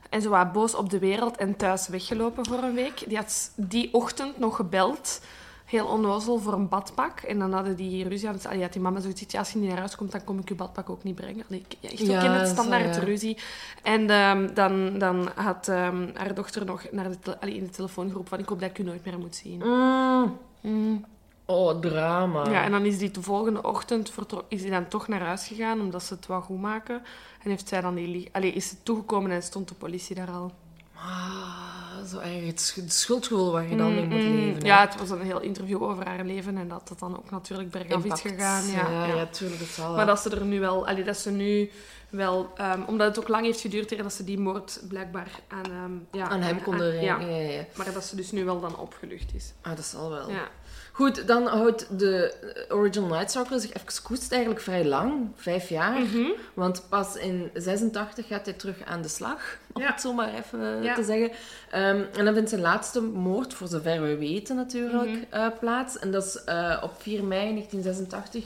En 0.09 0.21
ze 0.21 0.29
was 0.29 0.51
boos 0.51 0.75
op 0.75 0.89
de 0.89 0.99
wereld 0.99 1.37
en 1.37 1.55
thuis 1.55 1.87
weggelopen 1.87 2.45
voor 2.45 2.63
een 2.63 2.73
week. 2.73 3.03
Die 3.07 3.17
had 3.17 3.51
die 3.55 3.93
ochtend 3.93 4.39
nog 4.39 4.55
gebeld. 4.55 5.21
Heel 5.67 5.85
onnozel 5.87 6.39
voor 6.39 6.53
een 6.53 6.67
badpak. 6.69 7.19
En 7.19 7.39
dan 7.39 7.53
hadden 7.53 7.75
die 7.75 8.07
ruzie. 8.07 8.27
aan 8.29 8.39
Allee, 8.47 8.61
had 8.61 8.73
die 8.73 8.81
mama 8.81 8.99
zoiets 8.99 9.23
ja, 9.27 9.39
als 9.39 9.51
je 9.51 9.59
niet 9.59 9.69
naar 9.69 9.77
huis 9.77 9.95
komt, 9.95 10.11
dan 10.11 10.23
kom 10.23 10.39
ik 10.39 10.49
je 10.49 10.55
badpak 10.55 10.89
ook 10.89 11.03
niet 11.03 11.15
brengen. 11.15 11.45
Allee, 11.49 11.65
ik- 11.69 11.91
echt 11.91 12.01
ook 12.01 12.07
Ja, 12.07 12.21
in 12.23 12.31
het 12.31 12.47
zo, 12.47 12.53
standaard 12.53 12.95
ja. 12.95 13.01
ruzie. 13.01 13.37
En 13.83 14.09
ehm, 14.09 14.53
dan, 14.53 14.97
dan 14.99 15.29
had 15.35 15.67
ehm, 15.67 16.07
haar 16.13 16.33
dochter 16.33 16.65
nog 16.65 16.85
naar 16.91 17.09
de 17.21 17.39
allee, 17.39 17.55
in 17.55 17.63
de 17.63 17.69
telefoongroep 17.69 18.27
van 18.27 18.39
ik 18.39 18.47
hoop 18.49 18.59
dat 18.59 18.69
ik 18.69 18.77
u 18.77 18.83
nooit 18.83 19.05
meer 19.05 19.19
moet 19.19 19.35
zien. 19.35 19.61
Mm. 19.65 20.37
Mm. 20.61 21.05
Oh, 21.45 21.79
drama. 21.79 22.49
Ja, 22.49 22.63
en 22.63 22.71
dan 22.71 22.85
is 22.85 22.97
die 22.97 23.11
de 23.11 23.21
volgende 23.21 23.63
ochtend 23.63 24.11
is 24.47 24.61
die 24.61 24.71
dan 24.71 24.87
toch 24.87 25.07
naar 25.07 25.21
huis 25.21 25.47
gegaan, 25.47 25.81
omdat 25.81 26.03
ze 26.03 26.13
het 26.13 26.27
wou 26.27 26.43
goed 26.43 26.61
maken. 26.61 27.01
En 27.43 27.49
heeft 27.49 27.67
zij 27.67 27.81
dan 27.81 27.95
die... 27.95 28.29
Allee, 28.31 28.51
is 28.51 28.67
ze 28.69 28.75
toegekomen 28.83 29.31
en 29.31 29.43
stond 29.43 29.67
de 29.67 29.75
politie 29.75 30.15
daar 30.15 30.29
al. 30.31 30.51
Ah, 30.99 32.05
zo 32.11 32.19
erg. 32.19 32.45
Het 32.45 32.61
sch- 32.61 32.75
het 32.75 32.93
schuldgevoel 32.93 33.51
waar 33.51 33.67
je 33.69 33.75
dan 33.75 33.95
mee 33.95 34.05
moet 34.05 34.23
Mm, 34.23 34.35
leven. 34.35 34.61
hè. 34.61 34.67
Ja, 34.67 34.81
het 34.81 34.99
was 34.99 35.09
een 35.09 35.21
heel 35.21 35.41
interview 35.41 35.83
over 35.83 36.05
haar 36.07 36.25
leven 36.25 36.57
en 36.57 36.67
dat 36.67 36.89
het 36.89 36.99
dan 36.99 37.17
ook 37.17 37.29
natuurlijk 37.31 37.71
bergaf 37.71 38.05
is 38.05 38.21
gegaan. 38.21 38.67
Ja, 38.67 38.89
ja, 38.89 39.05
ja. 39.05 39.15
ja, 39.15 39.25
tuurlijk. 39.25 39.59
Het 39.59 39.69
zal 39.69 39.95
Maar 39.95 40.05
dat 40.05 40.19
ze 40.19 40.29
er 40.29 40.45
nu 40.45 40.59
wel... 40.59 40.87
Allee, 40.87 41.03
dat 41.03 41.17
ze 41.17 41.31
nu 41.31 41.71
wel... 42.09 42.51
ehm, 42.55 42.81
omdat 42.87 43.07
het 43.07 43.19
ook 43.19 43.27
lang 43.27 43.45
heeft 43.45 43.59
geduurd 43.61 43.91
eer 43.91 44.03
dat 44.03 44.13
ze 44.13 44.23
die 44.23 44.39
moord 44.39 44.79
blijkbaar 44.87 45.31
aan... 45.47 45.65
ehm, 45.71 46.19
ja, 46.21 46.27
aan 46.29 46.41
hem 46.41 46.61
konden 46.63 46.87
aan- 46.97 47.01
ja. 47.03 47.15
rijden. 47.17 47.35
Ja, 47.35 47.41
ja, 47.41 47.51
ja. 47.51 47.65
Maar 47.75 47.93
dat 47.93 48.03
ze 48.05 48.15
dus 48.15 48.31
nu 48.31 48.45
wel 48.45 48.59
dan 48.59 48.77
opgelucht 48.77 49.33
is. 49.33 49.53
Ah, 49.61 49.75
dat 49.75 49.85
zal 49.85 50.09
wel. 50.09 50.29
Ja. 50.29 50.47
Goed, 50.91 51.27
dan 51.27 51.47
houdt 51.47 51.99
de 51.99 52.33
eh, 52.69 52.75
Original 52.75 53.09
Night 53.09 53.31
zich 53.31 53.73
even 53.73 54.03
koest 54.03 54.31
eigenlijk 54.31 54.61
vrij 54.61 54.85
lang. 54.85 55.27
Vijf 55.35 55.69
jaar. 55.69 55.99
Mhm. 55.99 56.25
Want 56.53 56.83
pas 56.89 57.15
in 57.15 57.49
86 57.53 58.27
gaat 58.27 58.45
hij 58.45 58.53
terug 58.53 58.83
aan 58.85 59.01
de 59.01 59.07
slag. 59.07 59.57
Om 59.73 59.81
het 59.81 60.01
zo 60.01 60.13
maar 60.13 60.33
even 60.33 60.83
Ja. 60.83 60.93
te 60.95 61.03
zeggen. 61.03 61.31
Ehm, 61.71 62.01
en 62.17 62.25
dan 62.25 62.33
vindt 62.33 62.49
zijn 62.49 62.61
laatste 62.61 63.01
moord, 63.01 63.53
voor 63.53 63.67
zover 63.67 64.01
we 64.01 64.17
weten 64.17 64.55
natuurlijk, 64.55 65.09
Mhm. 65.09 65.19
eh, 65.29 65.47
plaats. 65.59 65.99
En 65.99 66.11
dat 66.11 66.25
is 66.25 66.43
eh, 66.43 66.77
op 66.83 67.01
4 67.01 67.23
mei 67.23 67.53
1986 67.53 68.45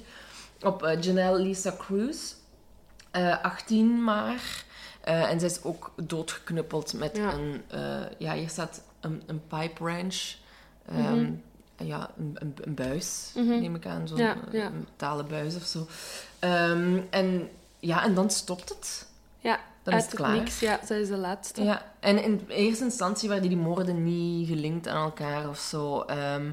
op 0.61 0.83
eh, 0.83 1.01
Janelle 1.01 1.39
Lisa 1.39 1.73
Cruz. 1.77 2.33
Eh, 3.11 3.43
18 3.43 4.03
maar. 4.03 4.63
Eh, 5.01 5.29
en 5.29 5.39
zij 5.39 5.49
is 5.49 5.63
ook 5.63 5.91
doodgeknuppeld 6.03 6.93
met 6.93 7.17
Ja. 7.17 7.33
een... 7.33 7.61
eh, 7.67 7.79
ja, 8.17 8.33
hier 8.33 8.49
staat 8.49 8.81
een, 8.99 9.23
een 9.25 9.41
pipe 9.47 9.83
wrench. 9.83 10.35
Ehm, 10.85 11.13
Mhm. 11.21 11.31
Ja, 11.75 12.09
een, 12.17 12.35
een, 12.39 12.55
een 12.61 12.73
buis, 12.75 13.31
Mhm. 13.35 13.47
neem 13.59 13.75
ik 13.75 13.85
aan. 13.85 14.07
Zo'n 14.07 14.17
Ja, 14.17 14.35
eh, 14.47 14.53
ja. 14.59 14.65
een 14.65 14.85
metalen 14.89 15.27
buis 15.27 15.55
of 15.55 15.63
zo. 15.63 15.87
Ehm, 16.39 16.99
en 17.09 17.49
ja, 17.79 18.03
en 18.03 18.13
dan 18.13 18.29
stopt 18.29 18.69
het. 18.69 19.07
Ja, 19.39 19.59
Dan 19.83 19.93
is 19.93 20.05
het 20.05 20.13
klaar. 20.13 20.35
niks. 20.35 20.59
Ja, 20.59 20.79
zij 20.85 21.01
is 21.01 21.07
de 21.07 21.17
laatste. 21.17 21.63
Ja, 21.63 21.85
en 21.99 22.23
in 22.23 22.45
eerste 22.47 22.83
instantie 22.83 23.29
werden 23.29 23.49
die 23.49 23.57
moorden 23.57 24.03
niet 24.03 24.47
gelinkt 24.47 24.87
aan 24.87 25.03
elkaar 25.03 25.49
of 25.49 25.57
zo. 25.59 26.01
Ehm, 26.01 26.49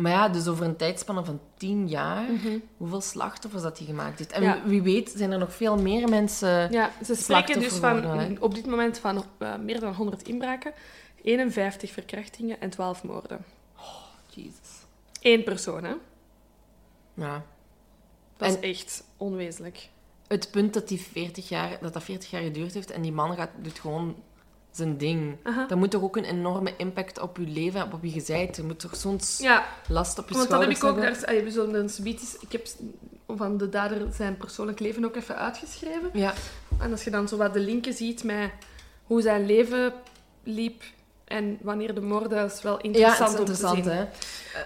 maar 0.00 0.10
ja, 0.12 0.28
dus 0.28 0.48
over 0.48 0.64
een 0.64 0.76
tijdspanne 0.76 1.24
van 1.24 1.40
tien 1.56 1.88
jaar, 1.88 2.32
Mhm. 2.32 2.58
hoeveel 2.76 3.00
slachtoffers 3.00 3.62
dat 3.62 3.78
hij 3.78 3.86
gemaakt 3.86 4.18
heeft. 4.18 4.32
En 4.32 4.42
Ja. 4.42 4.62
wie, 4.64 4.82
weet 4.82 5.12
zijn 5.16 5.30
er 5.32 5.38
nog 5.38 5.54
veel 5.54 5.76
meer 5.78 6.08
mensen... 6.08 6.72
Ja, 6.72 6.90
ze 7.04 7.14
spreken 7.14 7.60
dus 7.60 7.72
van, 7.74 8.02
worden, 8.06 8.36
op 8.42 8.54
dit 8.54 8.66
moment 8.66 8.98
van 8.98 9.24
eh, 9.38 9.56
meer 9.56 9.80
dan 9.80 9.94
100 9.94 10.22
inbraken, 10.28 10.72
51 11.22 11.92
verkrachtingen 11.92 12.60
en 12.60 12.70
12 12.70 13.02
moorden. 13.04 13.44
Jezus. 14.26 14.84
Eén 15.20 15.44
persoon, 15.44 15.84
hè? 15.84 15.94
Ja. 17.14 17.42
Dat 18.36 18.48
En- 18.56 18.62
is 18.62 18.70
echt 18.70 19.04
onwezenlijk. 19.16 19.88
Het 20.26 20.50
punt 20.50 20.74
dat, 20.74 20.88
die 20.88 21.00
40 21.00 21.48
jaar, 21.48 21.78
dat 21.80 21.92
dat 21.92 22.02
40 22.02 22.30
jaar 22.30 22.42
geduurd 22.42 22.74
heeft 22.74 22.90
en 22.90 23.02
die 23.02 23.12
man 23.12 23.34
gaat, 23.36 23.50
doet 23.62 23.78
gewoon 23.78 24.16
zijn 24.70 24.96
ding. 24.96 25.36
Aha. 25.42 25.66
Dat 25.66 25.78
moet 25.78 25.90
toch 25.90 26.02
ook 26.02 26.16
een 26.16 26.24
enorme 26.24 26.72
impact 26.76 27.20
op 27.20 27.36
je 27.36 27.46
leven 27.46 27.78
hebben, 27.78 27.96
op 27.96 28.02
wie 28.02 28.14
je 28.14 28.20
zijt. 28.20 28.56
Je 28.56 28.62
moet 28.62 28.80
toch 28.80 28.92
Ja, 29.38 29.64
last 29.88 30.18
op 30.18 30.28
je 30.28 30.34
want 30.34 30.48
dat 30.48 30.60
heb 30.60 30.70
ik 30.70 30.84
ook 30.84 30.96
hebben. 30.96 31.12
daar... 31.20 31.26
allee, 31.28 31.42
we 31.44 31.50
zullen 31.50 31.72
dan 31.72 31.88
subiet- 31.88 32.36
Ik 32.40 32.52
heb 32.52 32.66
van 33.36 33.56
de 33.56 33.68
dader 33.68 34.12
zijn 34.12 34.36
persoonlijk 34.36 34.80
leven 34.80 35.04
ook 35.04 35.16
even 35.16 35.36
uitgeschreven. 35.36 36.10
Ja. 36.12 36.32
En 36.80 36.90
als 36.90 37.04
je 37.04 37.10
dan 37.10 37.28
zo 37.28 37.36
wat 37.36 37.52
de 37.52 37.60
linken 37.60 37.92
ziet 37.92 38.24
met 38.24 38.50
hoe 39.04 39.22
zijn 39.22 39.46
leven 39.46 39.92
liep 40.42 40.82
en 41.24 41.58
wanneer 41.62 41.94
de 41.94 42.00
moorden, 42.00 42.44
is 42.44 42.62
wel 42.62 42.76
Ja, 42.76 42.82
interessant 42.82 43.18
het 43.18 43.32
is 43.32 43.38
interessant, 43.38 43.76
om 43.76 43.82
te 43.82 43.88
zien. 43.90 43.98
hè. 43.98 44.06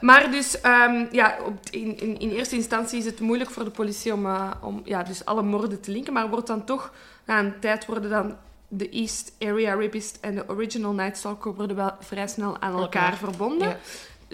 Maar 0.00 0.30
dus, 0.30 0.60
ehm, 0.60 1.04
ja, 1.10 1.36
op, 1.46 1.58
in, 1.70 1.98
in, 2.00 2.18
in 2.18 2.30
eerste 2.30 2.54
instantie 2.54 2.98
is 2.98 3.04
het 3.04 3.20
moeilijk 3.20 3.50
voor 3.50 3.64
de 3.64 3.70
politie 3.70 4.12
om, 4.12 4.26
eh, 4.26 4.50
om 4.62 4.80
ja, 4.84 5.02
dus 5.02 5.24
alle 5.24 5.42
moorden 5.42 5.80
te 5.80 5.90
linken. 5.90 6.12
Maar 6.12 6.28
wordt 6.30 6.46
dan 6.46 6.64
toch, 6.64 6.92
na 7.24 7.38
een 7.38 7.60
tijd 7.60 7.86
worden 7.86 8.10
dan 8.10 8.36
de 8.76 8.88
East 8.88 9.32
Area 9.38 9.74
Rapist 9.74 10.18
en 10.20 10.34
de 10.34 10.44
Original 10.48 10.92
Night 10.92 11.16
Stalker 11.16 11.54
worden 11.54 11.76
wel 11.76 11.90
vrij 12.00 12.28
snel 12.28 12.60
aan 12.60 12.72
elkaar 12.72 13.12
Elkaar. 13.12 13.16
verbonden. 13.16 13.68
Ja. 13.68 13.76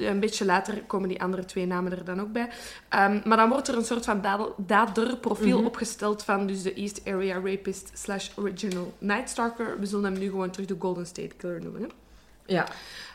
Een 0.09 0.21
beetje 0.21 0.45
later 0.45 0.83
komen 0.83 1.09
die 1.09 1.23
andere 1.23 1.45
twee 1.45 1.67
namen 1.67 1.93
er 1.93 2.05
dan 2.05 2.21
ook 2.21 2.33
bij. 2.33 2.49
Ehm, 2.89 3.21
maar 3.25 3.37
dan 3.37 3.49
wordt 3.49 3.69
er 3.69 3.77
een 3.77 3.85
soort 3.85 4.05
van 4.05 4.21
dader- 4.21 4.53
daderprofiel 4.57 5.57
Mhm. 5.59 5.67
opgesteld 5.67 6.23
van 6.25 6.47
dus 6.47 6.63
de 6.63 6.75
East 6.75 7.01
Area 7.07 7.41
Rapist 7.45 7.91
slash 7.95 8.31
Original 8.37 8.93
Night 8.99 9.31
Stalker. 9.31 9.79
We 9.81 9.87
zullen 9.87 10.05
hem 10.13 10.21
nu 10.21 10.29
gewoon 10.29 10.51
terug 10.51 10.67
de 10.69 10.77
Golden 10.79 11.07
State 11.07 11.35
Killer 11.37 11.61
noemen. 11.63 11.83
Hè? 11.83 11.87
Ja. 12.47 12.67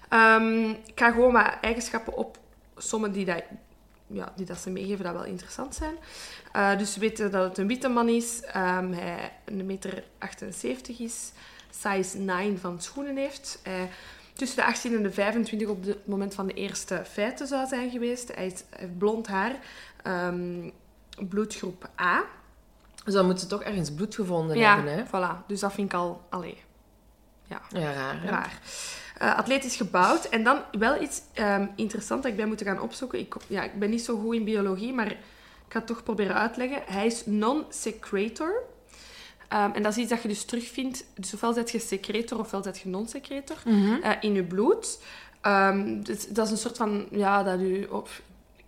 Ehm, 0.09 0.69
ik 0.69 0.91
ga 0.95 1.11
gewoon 1.11 1.33
wat 1.33 1.53
eigenschappen 1.61 2.17
op 2.17 2.37
sommen 2.77 3.11
die, 3.11 3.25
dat, 3.25 3.43
ja, 4.07 4.33
die 4.35 4.45
dat 4.45 4.57
ze 4.57 4.69
meegeven, 4.69 5.03
dat 5.05 5.13
wel 5.13 5.23
interessant 5.25 5.75
zijn. 5.75 5.93
Eh, 6.51 6.77
dus 6.77 6.93
we 6.93 6.99
weten 6.99 7.31
dat 7.31 7.43
het 7.49 7.57
een 7.57 7.67
witte 7.67 7.87
man 7.87 8.09
is. 8.09 8.41
ehm 8.41 8.91
hij 8.91 9.31
1,78 9.45 9.65
meter 9.65 10.03
is. 10.97 11.31
Size 11.69 12.17
9 12.17 12.59
van 12.59 12.81
schoenen 12.81 13.15
heeft. 13.17 13.59
Hij 13.63 13.89
tussen 14.33 14.57
de 14.57 14.65
18 14.65 14.95
en 14.95 15.03
de 15.03 15.11
25 15.11 15.67
op 15.67 15.85
het 15.85 16.07
moment 16.07 16.33
van 16.35 16.47
de 16.47 16.53
eerste 16.53 17.01
feiten 17.11 17.47
zou 17.47 17.67
zijn 17.67 17.89
geweest. 17.91 18.35
Hij, 18.35 18.45
is- 18.45 18.63
hij 18.69 18.79
heeft 18.79 18.97
blond 18.97 19.27
haar. 19.27 19.55
ehm, 20.03 20.69
bloedgroep 21.29 21.89
A. 22.01 22.23
Dus 23.05 23.13
dan 23.13 23.25
moeten 23.25 23.43
ze 23.43 23.49
toch 23.49 23.63
ergens 23.63 23.93
bloed 23.93 24.15
gevonden 24.15 24.57
Ja, 24.57 24.75
hebben, 24.75 24.93
hè. 24.93 25.03
voilà. 25.05 25.45
Dus 25.47 25.59
dat 25.59 25.73
vind 25.73 25.87
ik 25.93 25.97
al... 25.99 26.21
Allee, 26.29 26.57
ja, 27.43 27.61
Ja, 27.69 27.93
raar, 27.93 28.21
hè. 28.21 28.29
raar. 28.29 28.59
Eh, 29.17 29.37
atletisch 29.37 29.75
gebouwd. 29.75 30.25
En 30.25 30.43
dan 30.43 30.57
wel 30.71 31.01
iets 31.01 31.21
ehm 31.33 31.65
interessants 31.75 32.23
dat 32.23 32.31
ik 32.31 32.37
bij 32.37 32.45
moeten 32.45 32.65
gaan 32.65 32.81
opzoeken. 32.81 33.19
Ik, 33.19 33.35
ja, 33.47 33.63
ik 33.63 33.79
ben 33.79 33.89
niet 33.89 34.03
zo 34.03 34.17
goed 34.17 34.35
in 34.35 34.43
biologie, 34.43 34.93
maar 34.93 35.11
ik 35.11 35.17
ga 35.67 35.77
het 35.79 35.87
toch 35.87 36.03
proberen 36.03 36.35
uitleggen. 36.35 36.81
Hij 36.85 37.05
is 37.05 37.25
non-secretor. 37.25 38.63
Ehm, 39.47 39.71
en 39.71 39.83
dat 39.83 39.91
is 39.91 39.97
iets 39.97 40.09
dat 40.09 40.21
je 40.21 40.27
dus 40.27 40.45
terugvindt. 40.45 41.05
Dus 41.15 41.33
ofwel 41.33 41.53
zet 41.53 41.71
je 41.71 41.79
secretor 41.79 42.39
ofwel 42.39 42.63
zet 42.63 42.79
je 42.79 42.89
non-secretor 42.89 43.57
eh, 44.01 44.11
in 44.19 44.33
je 44.33 44.43
bloed. 44.43 44.99
Ehm, 45.41 46.01
dus 46.01 46.27
dat 46.27 46.45
is 46.45 46.51
een 46.51 46.57
soort 46.57 46.77
van, 46.77 47.05
ja, 47.11 47.43
dat, 47.43 47.59
u 47.59 47.83
op, 47.83 48.09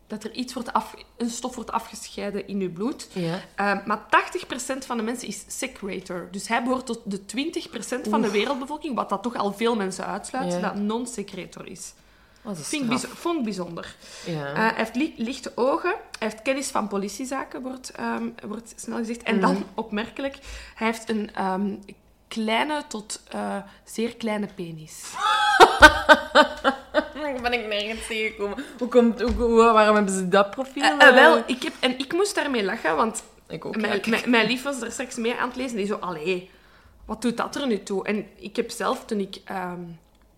dat 0.08 0.24
er 0.24 0.32
iets 0.32 0.54
wordt 0.54 0.74
af, 0.74 0.94
een 1.18 1.30
stof 1.30 1.56
wordt 1.56 1.72
afgescheiden 1.72 2.48
in 2.48 2.60
uw 2.62 2.72
bloed. 2.72 3.08
Ja. 3.14 3.40
Ehm, 3.56 3.78
maar 3.86 4.06
80% 4.10 4.86
van 4.86 4.98
de 4.98 5.04
mensen 5.04 5.28
is 5.28 5.44
secretor. 5.48 6.28
Dus 6.32 6.48
hij 6.48 6.64
behoort 6.64 6.86
tot 6.86 7.00
de 7.06 7.26
20% 7.26 8.08
van 8.10 8.22
de 8.22 8.32
wereldbevolking, 8.32 8.96
wat 8.96 9.10
dat 9.10 9.24
toch 9.24 9.36
al 9.36 9.54
veel 9.54 9.76
mensen 9.76 10.06
uitsluit, 10.06 10.54
Ja. 10.54 10.60
dat 10.60 10.76
non-secretor 10.76 11.68
is. 11.68 11.94
Dat 12.42 12.58
is 12.58 12.68
Vind 12.68 12.92
ik 12.92 12.98
vond 13.10 13.38
ik 13.38 13.44
bijzonder. 13.44 13.96
Ja. 14.26 14.46
Eh, 14.48 14.56
hij 14.56 14.74
heeft 14.76 14.96
li- 14.96 15.14
lichte 15.18 15.52
ogen, 15.56 15.90
hij 16.20 16.28
heeft 16.28 16.42
kennis 16.42 16.68
van 16.68 16.88
politiezaken, 16.88 17.62
wordt, 17.62 17.92
ehm, 17.92 18.24
wordt 18.48 18.74
snel 18.76 18.98
gezegd. 18.98 19.24
En 19.24 19.40
dan, 19.40 19.64
opmerkelijk, 19.74 20.38
hij 20.76 20.88
heeft 20.88 21.10
een 21.10 21.34
ehm, 21.36 21.76
kleine 22.28 22.84
tot 22.88 23.22
eh, 23.30 23.58
zeer 23.84 24.16
kleine 24.16 24.48
penis. 24.56 25.02
Daar 27.14 27.42
ben 27.42 27.54
ik 27.54 27.68
nergens 27.68 28.08
tegengekomen. 28.08 28.64
Hoe 28.80 28.88
komt, 28.88 29.22
hoe, 29.22 29.32
hoe- 29.32 29.56
waarom 29.72 29.96
hebben 29.96 30.14
ze 30.14 30.28
dat 30.28 30.52
profiel? 30.52 30.84
Eh, 30.84 31.14
wel, 31.14 31.44
ik 31.48 31.64
heb, 31.64 31.74
en 31.80 32.00
ik 32.00 32.14
moest 32.14 32.36
daarmee 32.36 32.64
lachen, 32.64 32.96
want 32.96 33.24
Ik 33.48 33.66
ook. 33.66 33.76
mijn, 33.82 33.94
ja. 33.94 34.10
mijn, 34.10 34.30
mijn 34.30 34.48
lief 34.48 34.64
was 34.64 34.82
er 34.82 34.92
straks 34.92 35.16
mee 35.16 35.36
aan 35.36 35.48
het 35.48 35.58
lezen. 35.58 35.78
Die 35.78 35.86
zo, 35.86 35.96
allee, 35.96 36.50
wat 37.06 37.22
doet 37.22 37.38
dat 37.38 37.56
er 37.56 37.68
nu 37.68 37.84
toe? 37.84 38.06
En 38.06 38.28
ik 38.36 38.56
heb 38.56 38.70
zelf, 38.70 39.06
toen 39.06 39.20
ik, 39.20 39.38
ehm 39.46 39.80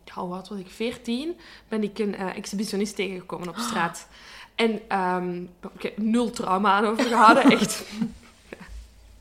ja, 0.04 0.14
oud 0.16 0.48
was 0.50 0.60
ik, 0.60 0.70
14, 0.70 1.38
ben 1.68 1.84
ik 1.84 2.00
een 2.00 2.16
exhibitionist 2.16 2.96
tegengekomen 2.96 3.50
op 3.50 3.58
straat. 3.70 4.08
En 4.56 4.82
ehm, 4.88 5.42
ik 5.76 5.82
heb 5.82 5.98
nul 5.98 6.30
trauma 6.30 6.72
aan 6.72 6.86
overgehouden, 6.86 7.44
echt. 7.60 7.84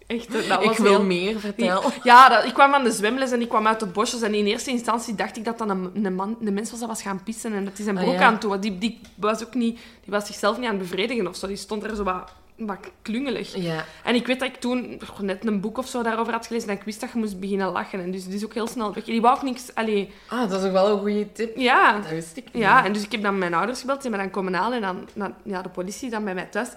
Echt, 0.09 0.33
dat 0.33 0.47
was 0.47 0.64
ik 0.64 0.77
wil 0.77 0.90
heel- 0.90 1.05
meer, 1.05 1.40
vertel. 1.40 1.83
Ja, 2.03 2.29
dat, 2.29 2.44
ik 2.44 2.55
kwam 2.55 2.71
van 2.71 2.85
de 2.85 2.90
zwemles 2.90 3.31
en 3.31 3.40
ik 3.40 3.49
kwam 3.49 3.66
uit 3.66 3.81
de 3.81 3.87
bosjes. 3.87 4.23
En 4.23 4.35
in 4.35 4.47
eerste 4.47 4.71
instantie 4.71 5.14
dacht 5.14 5.37
ik 5.37 5.44
dat 5.44 5.59
dat 5.59 5.68
een, 5.68 5.90
een, 6.05 6.14
man, 6.14 6.37
een 6.44 6.55
mens 6.55 6.71
was 6.71 6.81
dat 6.81 6.88
was 6.88 7.03
gaan 7.03 7.23
pissen 7.23 7.53
en 7.53 7.64
dat 7.64 7.77
hij 7.77 7.85
zijn 7.85 7.97
Ah, 7.99 8.03
broek 8.03 8.14
ja. 8.14 8.21
aan 8.27 8.38
was. 8.47 8.61
Die, 8.61 8.79
die 8.79 9.01
was 9.14 9.44
ook 9.47 9.55
niet... 9.55 9.75
Die 9.77 10.12
was 10.12 10.27
zichzelf 10.27 10.57
niet 10.59 10.66
aan 10.68 10.79
het 10.79 10.83
bevredigen 10.88 11.27
of 11.29 11.37
zo. 11.37 11.47
Die 11.47 11.57
stond 11.57 11.85
er 11.85 11.97
zo 11.97 12.03
wat, 12.03 12.33
wat 12.57 12.79
klungelig. 13.03 13.57
Ja. 13.57 13.85
En 14.05 14.14
ik 14.14 14.27
weet 14.27 14.40
dat 14.40 14.49
ik 14.49 14.57
toen 14.57 15.01
net 15.21 15.47
een 15.47 15.61
boek 15.61 15.79
of 15.79 15.87
zo 15.88 16.03
daarover 16.03 16.33
had 16.33 16.47
gelezen 16.47 16.68
en 16.68 16.77
ik 16.77 16.83
wist 16.83 17.01
dat 17.01 17.11
je 17.12 17.18
moest 17.18 17.40
beginnen 17.40 17.73
lachen. 17.73 18.01
En 18.03 18.11
dus 18.11 18.25
die 18.25 18.35
is 18.35 18.44
ook 18.44 18.55
heel 18.55 18.66
snel 18.68 18.94
weg. 18.94 19.05
Die 19.05 19.21
wou 19.21 19.37
ook 19.37 19.42
niks... 19.42 19.75
Allee, 19.75 20.12
Ah, 20.29 20.51
dat 20.51 20.61
is 20.61 20.66
ook 20.66 20.73
wel 20.73 20.88
een 20.92 20.99
goede 20.99 21.33
tip. 21.33 21.57
ja. 21.57 21.92
Dat 21.99 22.11
wist 22.11 22.37
ik 22.37 22.44
niet. 22.53 22.62
Ja, 22.62 22.85
en 22.85 22.92
dus 22.92 23.03
ik 23.03 23.12
heb 23.12 23.23
dan 23.23 23.38
mijn 23.38 23.55
ouders 23.55 23.81
gebeld, 23.81 24.03
die 24.03 24.11
me 24.11 24.16
dan 24.16 24.31
komen 24.31 24.55
halen. 24.55 24.77
En 24.77 24.83
dan, 24.83 25.09
dan 25.14 25.35
ja, 25.44 25.62
de 25.62 25.68
politie 25.68 26.11
dan 26.11 26.25
bij 26.25 26.35
mij 26.35 26.47
thuis. 26.51 26.68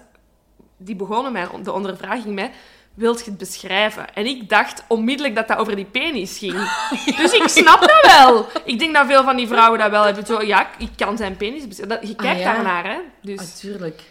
Die 0.76 0.96
begonnen 0.96 1.32
mij, 1.32 1.46
de 1.62 1.72
ondervraging 1.72 2.34
mij, 2.34 2.50
wilt 2.94 3.24
je 3.24 3.30
het 3.30 3.38
beschrijven? 3.38 4.14
En 4.14 4.26
ik 4.26 4.48
dacht 4.48 4.84
onmiddellijk 4.88 5.34
dat 5.34 5.48
dat 5.48 5.58
over 5.58 5.76
die 5.76 5.84
penis 5.84 6.38
ging. 6.38 6.52
Dus 7.20 7.32
ik 7.32 7.48
snap 7.48 7.80
dat 7.80 8.16
wel. 8.16 8.46
Ik 8.64 8.78
denk 8.78 8.94
dat 8.94 9.06
veel 9.06 9.24
van 9.24 9.36
die 9.36 9.46
vrouwen 9.46 9.78
dat 9.78 9.90
wel 9.90 10.04
hebben. 10.04 10.26
Zo, 10.26 10.42
ja, 10.42 10.70
ik 10.78 10.90
kan 10.96 11.16
zijn 11.16 11.36
penis 11.36 11.68
beschrijven. 11.68 12.08
Je 12.08 12.14
kijkt 12.14 12.40
ja. 12.40 12.52
daarnaar, 12.52 12.84
hè. 12.84 12.98
Dus, 13.22 13.36
Natuurlijk. 13.36 14.02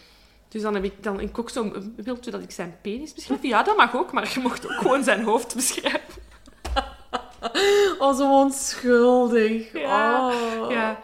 dus 0.50 0.62
dan 0.62 0.74
heb 0.74 0.84
ik 0.84 1.04
dan 1.04 1.20
ik 1.20 1.40
ook 1.40 1.50
zo... 1.50 1.72
Wilt 1.96 2.28
u 2.28 2.32
dat 2.32 2.42
ik 2.42 2.52
zijn 2.52 2.76
penis 2.82 3.14
beschrijf? 3.14 3.40
Ja, 3.42 3.64
dat 3.64 3.78
mag 3.78 3.96
ook, 3.96 4.12
maar 4.12 4.32
je 4.34 4.40
mocht 4.40 4.66
ook 4.66 4.78
gewoon 4.78 5.04
zijn 5.04 5.24
hoofd 5.24 5.56
beschrijven. 5.56 6.00
Oh, 8.00 8.18
zo 8.18 8.40
onschuldig. 8.40 9.74
Ja. 9.74 10.28
Oh. 10.28 10.72
Ja, 10.72 11.00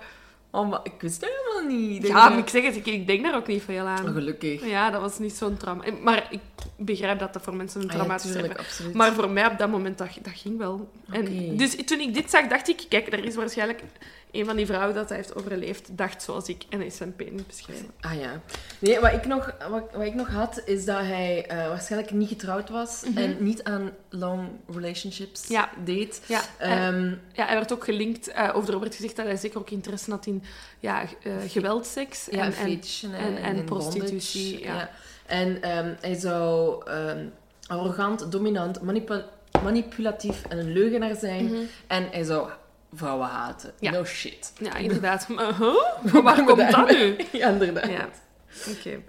Oh, 0.58 0.70
maar 0.70 0.80
ik 0.84 0.94
wist 1.00 1.22
dat 1.22 1.30
helemaal 1.30 1.78
niet. 1.78 2.02
Denk 2.02 2.14
ja 2.14 2.30
maar 2.30 2.38
ik 2.38 2.50
zeg 2.50 2.64
het, 2.64 2.76
ik, 2.76 2.86
ik 2.86 3.08
denk 3.08 3.24
daar 3.24 3.36
ook 3.36 3.48
niet 3.48 3.64
veel 3.64 3.86
aan. 3.86 4.08
gelukkig. 4.08 4.66
Ja, 4.66 4.90
dat 4.90 5.02
was 5.02 5.20
niet 5.20 5.34
zo'n 5.34 5.58
trauma. 5.58 5.84
Maar 6.04 6.28
ik 6.30 6.40
begrijp 6.78 7.20
dat 7.20 7.34
dat 7.34 7.42
voor 7.44 7.56
mensen 7.56 7.82
een 7.82 7.88
Ah, 7.90 7.94
traumatisch 7.96 8.30
ervaring 8.34 8.58
absoluut. 8.58 8.94
Maar 8.94 9.14
voor 9.14 9.30
mij 9.30 9.46
op 9.46 9.58
dat 9.58 9.70
moment, 9.70 9.98
dat, 9.98 10.10
dat 10.22 10.34
ging 10.36 10.58
wel. 10.58 10.90
En. 11.10 11.58
Dus 11.58 11.76
toen 11.86 12.00
ik 12.00 12.14
dit 12.14 12.30
zag, 12.30 12.48
dacht 12.48 12.70
ik... 12.70 12.86
Kijk, 12.90 13.14
er 13.14 13.26
is 13.26 13.36
waarschijnlijk 13.36 13.84
een 14.32 14.46
van 14.46 14.56
die 14.56 14.66
vrouwen 14.66 14.96
dat 14.96 15.08
hij 15.10 15.18
heeft 15.18 15.36
overleefd, 15.36 15.98
dacht 15.98 16.24
zoals 16.24 16.48
ik. 16.50 16.64
En 16.70 16.82
is 16.82 16.98
zijn 16.98 17.16
penis 17.16 17.46
beschreven. 17.48 17.90
Ah 18.02 18.20
ja. 18.20 18.42
Nee, 18.80 19.00
wat 19.00 19.14
ik 19.14 19.26
nog, 19.26 19.52
wat, 19.70 19.84
wat 19.94 20.06
ik 20.06 20.14
nog 20.14 20.28
had, 20.28 20.62
is 20.66 20.86
dat 20.86 21.00
hij 21.00 21.46
eh, 21.48 21.68
waarschijnlijk 21.68 22.12
niet 22.12 22.28
getrouwd 22.30 22.70
was 22.70 23.04
en 23.16 23.36
niet 23.40 23.64
aan 23.64 23.92
long 24.10 24.50
relationships 24.74 25.44
Mhm. 25.44 25.52
Ja. 25.54 25.70
deed. 25.84 26.22
Ja, 26.26 26.42
hij, 26.58 26.78
Ehm, 26.88 27.06
ja, 27.34 27.46
hij 27.46 27.56
werd 27.56 27.74
ook 27.74 27.84
gelinkt... 27.84 28.28
eh 28.28 28.50
of 28.56 28.68
er 28.68 28.80
werd 28.80 28.96
gezegd 28.96 29.16
dat 29.16 29.26
hij 29.26 29.38
zeker 29.38 29.60
ook 29.60 29.70
interesse 29.70 30.12
had 30.12 30.26
in 30.26 30.44
ja, 30.80 31.02
eh, 31.24 31.34
geweldseks. 31.48 32.28
ja, 32.32 32.38
en, 32.40 32.46
en, 32.46 32.54
fetish 32.54 33.04
en, 33.04 33.38
en- 33.38 33.64
prostitutie, 33.66 34.52
bondage, 34.58 34.74
ja. 34.78 34.90
En 35.26 35.62
ehm, 35.62 35.94
hij 36.02 36.14
zou 36.16 36.82
ehm, 36.90 37.26
arrogant, 37.68 38.32
dominant, 38.32 38.82
manipu- 38.82 39.24
manipulatief 39.64 40.44
en 40.50 40.58
een 40.58 40.72
leugenaar 40.72 41.16
zijn. 41.16 41.52
En 41.88 42.08
hij 42.12 42.24
zou 42.24 42.50
vrouwen 42.98 43.28
haten. 43.28 43.74
Ja. 43.80 43.92
No 43.92 44.06
shit. 44.06 44.54
ja, 44.60 44.76
inderdaad. 44.76 45.28
Uh, 45.30 45.60
huh? 45.60 46.24
Waar 46.24 46.44
komt 46.44 46.72
dat 46.72 46.92
nu? 46.92 47.16
Ja, 47.32 47.50
inderdaad. 47.50 47.90
Ja. 47.90 48.10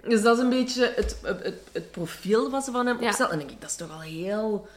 Dus 0.07 0.21
dat 0.21 0.37
is 0.37 0.43
een 0.43 0.49
beetje 0.49 0.93
het, 0.95 1.19
het, 1.23 1.55
het, 1.71 1.91
profiel 1.91 2.49
wat 2.49 2.63
ze 2.63 2.71
van 2.71 2.85
hem 2.85 3.01
Ja. 3.01 3.07
opstellen. 3.07 3.31
En 3.31 3.37
denk 3.37 3.51
ik, 3.51 3.61
dat 3.61 3.69
is 3.69 3.75
toch 3.75 3.87
wel 3.87 4.01
heel 4.01 4.67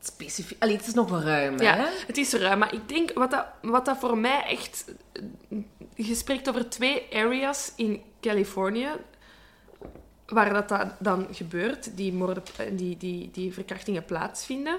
specifiek. 0.00 0.62
Allee, 0.62 0.76
het 0.76 0.86
is 0.86 0.94
nog 0.94 1.10
wel 1.10 1.20
ruim, 1.20 1.60
Ja, 1.60 1.74
hè? 1.74 1.86
het 2.06 2.16
is 2.16 2.32
ruim. 2.32 2.58
Maar 2.58 2.74
ik 2.74 2.88
denk, 2.88 3.12
wat 3.12 3.30
dat, 3.30 3.46
wat 3.62 3.84
dat 3.84 3.98
voor 3.98 4.18
mij 4.18 4.42
echt... 4.42 4.84
Je 5.94 6.14
spreekt 6.14 6.48
over 6.48 6.68
twee 6.68 7.06
areas 7.12 7.72
in 7.76 8.02
Californië 8.20 8.88
waar 10.26 10.52
dat, 10.52 10.68
dat 10.68 10.88
dan 10.98 11.26
gebeurt, 11.30 11.96
die, 11.96 12.12
moorden, 12.12 12.42
die, 12.76 12.96
die, 12.96 13.30
die 13.32 13.52
verkrachtingen 13.52 14.04
plaatsvinden. 14.04 14.78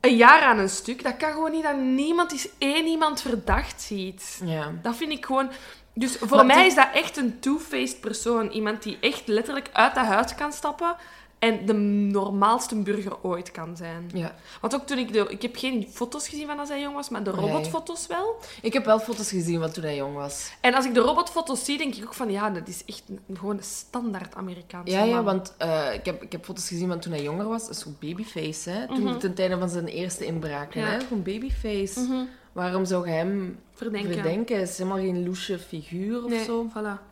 Een 0.00 0.16
jaar 0.16 0.42
aan 0.42 0.58
een 0.58 0.68
stuk, 0.68 1.02
dat 1.02 1.16
kan 1.16 1.32
gewoon 1.32 1.50
niet 1.50 1.62
dat 1.62 1.76
niemand 1.76 2.32
is 2.32 2.48
één 2.58 2.86
iemand 2.86 3.22
verdacht 3.22 3.82
ziet. 3.82 4.40
Ja. 4.44 4.72
Dat 4.82 4.96
vind 4.96 5.12
ik 5.12 5.26
gewoon... 5.26 5.50
Dus 5.94 6.16
voor 6.16 6.36
Maar 6.36 6.46
mij 6.46 6.56
die- 6.56 6.66
is 6.66 6.74
dat 6.74 6.88
echt 6.92 7.16
een 7.16 7.40
two-faced 7.40 8.00
persoon. 8.00 8.50
Iemand 8.50 8.82
die 8.82 8.98
echt 9.00 9.22
letterlijk 9.28 9.68
uit 9.72 9.94
dat 9.94 10.04
huis 10.06 10.34
kan 10.34 10.52
stappen 10.52 10.96
en 11.40 11.66
de 11.66 11.72
normaalste 12.12 12.76
burger 12.76 13.22
ooit 13.22 13.50
kan 13.50 13.76
zijn. 13.76 14.10
ja. 14.14 14.34
Want 14.60 14.74
ook 14.74 14.86
toen 14.86 14.98
ik 14.98 15.12
de... 15.12 15.26
Ik 15.28 15.42
heb 15.42 15.56
geen 15.56 15.86
foto's 15.90 16.28
gezien 16.28 16.46
van 16.46 16.58
als 16.58 16.68
hij 16.68 16.80
jong 16.80 16.94
was, 16.94 17.08
maar 17.08 17.22
de 17.22 17.30
robotfoto's 17.30 18.06
wel. 18.06 18.34
Ik 18.62 18.72
heb 18.72 18.84
wel 18.84 18.98
foto's 18.98 19.28
gezien 19.28 19.60
van 19.60 19.70
toen 19.70 19.82
hij 19.84 19.96
jong 19.96 20.14
was. 20.14 20.52
En 20.60 20.74
als 20.74 20.84
ik 20.84 20.94
de 20.94 21.00
robotfoto's 21.00 21.64
zie, 21.64 21.78
denk 21.78 21.94
ik 21.94 22.04
ook 22.04 22.14
van... 22.14 22.30
Ja, 22.30 22.50
dat 22.50 22.68
is 22.68 22.82
echt 22.86 23.02
een, 23.08 23.36
gewoon 23.36 23.56
een 23.56 23.62
standaard 23.64 24.34
Amerikaanse 24.34 24.92
Ja, 24.92 25.02
ja, 25.04 25.22
want 25.22 25.54
eh, 25.58 25.94
ik, 25.94 26.04
heb, 26.04 26.22
ik 26.22 26.32
heb 26.32 26.44
foto's 26.44 26.68
gezien 26.68 26.88
van 26.88 26.98
toen 27.00 27.12
hij 27.12 27.22
jonger 27.22 27.48
was. 27.48 27.64
Zo'n 27.68 27.96
babyface, 28.00 28.70
hè? 28.70 28.86
Toen, 28.86 29.18
ten 29.18 29.34
tijde 29.34 29.58
van 29.58 29.68
zijn 29.68 29.86
eerste 29.86 30.24
Mhm. 30.32 30.46
Ja. 30.72 30.84
hè? 30.86 30.98
Zo'n 31.08 31.22
babyface. 31.22 32.26
Waarom 32.52 32.84
zou 32.84 33.06
je 33.06 33.12
hem 33.12 33.58
Verdenken. 33.72 34.12
verdenken? 34.12 34.54
Hij 34.54 34.64
is 34.64 34.78
helemaal 34.78 34.98
geen 34.98 35.24
loesje 35.24 35.58
figuur 35.58 36.24
of 36.24 36.30
Nee, 36.30 36.44
zo. 36.44 36.66
voilà. 36.70 37.09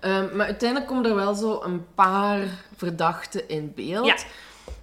Ehm, 0.00 0.36
maar 0.36 0.46
uiteindelijk 0.46 0.90
komen 0.90 1.10
er 1.10 1.14
wel 1.14 1.34
zo 1.34 1.60
een 1.62 1.86
paar 1.94 2.40
verdachten 2.76 3.48
in 3.48 3.72
beeld. 3.74 4.06
Ja. 4.06 4.16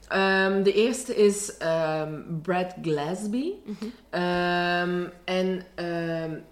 Ehm, 0.08 0.63
de 0.63 0.73
eerste 0.73 1.15
is 1.15 1.58
ehm, 1.58 2.21
Brad 2.41 2.73
Glasby. 2.82 3.51
Mhm. 3.63 5.06
En 5.23 5.63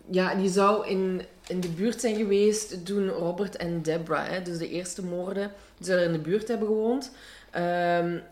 ja, 0.10 0.36
die 0.36 0.50
zou 0.50 0.88
in, 0.88 1.22
in 1.48 1.60
de 1.60 1.70
buurt 1.70 2.02
zijn 2.02 2.16
geweest 2.16 2.86
toen 2.86 3.08
Robert 3.08 3.56
en 3.56 3.82
Deborah, 3.82 4.28
hè, 4.28 4.42
dus 4.42 4.58
de 4.58 4.70
eerste 4.70 5.04
moorden, 5.04 5.52
die 5.78 5.86
zouden 5.86 6.08
in 6.08 6.14
de 6.14 6.30
buurt 6.30 6.48
hebben 6.48 6.68
gewoond. 6.68 7.12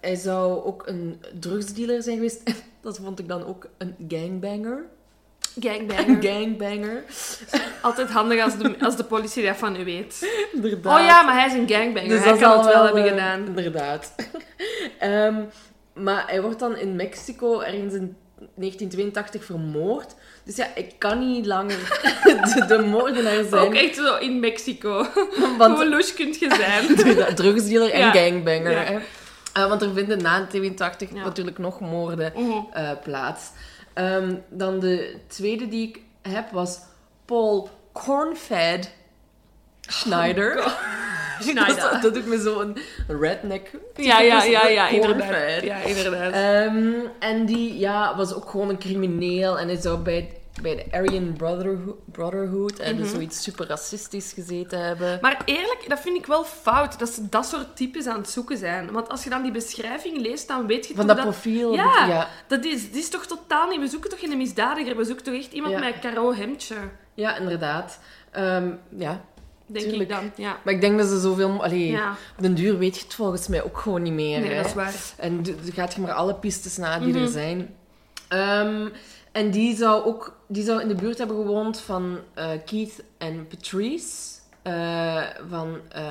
Hij 0.01 0.15
zou 0.15 0.63
ook 0.63 0.87
een 0.87 1.21
drugsdealer 1.39 2.03
zijn 2.03 2.15
geweest. 2.15 2.41
Dat 2.81 2.97
vond 2.97 3.19
ik 3.19 3.27
dan 3.27 3.45
ook 3.45 3.67
een 3.77 3.95
gangbanger. 4.07 4.85
Gangbanger. 5.59 6.23
Gangbanger. 6.23 7.03
Altijd 7.81 8.09
handig 8.09 8.43
als 8.43 8.57
de, 8.57 8.75
als 8.79 8.95
de 8.95 9.03
politie 9.03 9.45
dat 9.45 9.57
van 9.57 9.75
u 9.75 9.83
weet. 9.85 10.29
Inderdaad. 10.53 10.99
Oh 10.99 11.05
ja, 11.05 11.21
maar 11.21 11.33
hij 11.33 11.45
is 11.45 11.53
een 11.53 11.69
gangbanger. 11.69 12.09
Dus 12.09 12.19
hij 12.23 12.29
kan 12.29 12.39
zal 12.39 12.57
het 12.63 12.73
wel 12.73 12.83
hebben 12.85 13.03
eh, 13.03 13.09
gedaan. 13.09 13.45
Inderdaad. 13.45 14.15
Ehm, 14.99 15.35
maar 15.93 16.23
hij 16.27 16.41
wordt 16.41 16.59
dan 16.59 16.75
in 16.77 16.95
Mexico 16.95 17.59
ergens 17.59 17.93
in 17.93 18.15
1982 18.55 19.45
vermoord. 19.45 20.15
Dus 20.45 20.55
ja, 20.55 20.67
ik 20.75 20.91
kan 20.97 21.19
niet 21.31 21.45
langer 21.45 21.77
de, 22.23 22.65
de 22.67 22.79
moordenaar 22.79 23.43
zijn. 23.49 23.61
Ook 23.65 23.73
echt 23.73 23.95
zo 23.95 24.15
in 24.17 24.39
Mexico. 24.39 25.05
Want 25.57 25.75
Hoe 25.75 25.89
louche 25.89 26.13
kunt 26.13 26.39
je 26.39 26.55
zijn? 26.55 27.35
Drugsdealer 27.35 27.91
en 27.91 27.99
Ja. 27.99 28.11
gangbanger. 28.11 28.91
Ja. 28.91 28.99
Eh, 29.53 29.67
want 29.67 29.81
er 29.81 29.93
vinden 29.93 30.21
na 30.21 30.45
82 30.47 31.09
Ja. 31.13 31.23
natuurlijk 31.23 31.57
nog 31.57 31.79
moorden 31.79 32.33
Mhm. 32.35 32.51
eh, 32.73 32.89
plaats. 33.03 33.41
Ehm, 33.93 34.35
dan 34.49 34.79
de 34.79 35.15
tweede 35.27 35.67
die 35.67 35.87
ik 35.87 36.01
heb 36.33 36.51
was 36.51 36.79
Paul 37.25 37.69
Cornfed 37.91 38.91
Schneider. 39.81 40.63
Schneider. 41.39 41.75
dat, 41.91 42.01
dat 42.01 42.13
doet 42.13 42.27
me 42.27 42.39
zo'n 42.39 42.77
redneck. 43.07 43.71
Ja, 43.95 44.19
ja, 44.19 44.43
ja, 44.43 44.67
ja, 44.67 44.87
inderdaad. 44.87 45.63
Ja, 45.63 45.77
inderdaad. 45.77 46.33
Ehm, 46.33 46.93
en 47.19 47.45
die 47.45 47.79
ja, 47.79 48.15
was 48.15 48.33
ook 48.33 48.49
gewoon 48.49 48.69
een 48.69 48.79
crimineel. 48.79 49.59
En 49.59 49.67
hij 49.67 49.81
zou 49.81 49.97
bij 49.99 50.40
bij 50.61 50.75
de 50.75 50.85
Aryan 50.97 51.33
Brotherhood, 51.33 51.95
Brotherhood 52.11 52.79
en 52.79 52.93
Mhm. 52.93 53.01
dus 53.03 53.11
zoiets 53.11 53.43
super 53.43 53.67
racistisch 53.67 54.33
gezeten 54.33 54.79
hebben. 54.85 55.17
Maar 55.21 55.41
eerlijk, 55.45 55.85
dat 55.87 55.99
vind 55.99 56.17
ik 56.17 56.25
wel 56.25 56.43
fout, 56.43 56.99
dat 56.99 57.09
ze 57.09 57.29
dat 57.29 57.45
soort 57.45 57.75
types 57.75 58.07
aan 58.07 58.17
het 58.17 58.29
zoeken 58.29 58.57
zijn. 58.57 58.91
Want 58.91 59.09
als 59.09 59.23
je 59.23 59.29
dan 59.29 59.41
die 59.43 59.51
beschrijving 59.51 60.17
leest, 60.17 60.47
dan 60.47 60.67
weet 60.67 60.87
je 60.87 60.95
Van 60.95 61.07
toch 61.07 61.15
dat 61.15 61.25
dat... 61.25 61.33
profiel. 61.33 61.73
Ja, 61.73 62.05
ja. 62.07 62.27
Dat 62.47 62.65
is, 62.65 62.87
dat 62.87 62.95
is 62.99 63.09
toch 63.09 63.25
totaal 63.25 63.67
niet... 63.69 63.79
We 63.79 63.87
zoeken 63.87 64.09
toch 64.09 64.19
geen 64.19 64.37
misdadiger, 64.37 64.95
we 64.97 65.03
zoeken 65.03 65.23
toch 65.25 65.33
echt 65.35 65.51
iemand 65.51 65.73
Ja. 65.73 65.79
met 65.79 65.93
een 65.93 65.99
caro 65.99 66.33
hemdje, 66.33 66.75
Ja, 67.13 67.37
inderdaad. 67.37 67.99
Ehm, 68.31 68.69
ja. 68.97 69.21
denk 69.65 69.85
Tuurlijk. 69.85 70.09
ik 70.09 70.15
dan. 70.15 70.31
Ja. 70.35 70.57
Maar 70.63 70.73
ik 70.73 70.81
denk 70.81 70.97
dat 70.97 71.07
ze 71.07 71.19
zoveel... 71.19 71.63
Allee, 71.63 71.91
ja. 71.91 72.11
op 72.37 72.41
den 72.43 72.53
duur 72.55 72.77
weet 72.77 72.95
je 72.97 73.03
het 73.03 73.13
volgens 73.13 73.47
mij 73.47 73.63
ook 73.63 73.77
gewoon 73.77 74.01
niet 74.01 74.13
meer. 74.13 74.39
Nee, 74.39 74.49
hè. 74.49 74.55
dat 74.55 74.65
is 74.65 74.73
waar. 74.73 74.93
En 75.17 75.43
dan 75.43 75.55
gaat 75.73 75.93
je 75.93 76.01
maar 76.01 76.11
alle 76.13 76.35
pistes 76.35 76.77
na 76.77 76.99
die 76.99 77.13
Mhm. 77.13 77.21
er 77.23 77.27
zijn. 77.27 77.75
Ehm, 78.27 78.87
en 79.31 79.51
die 79.51 79.75
zou 79.75 80.03
ook 80.05 80.39
die 80.47 80.63
zou 80.63 80.81
in 80.81 80.87
de 80.87 80.95
buurt 80.95 81.17
hebben 81.17 81.35
gewoond 81.35 81.79
van 81.79 82.19
eh, 82.33 82.49
Keith 82.65 83.03
en 83.17 83.47
Patrice. 83.47 84.39
eh, 84.61 85.23
van 85.49 85.79
eh, 85.89 86.03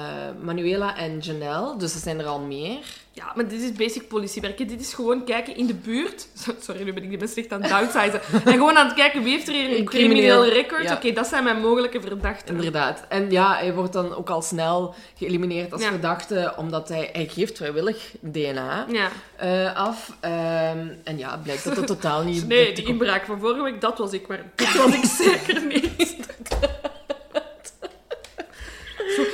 Manuela 0.42 0.96
en 0.96 1.18
Janelle. 1.18 1.76
Dus 1.76 1.94
er 1.94 2.00
zijn 2.00 2.18
er 2.18 2.26
al 2.26 2.40
meer. 2.40 2.99
Ja, 3.12 3.32
maar 3.34 3.48
dit 3.48 3.61
is 3.61 3.72
basic 3.72 4.08
politiewerk. 4.08 4.58
hè. 4.58 4.64
Dit 4.64 4.80
is 4.80 4.94
gewoon 4.94 5.24
kijken 5.24 5.56
in 5.56 5.66
de 5.66 5.74
buurt. 5.74 6.26
Sorry, 6.66 6.82
nu 6.82 6.92
ben 6.92 7.02
ik 7.02 7.08
die 7.08 7.18
mensen 7.18 7.36
slecht 7.36 7.52
aan 7.52 7.62
het 7.62 7.70
downsizen. 7.70 8.20
en 8.44 8.52
gewoon 8.52 8.76
aan 8.76 8.86
het 8.86 8.94
kijken 8.94 9.22
wie 9.22 9.32
heeft 9.32 9.48
er 9.48 9.54
hier 9.54 9.78
een 9.78 9.84
crimineel 9.84 10.46
record. 10.48 10.82
ja. 10.82 10.94
Oké, 10.94 11.12
dat 11.12 11.26
zijn 11.26 11.44
mijn 11.44 11.61
mogelijke 11.61 12.00
verdachten. 12.00 12.54
Inderdaad. 12.54 13.04
En 13.08 13.30
ja, 13.30 13.54
hij 13.56 13.74
wordt 13.74 13.92
dan 13.92 14.14
ook 14.14 14.30
al 14.30 14.42
snel 14.42 14.94
geëlimineerd 15.16 15.72
als 15.72 15.82
Ja. 15.82 15.88
verdachte, 15.88 16.54
omdat 16.56 16.88
hij, 16.88 17.11
hij 17.12 17.26
geeft 17.26 17.56
vrijwillig 17.56 18.14
DNA 18.20 18.86
Ja. 18.90 19.08
eh, 19.36 19.76
af. 19.76 20.12
Ehm, 20.20 20.86
en 21.04 21.18
ja, 21.18 21.30
het 21.30 21.42
blijkt 21.42 21.64
dat 21.64 21.76
het 21.76 21.86
totaal 21.96 22.22
niet... 22.22 22.46
Nee, 22.48 22.66
dat 22.66 22.76
die 22.76 22.86
inbraak 22.86 23.24
van 23.24 23.40
vorige 23.40 23.62
week, 23.62 23.80
dat 23.80 23.98
was 23.98 24.12
ik, 24.12 24.26
maar 24.28 24.42
dit 24.54 24.74
was 24.76 24.94
ik 24.94 25.04
zeker 25.04 25.62
niet. 25.66 26.16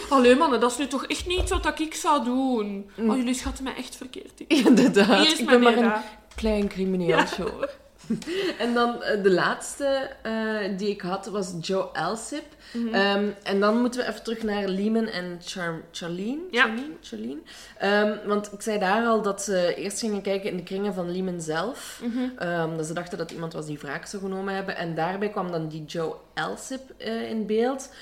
Zo, 0.09 0.15
allee 0.15 0.37
mannen, 0.37 0.61
dat 0.61 0.71
is 0.71 0.79
nu 0.79 0.87
toch 0.87 1.07
echt 1.07 1.27
niet 1.27 1.49
wat 1.49 1.81
ik 1.81 1.95
zou 1.95 2.25
doen. 2.25 2.91
Oh, 2.99 3.17
jullie 3.17 3.35
schatten 3.35 3.65
mij 3.65 3.75
echt 3.77 3.97
verkeerd 3.97 4.41
in. 4.47 4.65
Inderdaad. 4.67 5.27
Is 5.27 5.39
ik 5.39 5.47
ben 5.47 5.63
maar 5.63 5.77
een 5.77 5.93
klein 6.35 6.69
crimineeltje 6.69 7.43
hoor. 7.43 7.71
En 8.59 8.75
dan 8.75 9.03
eh, 9.03 9.23
de 9.23 9.33
laatste 9.33 10.11
eh, 10.23 10.33
die 10.77 10.89
ik 10.89 11.01
had 11.01 11.27
was 11.27 11.55
Joe 11.61 11.83
Alsip. 11.83 12.45
Mhm. 12.73 12.95
Ehm, 12.95 13.29
en 13.43 13.61
dan 13.61 13.81
moeten 13.81 14.01
we 14.01 14.07
even 14.07 14.23
terug 14.23 14.43
naar 14.43 14.69
Lehman 14.69 15.07
en 15.07 15.39
Char 15.45 15.83
Charlene. 15.91 16.41
Ja. 16.51 16.63
Charlene? 16.65 16.95
Charlene? 17.01 17.41
Ehm, 17.79 18.29
want 18.29 18.53
ik 18.53 18.63
zei 18.63 18.79
daar 18.79 19.07
al 19.07 19.23
dat 19.23 19.43
ze 19.43 19.75
eerst 19.75 20.01
gingen 20.01 20.23
kijken 20.23 20.51
in 20.51 20.57
de 20.57 20.63
kringen 20.63 20.95
van 20.95 21.11
Lehman 21.11 21.41
zelf. 21.41 22.01
Mhm. 22.03 22.29
Ehm, 22.39 22.77
dat 22.77 22.87
ze 22.87 22.93
dachten 22.93 23.19
dat 23.19 23.31
iemand 23.31 23.53
was 23.53 23.67
die 23.67 23.79
wraak 23.79 24.07
zou 24.07 24.23
genomen 24.23 24.55
hebben. 24.55 24.77
En 24.77 24.95
daarbij 24.95 25.29
kwam 25.31 25.51
dan 25.51 25.69
die 25.69 25.85
Joe 25.85 26.15
Alsip 26.35 26.91
eh, 26.99 27.31
in 27.31 27.47
beeld. 27.47 27.93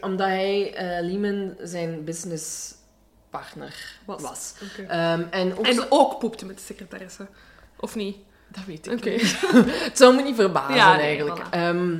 Omdat 0.00 0.26
hij 0.26 0.74
eh 0.74 1.04
Lehman 1.04 1.54
zijn 1.62 2.04
businesspartner 2.04 3.98
Was. 4.04 4.22
was. 4.22 4.54
Ehm, 4.88 5.22
en 5.30 5.58
ook 5.58 5.66
En 5.66 5.86
ook 5.88 6.18
poepte 6.18 6.46
met 6.46 6.56
de 6.56 6.62
secretaresse. 6.62 7.26
Of 7.76 7.94
niet? 7.94 8.16
Dat 8.52 8.64
weet 8.66 8.86
ik 8.86 9.04
niet. 9.04 9.40
Het 9.88 9.98
zou 9.98 10.14
me 10.14 10.22
niet 10.22 10.34
verbazen, 10.34 10.74
Ja, 10.74 10.96
nee, 10.96 11.04
eigenlijk. 11.04 11.38
voilà. 11.38 11.50
Ehm, 11.50 11.96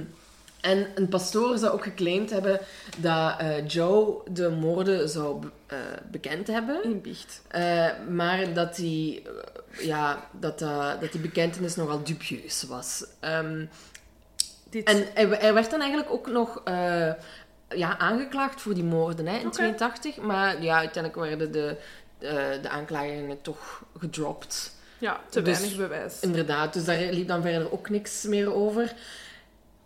en 0.61 0.87
een 0.95 1.09
pastoor 1.09 1.59
zou 1.59 1.73
ook 1.73 1.83
geclaimd 1.83 2.31
hebben 2.31 2.61
dat 2.97 3.39
eh, 3.39 3.67
Joe 3.69 4.21
de 4.31 4.49
moorden 4.49 5.09
zou 5.09 5.45
eh, 5.67 5.79
bekend 6.11 6.47
hebben. 6.47 6.85
In 6.85 7.01
biecht. 7.01 7.43
Eh, 7.49 7.87
maar 8.09 8.53
dat 8.53 8.77
die, 8.77 9.23
ja, 9.79 10.29
dat, 10.33 10.59
dat 11.01 11.13
die 11.13 11.21
bekentenis 11.21 11.77
nogal 11.77 12.05
dubieus 12.05 12.63
was. 12.63 13.05
Ehm, 13.21 13.65
Dit. 14.71 14.89
en 14.89 15.07
hij, 15.15 15.27
hij 15.27 15.55
werd 15.55 15.71
dan 15.71 15.81
eigenlijk 15.81 16.11
ook 16.11 16.27
nog 16.31 16.63
ja, 17.69 17.99
aangeklaagd 17.99 18.61
voor 18.61 18.75
die 18.75 18.85
moorden 18.85 19.27
hè, 19.27 19.37
in 19.39 19.47
Oké. 19.47 19.55
82. 19.57 20.17
Maar 20.17 20.63
ja, 20.63 20.77
uiteindelijk 20.77 21.25
werden 21.25 21.53
de, 21.53 21.77
de 22.63 22.69
aanklagingen 22.69 23.43
toch 23.43 23.83
gedropt. 23.99 24.79
Ja, 25.01 25.21
te 25.29 25.43
dus- 25.43 25.59
weinig 25.59 25.79
bewijs. 25.79 26.21
Inderdaad, 26.21 26.73
dus 26.73 26.85
daar 26.85 26.99
liep 26.99 27.29
dan 27.29 27.43
verder 27.43 27.73
ook 27.73 27.91
niks 27.91 28.23
meer 28.25 28.55
over. 28.55 28.95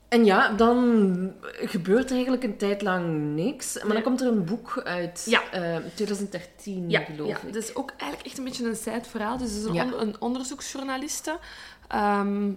En 0.09 0.25
ja, 0.25 0.49
dan 0.53 1.33
gebeurt 1.43 2.05
er 2.05 2.13
eigenlijk 2.15 2.43
een 2.45 2.57
tijd 2.57 2.83
lang 2.83 3.35
niks. 3.35 3.83
Maar 3.83 3.93
dan 3.93 4.03
komt 4.03 4.21
er 4.21 4.27
een 4.27 4.45
boek 4.45 4.81
uit, 4.85 5.27
Ja. 5.29 5.43
eh, 5.53 5.77
2013 5.95 6.91
Ja, 6.91 7.01
geloof 7.01 7.29
ja, 7.29 7.37
ik. 7.37 7.53
dat 7.53 7.63
is 7.63 7.75
ook 7.75 7.91
eigenlijk 7.97 8.27
echt 8.29 8.39
een 8.39 8.45
beetje 8.45 8.69
een 8.69 8.77
sad 8.77 9.07
verhaal. 9.07 9.39
Dus 9.39 9.49
het 9.51 9.59
is 9.59 9.65
een, 9.65 9.95
on- 9.95 10.01
een 10.01 10.21
onderzoeksjournaliste. 10.21 11.39
Ehm, 11.89 12.51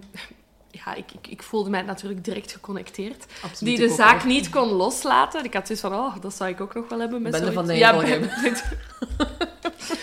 ja, 0.70 0.94
ik, 0.94 1.12
ik, 1.12 1.26
ik 1.26 1.42
voelde 1.42 1.70
mij 1.70 1.82
natuurlijk 1.82 2.24
direct 2.24 2.52
geconnecteerd. 2.52 3.26
Absoluut, 3.42 3.76
Die 3.76 3.88
de 3.88 3.94
zaak 3.94 4.24
niet 4.24 4.48
kon 4.50 4.68
loslaten. 4.68 5.44
Ik 5.44 5.54
had 5.54 5.66
zoiets 5.66 5.84
van, 5.84 5.94
oh, 5.94 6.14
dat 6.20 6.34
zou 6.34 6.50
ik 6.50 6.60
ook 6.60 6.74
nog 6.74 6.88
wel 6.88 7.00
hebben. 7.00 7.22
Met 7.22 7.32
Bende 7.32 7.52
van 7.52 7.66
de 7.66 7.74
ja. 7.74 7.92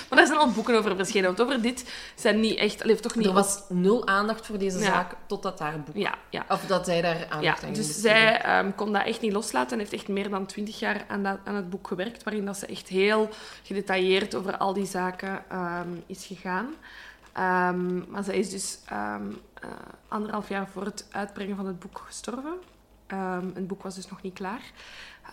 Maar 0.09 0.18
daar 0.18 0.28
zijn 0.28 0.39
al 0.39 0.51
boeken 0.51 0.78
over 0.78 0.95
verschenen. 0.95 1.26
Want 1.26 1.41
over 1.41 1.61
dit 1.61 1.93
zijn 2.16 2.39
niet 2.39 2.57
echt... 2.57 2.84
Allee, 2.84 2.95
toch 2.95 3.16
niet... 3.16 3.26
Er 3.26 3.34
was 3.34 3.63
nul 3.70 4.07
aandacht 4.07 4.45
voor 4.45 4.57
deze 4.57 4.80
Ja. 4.80 4.86
zaak 4.86 5.16
totdat 5.26 5.59
haar 5.59 5.80
boek... 5.80 5.95
Ja, 5.95 6.16
ja. 6.30 6.45
Of 6.49 6.66
dat 6.66 6.86
zij 6.86 7.01
daar 7.01 7.26
aandacht 7.30 7.61
Ja, 7.61 7.68
aan 7.68 7.74
dus 7.74 8.01
zij 8.01 8.41
ehm, 8.41 8.72
kon 8.76 8.93
dat 8.93 9.05
echt 9.05 9.22
niet 9.22 9.34
loslaten 9.34 9.72
en 9.72 9.80
heeft 9.80 9.93
echt 9.93 10.07
meer 10.07 10.30
dan 10.30 10.45
twintig 10.45 10.80
jaar 10.80 11.05
aan, 11.07 11.24
dat, 11.24 11.38
aan 11.43 11.55
het 11.55 11.70
boek 11.70 11.88
gewerkt, 11.88 12.24
waarin 12.24 12.45
dat 12.45 12.57
ze 12.57 12.66
echt 12.66 12.88
heel 12.88 13.30
gedetailleerd 13.63 14.36
over 14.36 14.57
al 14.57 14.74
die 14.74 14.86
zaken 14.86 15.43
ehm, 15.49 15.89
is 16.05 16.26
gegaan. 16.26 16.68
Ehm, 17.34 18.11
maar 18.11 18.24
zij 18.24 18.38
is 18.38 18.49
dus 18.49 18.80
eh, 19.66 19.72
anderhalf 20.07 20.49
jaar 20.49 20.68
voor 20.68 20.86
het 20.86 21.07
uitbrengen 21.11 21.55
van 21.55 21.66
het 21.66 21.80
boek 21.80 22.01
gestorven. 22.05 22.53
Ehm, 23.07 23.45
het 23.53 23.68
boek 23.68 23.84
was 23.84 23.95
dus 23.95 24.09
nog 24.09 24.22
niet 24.22 24.34
klaar. 24.34 24.61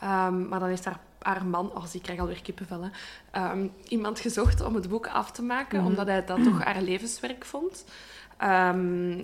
Ehm, 0.00 0.48
maar 0.48 0.58
dan 0.60 0.68
heeft 0.68 0.84
haar, 0.84 0.98
haar 1.18 1.46
man, 1.46 1.70
oh, 1.74 1.84
ik 1.92 2.02
krijg 2.02 2.20
alweer 2.20 2.42
kippenvel, 2.42 2.82
hè, 2.82 2.88
ehm, 3.30 3.66
iemand 3.88 4.20
gezocht 4.20 4.60
om 4.60 4.74
het 4.74 4.88
boek 4.88 5.06
af 5.06 5.30
te 5.30 5.42
maken, 5.42 5.78
Mhm. 5.78 5.86
omdat 5.86 6.06
hij 6.06 6.24
dat 6.24 6.42
toch 6.44 6.64
haar 6.64 6.82
levenswerk 6.82 7.44
vond. 7.44 7.84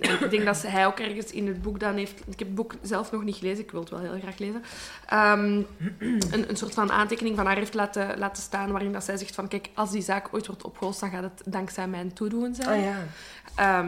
Ik 0.01 0.29
denk 0.29 0.45
dat 0.45 0.61
hij 0.61 0.85
ook 0.85 0.99
ergens 0.99 1.31
in 1.31 1.47
het 1.47 1.61
boek 1.61 1.79
dan 1.79 1.95
heeft... 1.95 2.19
Ik 2.19 2.39
heb 2.39 2.47
het 2.47 2.55
boek 2.55 2.73
zelf 2.81 3.11
nog 3.11 3.23
niet 3.23 3.35
gelezen, 3.35 3.63
ik 3.63 3.71
wil 3.71 3.79
het 3.79 3.89
wel 3.89 3.99
heel 3.99 4.19
graag 4.19 4.37
lezen. 4.37 4.63
Een, 6.31 6.49
een 6.49 6.57
soort 6.57 6.73
van 6.73 6.91
aantekening 6.91 7.35
van 7.35 7.45
haar 7.45 7.55
heeft 7.55 7.73
laten, 7.73 8.17
laten 8.17 8.43
staan, 8.43 8.71
waarin 8.71 8.93
dat 8.93 9.03
zij 9.03 9.17
zegt 9.17 9.35
van... 9.35 9.47
Kijk, 9.47 9.69
als 9.73 9.91
die 9.91 10.01
zaak 10.01 10.27
ooit 10.33 10.47
wordt 10.47 10.63
opgelost, 10.63 10.99
dan 10.99 11.09
gaat 11.09 11.23
het 11.23 11.41
dankzij 11.45 11.87
mijn 11.87 12.13
toedoen 12.13 12.55
zijn. 12.55 12.69
Ah 12.69 12.83
ja. 12.83 13.85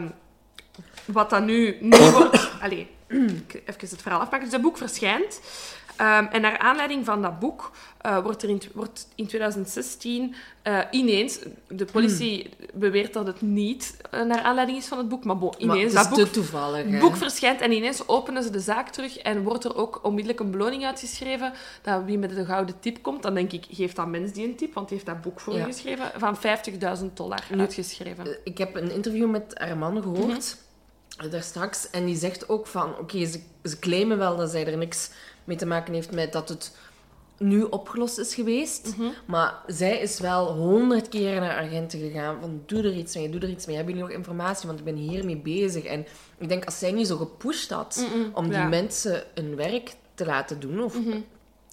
Wat 1.04 1.30
dan 1.30 1.44
nu 1.44 1.76
niet 1.80 2.10
wordt... 2.10 2.50
Allee, 2.62 2.88
even 3.08 3.62
het 3.78 4.02
verhaal 4.02 4.20
afmaken. 4.20 4.40
Dus 4.40 4.50
dat 4.52 4.60
boek 4.62 4.76
verschijnt. 4.76 5.40
Ehm, 5.96 6.24
en 6.24 6.40
naar 6.40 6.58
aanleiding 6.58 7.04
van 7.04 7.22
dat 7.22 7.38
boek 7.38 7.70
eh, 8.00 8.18
wordt 8.22 8.42
er 8.42 8.48
in, 8.48 8.62
wordt 8.74 9.08
in 9.14 9.26
2016 9.26 10.34
eh, 10.62 10.78
ineens... 10.90 11.38
De 11.68 11.84
politie 11.84 12.50
beweert 12.74 13.12
dat 13.12 13.26
het 13.26 13.40
niet 13.40 13.96
eh, 14.10 14.22
naar 14.22 14.40
aanleiding 14.42 14.78
is 14.78 14.86
van 14.86 14.98
het 14.98 15.08
boek, 15.08 15.24
maar 15.24 15.38
bon, 15.38 15.50
Maar 15.50 15.60
ineens... 15.76 15.92
het 15.92 16.02
is 16.02 16.08
dat 16.08 16.18
boek 16.18 16.18
te 16.18 16.30
toevallig, 16.30 16.86
hè. 16.90 16.98
boek 16.98 17.16
verschijnt 17.16 17.60
en 17.60 17.72
ineens 17.72 18.08
openen 18.08 18.42
ze 18.42 18.50
de 18.50 18.60
zaak 18.60 18.88
terug 18.88 19.18
en 19.18 19.42
wordt 19.42 19.64
er 19.64 19.76
ook 19.76 20.00
onmiddellijk 20.02 20.40
een 20.40 20.50
beloning 20.50 20.84
uitgeschreven. 20.84 21.52
Dat 21.82 22.04
wie 22.04 22.18
met 22.18 22.30
de 22.34 22.44
gouden 22.44 22.74
tip 22.80 23.02
komt, 23.02 23.22
dan 23.22 23.34
denk 23.34 23.52
ik, 23.52 23.64
geeft 23.70 23.96
dat 23.96 24.06
mens 24.06 24.32
die 24.32 24.46
een 24.46 24.56
tip, 24.56 24.74
want 24.74 24.88
die 24.88 24.96
heeft 24.96 25.10
dat 25.10 25.20
boek 25.22 25.40
voor 25.40 25.54
Ja. 25.54 25.64
geschreven, 25.64 26.10
van 26.16 26.36
50.000 26.36 27.12
dollar 27.14 27.44
uitgeschreven. 27.58 28.36
Ik 28.44 28.58
heb 28.58 28.76
een 28.76 28.90
interview 28.90 29.30
met 29.30 29.58
haar 29.58 29.76
man 29.76 30.02
gehoord, 30.02 30.26
Mhm. 30.26 30.61
Daar 31.30 31.42
straks, 31.42 31.90
en 31.90 32.04
die 32.04 32.16
zegt 32.16 32.48
ook 32.48 32.66
van, 32.66 32.98
oké, 32.98 33.26
ze, 33.26 33.40
ze 33.64 33.78
claimen 33.78 34.18
wel 34.18 34.36
dat 34.36 34.50
zij 34.50 34.66
er 34.66 34.76
niks 34.76 35.10
mee 35.44 35.56
te 35.56 35.66
maken 35.66 35.94
heeft 35.94 36.12
met 36.12 36.32
dat 36.32 36.48
het 36.48 36.76
nu 37.38 37.62
opgelost 37.62 38.18
is 38.18 38.34
geweest, 38.34 38.94
Mhm. 38.96 39.08
maar 39.26 39.54
zij 39.66 39.98
is 39.98 40.20
wel 40.20 40.52
honderd 40.52 41.08
keer 41.08 41.40
naar 41.40 41.56
agenten 41.56 41.98
gegaan 42.00 42.40
van, 42.40 42.62
doe 42.66 42.82
er 42.82 42.94
iets 42.94 43.14
mee, 43.14 43.30
doe 43.30 43.40
er 43.40 43.48
iets 43.48 43.66
mee, 43.66 43.76
hebben 43.76 43.94
jullie 43.94 44.08
nog 44.08 44.18
informatie, 44.18 44.66
want 44.66 44.78
ik 44.78 44.84
ben 44.84 44.94
hiermee 44.96 45.36
bezig. 45.36 45.84
En 45.84 46.06
ik 46.38 46.48
denk, 46.48 46.64
als 46.64 46.78
zij 46.78 46.92
niet 46.92 47.06
zo 47.06 47.16
gepusht 47.16 47.70
had 47.70 48.06
Mm-mm, 48.12 48.30
om 48.34 48.44
die 48.44 48.52
ja. 48.58 48.68
mensen 48.68 49.22
hun 49.34 49.56
werk 49.56 49.92
te 50.14 50.24
laten 50.26 50.60
doen, 50.60 50.82
of 50.82 50.98
Mhm. 51.00 51.18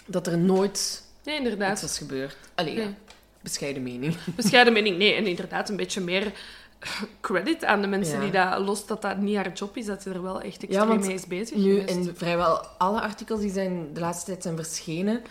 dat 0.05 0.27
er 0.27 0.37
nooit 0.37 1.03
Nee, 1.23 1.35
iets 1.39 1.43
inderdaad. 1.49 1.81
was 1.81 1.97
gebeurd. 1.97 2.37
Allee, 2.55 2.73
ja, 2.75 2.83
Nee. 2.83 2.95
bescheiden 3.41 3.83
mening. 3.83 4.15
Bescheiden 4.35 4.73
mening, 4.73 4.97
nee. 4.97 5.13
En 5.13 5.25
inderdaad 5.27 5.69
een 5.69 5.75
beetje 5.75 6.01
meer 6.01 6.31
credit 7.21 7.65
aan 7.65 7.81
de 7.81 7.87
mensen 7.87 8.15
Ja. 8.15 8.21
die 8.21 8.31
dat, 8.31 8.59
los 8.67 8.85
dat 8.85 9.01
dat 9.01 9.17
niet 9.17 9.35
haar 9.35 9.51
job 9.53 9.77
is, 9.77 9.85
dat 9.85 10.01
ze 10.01 10.09
er 10.09 10.21
wel 10.21 10.41
echt 10.41 10.63
extreem 10.63 10.99
mee 10.99 11.13
is 11.13 11.27
bezig 11.27 11.57
Nu, 11.57 11.79
geweest. 11.79 11.95
in 11.95 12.15
vrijwel 12.15 12.65
alle 12.77 13.01
artikels 13.01 13.39
die 13.39 13.51
zijn 13.51 13.93
de 13.93 13.99
laatste 13.99 14.25
tijd 14.25 14.43
zijn 14.43 14.55
verschenen, 14.55 15.21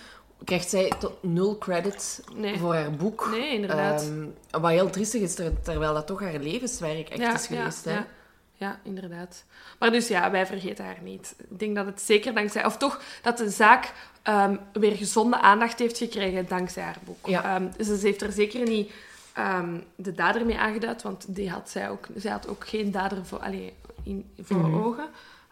krijgt 0.45 0.69
zij 0.71 0.93
tot 0.99 1.13
nul 1.23 1.59
credit 1.59 2.23
Nee. 2.35 2.59
voor 2.59 2.75
haar 2.75 2.91
boek. 2.91 3.29
Nee, 3.31 3.53
inderdaad. 3.55 4.03
Ehm, 4.03 4.61
wat 4.63 4.71
heel 4.71 4.91
triestig 4.91 5.21
is, 5.21 5.35
ter- 5.35 5.61
terwijl 5.63 5.95
dat 5.95 6.07
toch 6.07 6.21
haar 6.21 6.39
levenswerk 6.39 7.09
echt 7.09 7.35
is 7.41 7.47
geweest. 7.47 7.85
ja, 7.85 7.91
hè? 7.91 7.97
ja. 7.97 8.07
Ja, 8.53 8.81
inderdaad. 8.83 9.45
Maar 9.79 9.91
dus 9.91 10.09
ja, 10.09 10.31
wij 10.31 10.47
vergeten 10.47 10.85
haar 10.85 10.99
niet. 11.03 11.35
Ik 11.51 11.59
denk 11.59 11.75
dat 11.77 11.87
het 11.87 12.01
zeker 12.01 12.35
dankzij... 12.35 12.65
Of 12.65 12.77
toch, 12.77 13.01
dat 13.23 13.39
de 13.39 13.51
zaak 13.51 13.93
ehm, 14.23 14.57
weer 14.73 14.93
gezonde 14.97 15.41
aandacht 15.41 15.79
heeft 15.79 15.99
gekregen 15.99 16.47
dankzij 16.49 16.83
haar 16.83 16.97
boek. 17.05 17.27
Ja. 17.27 17.59
Dus 17.77 17.87
ze 17.87 17.99
heeft 18.07 18.23
er 18.23 18.33
zeker 18.33 18.69
niet 18.69 18.93
ehm, 19.39 19.79
de 19.97 20.13
dader 20.15 20.47
mee 20.47 20.59
aangeduid, 20.59 21.03
want 21.03 21.25
die 21.35 21.51
had 21.51 21.71
zij, 21.71 21.91
ook, 21.91 22.07
zij 22.17 22.31
had 22.31 22.49
ook 22.49 22.69
geen 22.69 22.91
dader 22.91 23.27
voor, 23.27 23.39
allee, 23.39 23.73
in, 24.03 24.25
voor 24.43 24.57
Mhm. 24.69 24.75
ogen. 24.85 25.09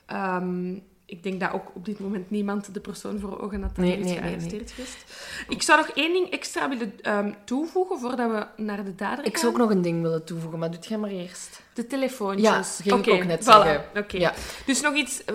Ehm, 0.06 0.72
ik 1.06 1.22
denk 1.22 1.40
dat 1.40 1.52
ook 1.52 1.70
op 1.74 1.84
dit 1.84 1.98
moment 1.98 2.30
niemand 2.30 2.74
de 2.74 2.80
persoon 2.80 3.18
voor 3.20 3.40
ogen 3.40 3.62
had 3.62 3.76
dat 3.76 3.84
Nee, 3.84 3.98
is 3.98 4.04
nee, 4.04 4.16
gearresteerd 4.16 4.70
geweest. 4.70 5.04
Ik 5.48 5.62
zou 5.62 5.78
nog 5.78 5.88
één 5.88 6.12
ding 6.12 6.30
extra 6.30 6.68
willen 6.68 6.92
ehm, 7.02 7.32
toevoegen 7.44 7.98
voordat 7.98 8.30
we 8.30 8.62
naar 8.62 8.84
de 8.84 8.94
dader 8.94 9.24
Ik 9.24 9.30
gaan. 9.30 9.40
zou 9.40 9.52
ook 9.52 9.58
nog 9.58 9.70
een 9.70 9.82
ding 9.82 10.02
willen 10.02 10.24
toevoegen, 10.24 10.58
maar 10.58 10.70
doe 10.70 10.80
jij 10.80 10.98
maar 10.98 11.10
eerst. 11.10 11.60
De 11.74 11.86
telefoontjes. 11.86 12.78
Ja, 12.82 12.92
ging 12.92 13.06
ik 13.06 13.12
ook 13.12 13.24
net 13.24 13.40
voilà. 13.40 13.44
zeggen. 13.44 14.18
Ja. 14.20 14.32
Dus 14.66 14.80
nog 14.80 14.94
iets 14.94 15.24
eh, 15.24 15.34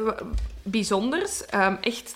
bijzonders. 0.63 1.45
Echt 1.81 2.15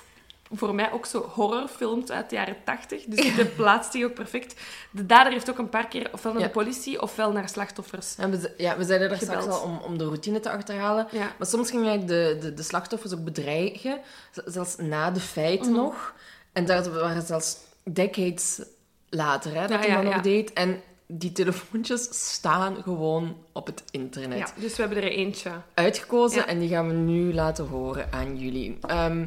voor 0.57 0.75
mij 0.75 0.91
ook 0.91 1.05
zo 1.05 1.29
horrorfilms 1.33 2.11
uit 2.11 2.29
de 2.29 2.35
jaren 2.35 2.55
tachtig. 2.63 3.03
Dus 3.07 3.35
de 3.35 3.45
plaatst 3.45 3.91
die 3.91 4.05
ook 4.05 4.13
perfect. 4.13 4.61
De 4.91 5.05
dader 5.05 5.31
heeft 5.31 5.49
ook 5.49 5.57
een 5.57 5.69
paar 5.69 5.87
keer 5.87 6.09
ofwel 6.11 6.31
naar 6.31 6.41
Ja. 6.41 6.47
de 6.47 6.53
politie 6.53 7.01
ofwel 7.01 7.31
naar 7.31 7.49
slachtoffers. 7.49 8.15
En 8.17 8.31
we, 8.31 8.53
ja, 8.57 8.77
we 8.77 8.83
zeiden 8.83 9.17
straks 9.17 9.43
Gebeld. 9.43 9.61
al 9.61 9.67
om, 9.69 9.77
om 9.77 9.97
de 9.97 10.03
routine 10.03 10.39
te 10.39 10.49
achterhalen. 10.49 11.07
Ja. 11.11 11.31
Maar 11.37 11.47
soms 11.47 11.69
ging 11.69 11.85
hij 11.85 11.99
de, 12.05 12.37
de, 12.41 12.53
de 12.53 12.63
slachtoffers 12.63 13.13
ook 13.13 13.23
bedreigen, 13.23 13.99
zelfs 14.45 14.75
na 14.75 15.11
de 15.11 15.19
feiten 15.19 15.71
Mhm. 15.71 15.81
nog. 15.81 16.13
En 16.53 16.65
dat 16.65 16.87
waren 16.87 17.21
zelfs 17.21 17.57
decades 17.83 18.61
later 19.09 19.53
hè, 19.53 19.61
dat 19.61 19.69
Ja, 19.69 19.77
hij 19.77 19.87
ja, 19.87 19.95
dat 19.95 20.03
nog 20.03 20.13
ja. 20.15 20.21
deed. 20.21 20.53
En 20.53 20.81
die 21.07 21.31
telefoontjes 21.31 22.07
staan 22.33 22.75
gewoon 22.83 23.37
op 23.51 23.65
het 23.65 23.83
internet. 23.91 24.37
Ja, 24.37 24.47
dus 24.61 24.75
we 24.75 24.83
hebben 24.83 25.03
er 25.03 25.09
eentje. 25.11 25.51
Uitgekozen 25.73 26.39
Ja. 26.39 26.47
en 26.47 26.59
die 26.59 26.69
gaan 26.69 26.87
we 26.87 26.93
nu 26.93 27.33
laten 27.33 27.67
horen 27.67 28.07
aan 28.11 28.37
jullie. 28.37 28.77
Ehm, 28.81 29.25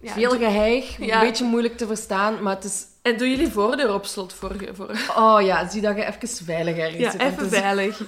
Ja, 0.00 0.12
veel 0.12 0.30
geheig, 0.30 0.96
Ja. 1.06 1.20
een 1.20 1.26
beetje 1.28 1.44
moeilijk 1.44 1.76
te 1.76 1.86
verstaan, 1.86 2.42
maar 2.42 2.54
het 2.54 2.64
is... 2.64 2.84
En 3.02 3.16
doe 3.18 3.28
jullie 3.30 3.48
voordeur 3.48 3.94
op 3.94 4.06
slot 4.06 4.32
voor... 4.32 4.56
voor... 4.72 4.90
Oh 5.16 5.40
ja, 5.42 5.68
zie 5.68 5.80
dat 5.80 5.96
je 5.96 6.04
even 6.04 6.44
veilig 6.44 6.76
ergens 6.76 6.98
Ja, 7.02 7.10
zit. 7.10 7.20
even 7.20 7.44
is- 7.44 7.58
veilig. 7.58 8.00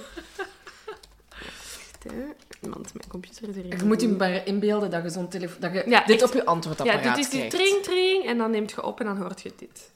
Want 2.59 2.93
mijn 2.93 3.07
computer 3.09 3.49
is 3.49 3.55
er 3.55 3.77
Je 3.77 3.83
moet 3.85 4.01
je 4.01 4.07
maar 4.07 4.47
inbeelden 4.47 4.89
dat 4.91 5.03
je 5.03 5.09
zo'n 5.09 5.27
telefoon... 5.27 5.59
Dat 5.59 5.73
je 5.73 5.83
dit 6.05 6.09
echt. 6.21 6.23
op 6.23 6.33
je 6.33 6.45
antwoordapparaat 6.45 7.03
Ja, 7.03 7.15
dit 7.15 7.23
is 7.25 7.29
die 7.31 7.47
tring, 7.47 7.83
tring. 7.83 8.25
En 8.25 8.37
dan 8.37 8.51
neemt 8.51 8.71
je 8.71 8.83
op 8.83 8.99
en 8.99 9.05
dan 9.05 9.17
hoort 9.17 9.41
je 9.41 9.53
dit. 9.57 9.91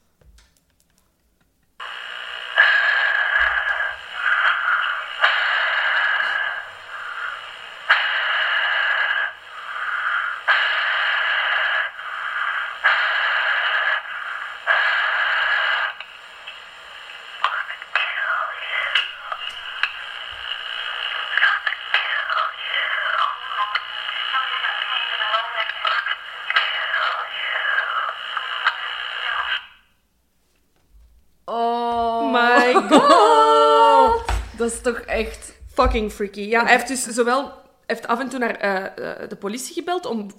Oh 31.45 32.31
My 32.31 32.73
god! 32.89 34.25
Dat 34.67 34.75
is 34.75 34.81
toch 34.81 34.99
echt... 34.99 35.55
Fucking 35.73 36.11
freaky. 36.11 36.41
Ja, 36.41 36.63
hij 36.63 36.71
heeft 36.71 36.87
dus 36.87 37.03
zowel... 37.03 37.51
Heeft 37.85 38.07
af 38.07 38.19
en 38.19 38.29
toe 38.29 38.39
naar 38.39 38.55
eh, 38.55 39.21
eh, 39.21 39.29
de 39.29 39.35
politie 39.35 39.73
gebeld 39.73 40.05
om 40.05 40.31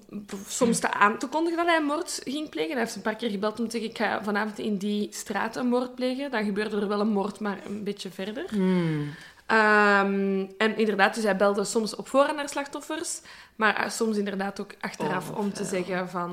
soms 0.49 0.79
te 0.79 0.93
aan 0.93 1.19
te 1.19 1.27
kondigen 1.27 1.57
dat 1.57 1.67
hij 1.67 1.77
een 1.77 1.85
moord 1.85 2.21
ging 2.25 2.49
plegen. 2.49 2.71
Hij 2.73 2.81
heeft 2.81 2.97
een 2.97 3.03
paar 3.03 3.17
keer 3.17 3.31
gebeld 3.31 3.61
om 3.61 3.65
te 3.65 3.71
zeggen, 3.71 3.91
ik 3.91 3.99
ga 3.99 4.23
vanavond 4.23 4.59
in 4.59 4.77
die 4.77 5.09
straat 5.13 5.57
een 5.57 5.67
moord 5.69 5.95
plegen. 5.95 6.31
Dan 6.31 6.45
gebeurde 6.45 6.81
er 6.81 6.89
wel 6.89 7.01
een 7.01 7.09
moord, 7.09 7.41
maar 7.41 7.59
een 7.67 7.85
beetje 7.85 8.11
verder. 8.11 8.45
Hmm. 8.49 9.15
Ehm, 9.47 10.47
en 10.59 10.77
inderdaad, 10.77 11.15
dus 11.15 11.25
hij 11.25 11.37
belde 11.37 11.65
soms 11.65 11.97
op 11.97 12.09
voorhand 12.09 12.37
naar 12.37 12.49
slachtoffers, 12.49 13.21
maar 13.57 13.77
eh, 13.77 13.91
soms 13.91 14.17
inderdaad 14.17 14.61
ook 14.61 14.75
achteraf 14.81 15.31
Oh, 15.31 15.39
om 15.39 15.53
te 15.53 15.65
zeggen 15.65 16.09
van... 16.09 16.31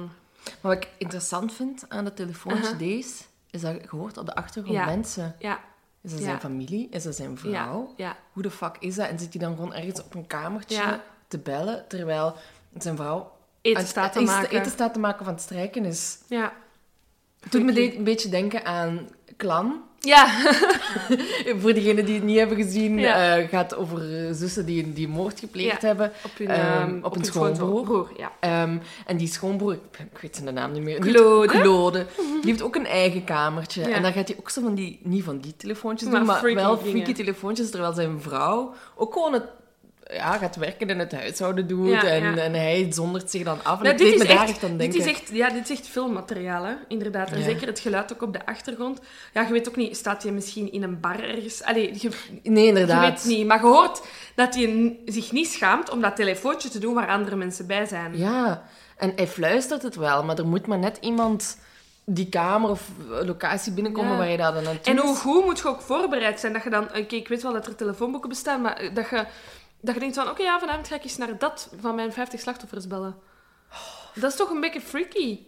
Maar 0.62 0.76
wat 0.76 0.84
ik 0.84 0.89
interessant 0.98 1.54
vind 1.54 1.86
aan 1.88 2.06
de 2.06 2.14
telefoontjes 2.14 2.68
Aha. 2.68 2.78
deze, 2.78 3.24
is 3.52 3.62
dat 3.62 3.74
je 3.82 3.88
hoort 3.89 4.18
op 4.18 4.26
de 4.26 4.36
achtergrond 4.36 4.78
Ja. 4.78 4.86
mensen. 4.86 5.36
Ja, 5.39 5.60
Is 6.06 6.12
dat 6.12 6.20
Ja. 6.20 6.26
zijn 6.26 6.39
familie? 6.39 6.88
Is 6.89 7.03
dat 7.03 7.16
zijn 7.16 7.38
vrouw? 7.38 7.93
ja. 7.95 8.18
Hoe 8.32 8.43
de 8.43 8.51
fuck 8.51 8.76
is 8.80 8.95
dat? 8.95 9.08
En 9.10 9.20
zit 9.20 9.34
hij 9.34 9.41
dan 9.41 9.56
gewoon 9.56 9.74
ergens 9.74 10.01
op 10.03 10.14
een 10.16 10.28
kamertje 10.28 10.99
te 11.28 11.38
bellen, 11.38 11.88
terwijl 11.88 12.36
zijn 12.78 12.95
vrouw 12.95 13.32
Eten 13.62 13.88
staat 13.88 14.14
te 14.14 14.22
maken. 14.22 14.49
eten 14.60 14.72
staat 14.72 14.93
te 14.93 14.99
maken 14.99 15.26
van 15.26 15.34
het 15.34 15.43
strijken 15.43 15.86
is. 15.86 16.18
Ja. 16.28 16.53
Het 17.39 17.51
doet 17.51 17.64
me 17.64 17.95
een 17.97 18.03
beetje 18.03 18.30
denken 18.30 18.66
aan 18.66 19.10
Clan. 19.38 19.82
Ja. 20.00 20.28
Voor 21.62 21.74
diegenen 21.74 22.06
die 22.06 22.16
het 22.16 22.24
niet 22.24 22.38
hebben 22.38 22.58
gezien, 22.58 23.00
Ja. 23.00 23.36
eh, 23.38 23.50
gaat 23.50 23.76
over 23.76 24.02
zussen 24.36 24.66
die, 24.66 24.94
die 24.94 25.08
moord 25.08 25.40
gepleegd 25.40 25.82
Ja. 25.82 25.88
hebben. 25.88 26.12
Op 26.26 26.32
hun, 26.38 26.48
Ehm, 26.48 26.60
ehm, 26.62 26.98
op 27.04 27.16
een 27.16 27.22
hun 27.22 27.26
schoonbroer. 27.26 28.12
ja. 28.18 28.32
Ehm, 28.40 28.78
en 29.06 29.18
die 29.18 29.28
schoonbroer, 29.28 29.74
ik, 30.14 30.20
weet 30.22 30.36
zijn 30.36 30.54
naam 30.54 30.72
niet 30.72 30.84
meer. 30.84 31.00
Claude. 31.00 31.48
Claude. 31.48 32.06
Die 32.42 32.52
heeft 32.52 32.62
ook 32.62 32.76
een 32.76 32.86
eigen 32.86 33.24
kamertje. 33.24 33.82
En 33.84 34.02
dan 34.02 34.14
gaat 34.14 34.28
hij 34.28 34.38
ook 34.40 34.50
zo 34.50 34.62
van 34.62 34.76
die, 34.76 35.00
niet 35.04 35.24
van 35.24 35.40
die 35.40 35.54
telefoontjes 35.58 36.10
Maar 36.10 36.18
doen, 36.18 36.28
maar 36.28 36.38
freaky 36.40 36.56
wel 36.62 36.78
dingen. 36.78 36.92
freaky 36.92 37.14
telefoontjes. 37.14 37.70
Terwijl 37.72 37.94
zijn 37.94 38.22
vrouw 38.22 38.74
ook 38.96 39.14
gewoon 39.14 39.34
het, 39.34 39.44
ja, 40.16 40.38
gaat 40.38 40.55
werken 40.55 40.89
en 40.89 40.99
het 40.99 41.11
huishouden 41.11 41.68
doet. 41.68 41.89
Ja, 41.89 42.03
en, 42.03 42.24
ja. 42.24 42.36
en 42.38 42.53
hij 42.53 42.88
zondert 42.89 43.30
zich 43.32 43.43
dan 43.43 43.57
af. 43.63 43.78
En 43.78 43.84
Nou, 43.86 43.97
dit, 43.97 44.07
me 44.07 44.13
is 44.24 44.28
daar 44.28 44.38
echt, 44.41 44.49
echt 44.49 44.63
aan 44.63 44.70
dit 44.70 44.80
denken. 44.80 44.99
is 44.99 45.05
echt, 45.05 45.30
ja, 45.32 45.49
dit 45.49 45.70
is 45.70 45.78
echt 45.78 45.88
filmmateriaal, 45.88 46.63
hè? 46.63 46.74
inderdaad. 46.88 47.32
En 47.32 47.38
Ja. 47.38 47.43
zeker 47.43 47.68
het 47.68 47.80
geluid 47.80 48.13
ook 48.13 48.22
op 48.22 48.34
de 48.34 48.45
achtergrond. 48.45 48.99
Ja, 49.34 49.41
je 49.41 49.51
weet 49.51 49.68
ook 49.68 49.76
niet, 49.76 49.97
staat 49.97 50.24
hij 50.24 50.32
misschien 50.32 50.72
in 50.72 50.84
een 50.84 50.99
bar 50.99 51.20
ergens? 51.20 51.63
Allee, 51.63 51.93
je, 52.01 52.09
Nee, 52.43 52.61
je 52.63 52.68
inderdaad. 52.68 53.24
weet 53.24 53.38
niet. 53.38 53.47
Maar 53.47 53.59
je 53.59 53.66
hoort 53.66 54.01
dat 54.36 54.55
hij 54.55 54.97
zich 55.05 55.32
niet 55.32 55.47
schaamt 55.51 55.89
om 55.89 56.01
dat 56.01 56.16
telefoontje 56.16 56.70
te 56.70 56.80
doen 56.80 56.93
waar 56.93 57.07
andere 57.09 57.36
mensen 57.36 57.68
bij 57.68 57.86
zijn. 57.86 58.18
Ja, 58.18 58.63
en 58.97 59.13
hij 59.16 59.28
fluistert 59.28 59.82
het 59.82 59.95
wel, 59.95 60.24
maar 60.24 60.38
er 60.38 60.47
moet 60.47 60.68
maar 60.68 60.78
net 60.80 60.97
iemand 61.01 61.57
die 62.07 62.30
kamer 62.30 62.70
of 62.70 62.82
locatie 63.26 63.72
binnenkomen 63.72 64.11
Ja. 64.11 64.18
waar 64.18 64.30
je 64.30 64.38
dan 64.38 64.53
naartoe 64.53 64.93
En 64.93 64.97
hoe 64.97 65.16
goed 65.16 65.45
moet 65.45 65.59
je 65.59 65.68
ook 65.68 65.82
voorbereid 65.82 66.39
zijn? 66.39 66.53
Dat 66.53 66.63
je 66.63 66.70
dan... 66.70 66.84
Oké, 66.84 67.16
ik 67.16 67.28
weet 67.28 67.43
wel 67.43 67.53
dat 67.53 67.68
er 67.68 67.76
telefoonboeken 67.76 68.30
bestaan, 68.30 68.61
maar 68.61 68.89
dat 68.93 69.09
je, 69.09 69.26
dat 69.82 69.93
je 69.93 69.99
denkt 69.99 70.15
van... 70.15 70.30
Oké, 70.30 70.41
ja, 70.43 70.59
vanavond 70.59 70.88
ga 70.88 70.95
ik 70.95 71.03
eens 71.03 71.17
naar 71.17 71.38
dat 71.38 71.69
van 71.80 71.95
mijn 71.95 72.13
50 72.13 72.39
slachtoffers 72.39 72.88
bellen. 72.88 73.15
Dat 74.15 74.32
is 74.32 74.38
toch 74.38 74.49
een 74.49 74.59
beetje 74.59 74.82
freaky? 74.82 75.39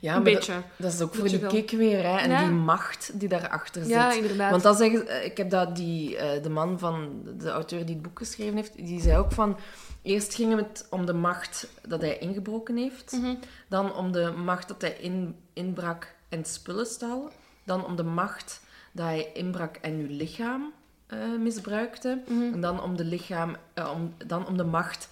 Ja, 0.00 0.14
een 0.16 0.22
maar 0.22 0.32
beetje. 0.32 0.52
Dat, 0.52 0.62
dat 0.76 0.92
is 0.92 1.00
ook 1.00 1.14
voor 1.14 1.28
die 1.28 1.46
kick 1.46 1.70
weer, 1.70 2.02
hè. 2.02 2.16
En 2.18 2.30
Ja. 2.30 2.38
die 2.42 2.50
macht 2.50 3.20
die 3.20 3.28
daarachter 3.28 3.82
zit. 3.82 3.90
Ja, 3.90 4.12
inderdaad. 4.12 4.50
Want 4.50 4.62
dat 4.62 4.76
zeggen, 4.76 4.98
ze- 5.06 5.24
ik 5.24 5.36
heb 5.36 5.50
dat 5.50 5.76
die, 5.76 6.16
eh, 6.16 6.42
de 6.42 6.48
man 6.48 6.78
van 6.78 7.22
de 7.38 7.50
auteur 7.50 7.86
die 7.86 7.94
het 7.94 8.02
boek 8.04 8.18
geschreven 8.18 8.56
heeft, 8.56 8.76
die 8.76 9.00
zei 9.00 9.18
ook 9.18 9.32
van, 9.32 9.58
eerst 10.02 10.34
ging 10.34 10.56
het 10.56 10.86
om 10.90 11.06
de 11.06 11.12
macht 11.12 11.66
dat 11.86 12.00
hij 12.00 12.18
ingebroken 12.18 12.76
heeft, 12.76 13.12
Mhm. 13.12 13.34
dan 13.68 13.94
om 13.94 14.12
de 14.12 14.30
macht 14.30 14.68
dat 14.68 14.80
hij 14.80 14.92
in, 15.00 15.36
inbrak 15.52 16.14
en 16.28 16.44
spullen 16.44 16.86
stal, 16.86 17.30
dan 17.64 17.84
om 17.84 17.96
de 17.96 18.02
macht 18.04 18.60
dat 18.92 19.06
hij 19.06 19.30
inbrak 19.34 19.76
en 19.76 19.92
uw 19.94 20.06
lichaam 20.16 20.72
eh, 21.12 21.18
misbruikte, 21.40 22.18
Mhm. 22.26 22.52
en 22.52 22.60
dan 22.60 22.82
om 22.82 22.96
de 22.96 23.04
lichaam, 23.04 23.56
eh, 23.74 23.90
om, 23.94 24.14
dan 24.26 24.46
om 24.46 24.56
de 24.56 24.64
macht 24.64 25.08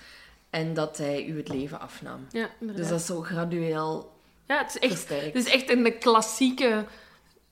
en 0.51 0.75
dat 0.75 0.97
hij 0.99 1.27
u 1.27 1.37
het 1.37 1.49
leven 1.49 1.81
afnam. 1.81 2.27
Ja. 2.31 2.49
Dus 2.59 2.89
dat 2.89 3.01
is 3.01 3.07
zo 3.07 3.21
gradueel 3.21 4.13
Ja, 4.47 4.59
het 4.59 4.77
is 4.81 4.91
echt, 4.91 5.09
het 5.09 5.35
is 5.35 5.45
echt 5.53 5.71
een 5.71 5.99
klassieke 5.99 6.85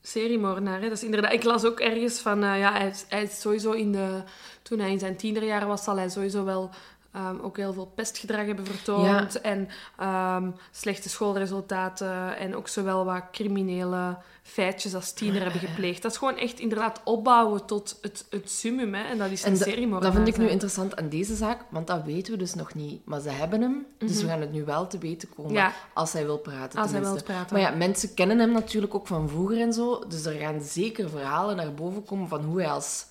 seriemoordenaar. 0.02 0.80
Hè. 0.80 0.88
Dat 0.88 0.96
is 0.96 1.04
inderdaad, 1.04 1.32
ik 1.32 1.44
las 1.44 1.64
ook 1.64 1.80
ergens 1.80 2.18
van, 2.20 2.42
eh, 2.42 2.58
ja, 2.58 2.72
hij 2.72 2.92
hij 3.08 3.22
is 3.22 3.40
sowieso 3.40 3.70
in 3.72 3.92
de... 3.92 4.22
Toen 4.62 4.78
hij 4.78 4.90
in 4.90 4.98
zijn 4.98 5.16
tienerjaren 5.16 5.68
was, 5.68 5.84
zal 5.84 5.96
hij 5.96 6.08
sowieso 6.08 6.44
wel 6.44 6.70
ehm, 7.18 7.38
ook 7.40 7.56
heel 7.56 7.72
veel 7.72 7.92
pestgedrag 7.94 8.46
hebben 8.46 8.66
vertoond. 8.66 9.40
En 9.40 9.68
ehm, 9.98 10.50
slechte 10.70 11.08
schoolresultaten. 11.08 12.36
En 12.36 12.56
ook 12.56 12.68
zowel 12.68 13.04
wat 13.04 13.22
criminele 13.32 14.16
feitjes 14.42 14.94
als 14.94 15.12
tiener 15.12 15.42
hebben 15.42 15.60
gepleegd. 15.68 16.02
Dat 16.02 16.12
is 16.12 16.18
gewoon 16.18 16.36
echt 16.36 16.58
inderdaad 16.60 17.00
opbouwen 17.04 17.64
tot 17.66 17.98
het, 18.00 18.26
het 18.30 18.50
summum. 18.50 18.94
Hè. 18.94 19.02
En 19.02 19.18
dat 19.18 19.30
is 19.30 19.44
een 19.44 19.56
seriemoordenaar. 19.56 20.00
dat 20.00 20.24
vind 20.24 20.28
ik 20.36 20.36
nu 20.44 20.48
interessant 20.50 20.96
aan 20.96 21.08
deze 21.08 21.34
zaak, 21.34 21.64
want 21.70 21.86
dat 21.86 22.02
weten 22.04 22.32
we 22.32 22.38
dus 22.38 22.54
nog 22.54 22.74
niet. 22.74 23.06
Maar 23.06 23.20
ze 23.20 23.30
hebben 23.30 23.60
hem, 23.60 23.86
dus 23.98 24.22
we 24.22 24.28
gaan 24.28 24.40
het 24.40 24.52
nu 24.52 24.64
wel 24.64 24.86
te 24.86 24.98
weten 24.98 25.28
komen 25.36 25.52
Mhm. 25.52 25.60
Ja. 25.60 25.72
als 25.94 26.12
hij 26.12 26.24
wil 26.24 26.38
praten. 26.38 26.80
Als 26.80 26.90
hij 26.90 27.00
wil 27.00 27.08
tenminste. 27.14 27.32
praten. 27.32 27.56
Maar 27.56 27.70
ja, 27.72 27.76
mensen 27.76 28.14
kennen 28.14 28.38
hem 28.38 28.52
natuurlijk 28.52 28.94
ook 28.94 29.06
van 29.06 29.28
vroeger 29.28 29.60
en 29.60 29.72
zo. 29.72 30.04
Dus 30.08 30.24
er 30.24 30.32
gaan 30.38 30.60
zeker 30.60 31.08
verhalen 31.10 31.56
naar 31.56 31.74
boven 31.74 32.04
komen 32.04 32.28
van 32.28 32.44
hoe 32.44 32.60
hij 32.60 32.70
als 32.70 33.06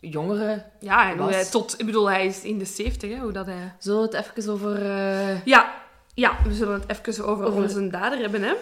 jongere... 0.00 0.64
Ja, 0.80 1.10
en 1.10 1.16
hoe 1.16 1.26
was. 1.26 1.34
hij 1.34 1.44
tot... 1.44 1.74
Ik 1.80 1.86
bedoel, 1.86 2.10
hij 2.10 2.26
is 2.26 2.42
in 2.42 2.58
de 2.58 2.64
70, 2.64 3.10
hè, 3.10 3.18
hoe 3.18 3.32
dat 3.32 3.46
hij... 3.46 3.74
Zullen 3.78 4.10
we 4.10 4.16
het 4.16 4.26
even 4.36 4.52
over... 4.52 4.82
eh, 4.90 5.44
Ja, 5.44 5.74
ja, 6.14 6.36
we 6.44 6.54
zullen 6.54 6.80
het 6.80 6.90
even 7.08 7.26
over, 7.26 7.44
Over- 7.46 7.62
onze 7.62 7.88
dader 7.88 8.18
hebben, 8.18 8.42
hè. 8.42 8.52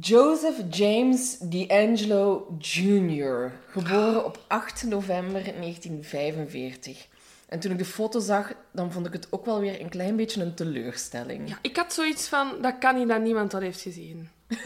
Joseph 0.00 0.56
James 0.70 1.38
D'Angelo 1.38 2.56
Jr., 2.58 3.52
geboren 3.70 4.24
op 4.24 4.38
8 4.46 4.84
november 4.84 5.42
1945. 5.44 7.06
En 7.48 7.60
toen 7.60 7.70
ik 7.72 7.78
de 7.78 7.84
foto 7.84 8.20
zag, 8.20 8.52
dan 8.72 8.92
vond 8.92 9.06
ik 9.06 9.12
het 9.12 9.26
ook 9.30 9.44
wel 9.44 9.60
weer 9.60 9.80
een 9.80 9.88
klein 9.88 10.16
beetje 10.16 10.42
een 10.42 10.54
teleurstelling. 10.54 11.48
Ja, 11.48 11.58
ik 11.62 11.76
had 11.76 11.92
zoiets 11.92 12.28
van, 12.28 12.48
dat 12.62 12.74
kan 12.78 12.96
niet 12.98 13.08
dat 13.08 13.20
niemand 13.22 13.50
dat 13.50 13.60
heeft 13.60 13.80
gezien. 13.80 14.28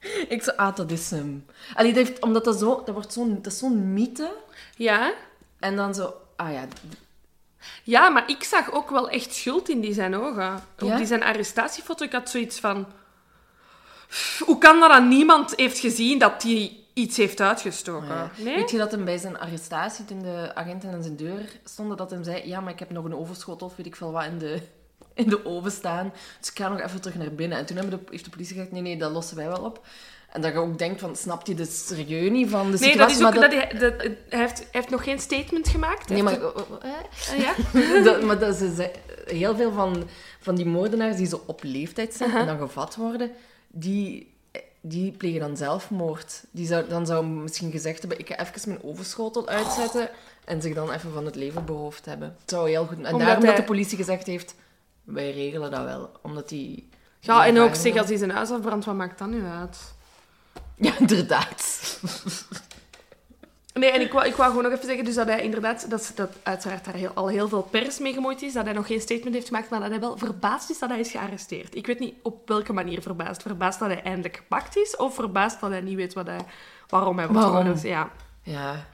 Ik 0.28 0.42
zo, 0.42 0.50
ah, 0.50 0.76
dat 0.76 0.90
is 0.90 1.10
hem. 1.10 1.46
Allee, 1.74 1.92
dat 1.92 2.06
heeft, 2.06 2.20
omdat 2.22 2.44
dat 2.44 2.58
zo, 2.58 2.82
dat 2.84 2.94
wordt 2.94 3.12
zo'n, 3.12 3.38
dat 3.42 3.52
is 3.52 3.58
zo'n 3.58 3.92
mythe. 3.92 4.34
Ja? 4.76 5.12
En 5.58 5.76
dan 5.76 5.94
zo, 5.94 6.14
ah 6.36 6.52
ja, 6.52 6.66
Ja, 7.82 8.08
maar 8.08 8.30
ik 8.30 8.44
zag 8.44 8.72
ook 8.72 8.90
wel 8.90 9.10
echt 9.10 9.34
schuld 9.34 9.68
in 9.68 9.80
die 9.80 9.94
zijn 9.94 10.16
ogen. 10.16 10.54
Op 10.78 10.88
Ja? 10.88 10.96
die 10.96 11.06
zijn 11.06 11.22
arrestatiefoto, 11.22 12.04
ik 12.04 12.12
had 12.12 12.30
zoiets 12.30 12.60
van... 12.60 12.86
Hoe 14.38 14.58
kan 14.58 14.80
dat 14.80 14.90
dan 14.90 15.08
niemand 15.08 15.52
heeft 15.56 15.78
gezien 15.78 16.18
dat 16.18 16.42
hij 16.42 16.76
iets 16.94 17.16
heeft 17.16 17.40
uitgestoken? 17.40 18.08
Ja. 18.08 18.30
Nee? 18.36 18.54
Weet 18.54 18.70
je 18.70 18.78
dat 18.78 18.90
hem 18.90 19.04
bij 19.04 19.18
zijn 19.18 19.38
arrestatie, 19.38 20.04
toen 20.04 20.22
de 20.22 20.50
agenten 20.54 20.92
aan 20.92 21.02
zijn 21.02 21.16
deur 21.16 21.60
stonden, 21.64 21.96
dat 21.96 22.10
hem 22.10 22.24
zei, 22.24 22.48
ja, 22.48 22.60
maar 22.60 22.72
ik 22.72 22.78
heb 22.78 22.90
nog 22.90 23.04
een 23.04 23.14
overschot 23.14 23.62
of 23.62 23.76
weet 23.76 23.86
ik 23.86 23.96
veel 23.96 24.12
wat 24.12 24.24
in 24.24 24.38
de, 24.38 24.62
in 25.24 25.28
de 25.28 25.44
oven 25.46 25.70
staan, 25.70 26.12
dus 26.40 26.50
ik 26.50 26.58
ga 26.58 26.68
nog 26.68 26.80
even 26.80 27.00
terug 27.00 27.16
naar 27.16 27.32
binnen. 27.32 27.58
En 27.58 27.66
toen 27.66 27.76
hebben 27.76 27.98
de, 27.98 28.10
heeft 28.10 28.24
de 28.24 28.30
politie 28.30 28.54
gezegd, 28.54 28.72
nee, 28.72 28.82
nee, 28.82 28.96
dat 28.96 29.12
lossen 29.12 29.36
wij 29.36 29.48
wel 29.48 29.64
op. 29.64 29.86
En 30.32 30.40
dat 30.40 30.52
je 30.52 30.58
ook 30.58 30.78
denkt 30.78 31.00
van, 31.00 31.16
snapt 31.16 31.46
hij 31.46 31.56
de 31.56 31.64
serieus 31.64 32.48
van 32.50 32.70
de 32.70 32.78
Nee, 32.78 32.90
situatie? 32.90 33.18
dat 33.18 33.32
is 33.32 33.36
ook... 33.36 33.42
Dat 33.50 33.52
hij, 33.52 33.78
dat- 33.78 33.96
hij, 34.28 34.38
heeft, 34.40 34.58
hij 34.58 34.66
heeft 34.70 34.90
nog 34.90 35.04
geen 35.04 35.18
statement 35.18 35.68
gemaakt. 35.68 36.08
Nee, 36.08 36.22
maar, 36.22 36.32
heeft- 36.80 37.32
eh, 37.32 37.38
Ja? 37.38 38.02
dat, 38.04 38.22
maar 38.22 38.38
dat 38.38 38.58
heel 39.26 39.56
veel 39.56 39.72
van, 39.72 40.08
van 40.40 40.54
die 40.54 40.66
moordenaars 40.66 41.16
die 41.16 41.26
zo 41.26 41.42
op 41.46 41.60
leeftijd 41.62 42.14
zijn 42.14 42.28
Uh-huh. 42.28 42.48
en 42.48 42.58
dan 42.58 42.66
gevat 42.68 42.96
worden, 42.96 43.30
die, 43.68 44.34
die 44.80 45.12
plegen 45.12 45.40
dan 45.40 45.56
zelfmoord. 45.56 46.42
Die 46.50 46.66
zou, 46.66 46.88
dan 46.88 47.06
zou 47.06 47.26
misschien 47.26 47.70
gezegd 47.70 47.98
hebben, 48.00 48.18
ik 48.18 48.28
ga 48.28 48.38
even 48.40 48.68
mijn 48.70 48.82
overschotel 48.82 49.48
uitzetten 49.48 50.08
en 50.44 50.62
zich 50.62 50.74
dan 50.74 50.92
even 50.92 51.12
van 51.12 51.24
het 51.24 51.34
leven 51.34 51.64
beroofd 51.64 52.04
hebben. 52.04 52.36
Het 52.40 52.50
zou 52.50 52.68
heel 52.68 52.86
goed... 52.86 52.96
En 52.98 53.04
Omdat 53.04 53.20
daarom 53.20 53.38
hij- 53.44 53.46
dat 53.52 53.56
de 53.60 53.72
politie 53.72 53.96
gezegd 53.96 54.26
heeft, 54.26 54.54
wij 55.12 55.32
regelen 55.32 55.70
dat 55.70 55.84
wel. 55.84 56.10
Omdat 56.22 56.48
die... 56.48 56.88
Ja, 57.20 57.46
en 57.46 57.58
ook 57.58 57.74
zeg, 57.74 57.96
als 57.96 58.08
hij 58.08 58.16
zijn 58.16 58.30
huis 58.30 58.50
afbrandt, 58.50 58.84
wat 58.84 58.94
maakt 58.94 59.18
dat 59.18 59.28
nu 59.28 59.44
uit? 59.46 59.78
Ja, 60.80 60.98
inderdaad. 60.98 61.62
Nee, 63.78 63.90
en 63.90 64.00
ik 64.00 64.12
wou, 64.12 64.26
ik 64.26 64.34
wou 64.34 64.48
gewoon 64.48 64.64
nog 64.64 64.72
even 64.72 64.86
zeggen 64.86 65.04
dus 65.04 65.14
dat 65.14 65.26
hij 65.26 65.42
inderdaad, 65.42 65.90
dat, 65.90 66.12
dat 66.14 66.30
uiteraard 66.42 66.84
daar 66.84 66.94
heel, 66.94 67.10
al 67.14 67.28
heel 67.28 67.48
veel 67.48 67.62
pers 67.62 67.98
mee 67.98 68.12
gemoeid 68.12 68.42
is, 68.42 68.52
dat 68.52 68.64
hij 68.64 68.72
nog 68.72 68.86
geen 68.86 69.00
statement 69.00 69.34
heeft 69.34 69.46
gemaakt, 69.46 69.70
maar 69.70 69.80
dat 69.80 69.90
hij 69.90 70.00
wel 70.00 70.18
verbaasd 70.18 70.70
is 70.70 70.78
dat 70.78 70.88
hij 70.88 71.00
is 71.00 71.10
gearresteerd. 71.10 71.74
Ik 71.74 71.86
weet 71.86 71.98
niet 71.98 72.14
op 72.22 72.48
welke 72.48 72.72
manier 72.72 73.02
verbaasd. 73.02 73.42
Verbaasd 73.42 73.78
dat 73.78 73.88
hij 73.88 74.02
eindelijk 74.02 74.36
gepakt 74.36 74.76
is, 74.76 74.96
of 74.96 75.14
verbaasd 75.14 75.60
dat 75.60 75.70
hij 75.70 75.80
niet 75.80 75.96
weet 75.96 76.14
wat 76.14 76.26
hij, 76.26 76.40
waarom 76.88 77.18
hij 77.18 77.28
wordt 77.28 77.44
gewoon... 77.44 77.78
Ja. 77.82 78.10
Ja. 78.42 78.86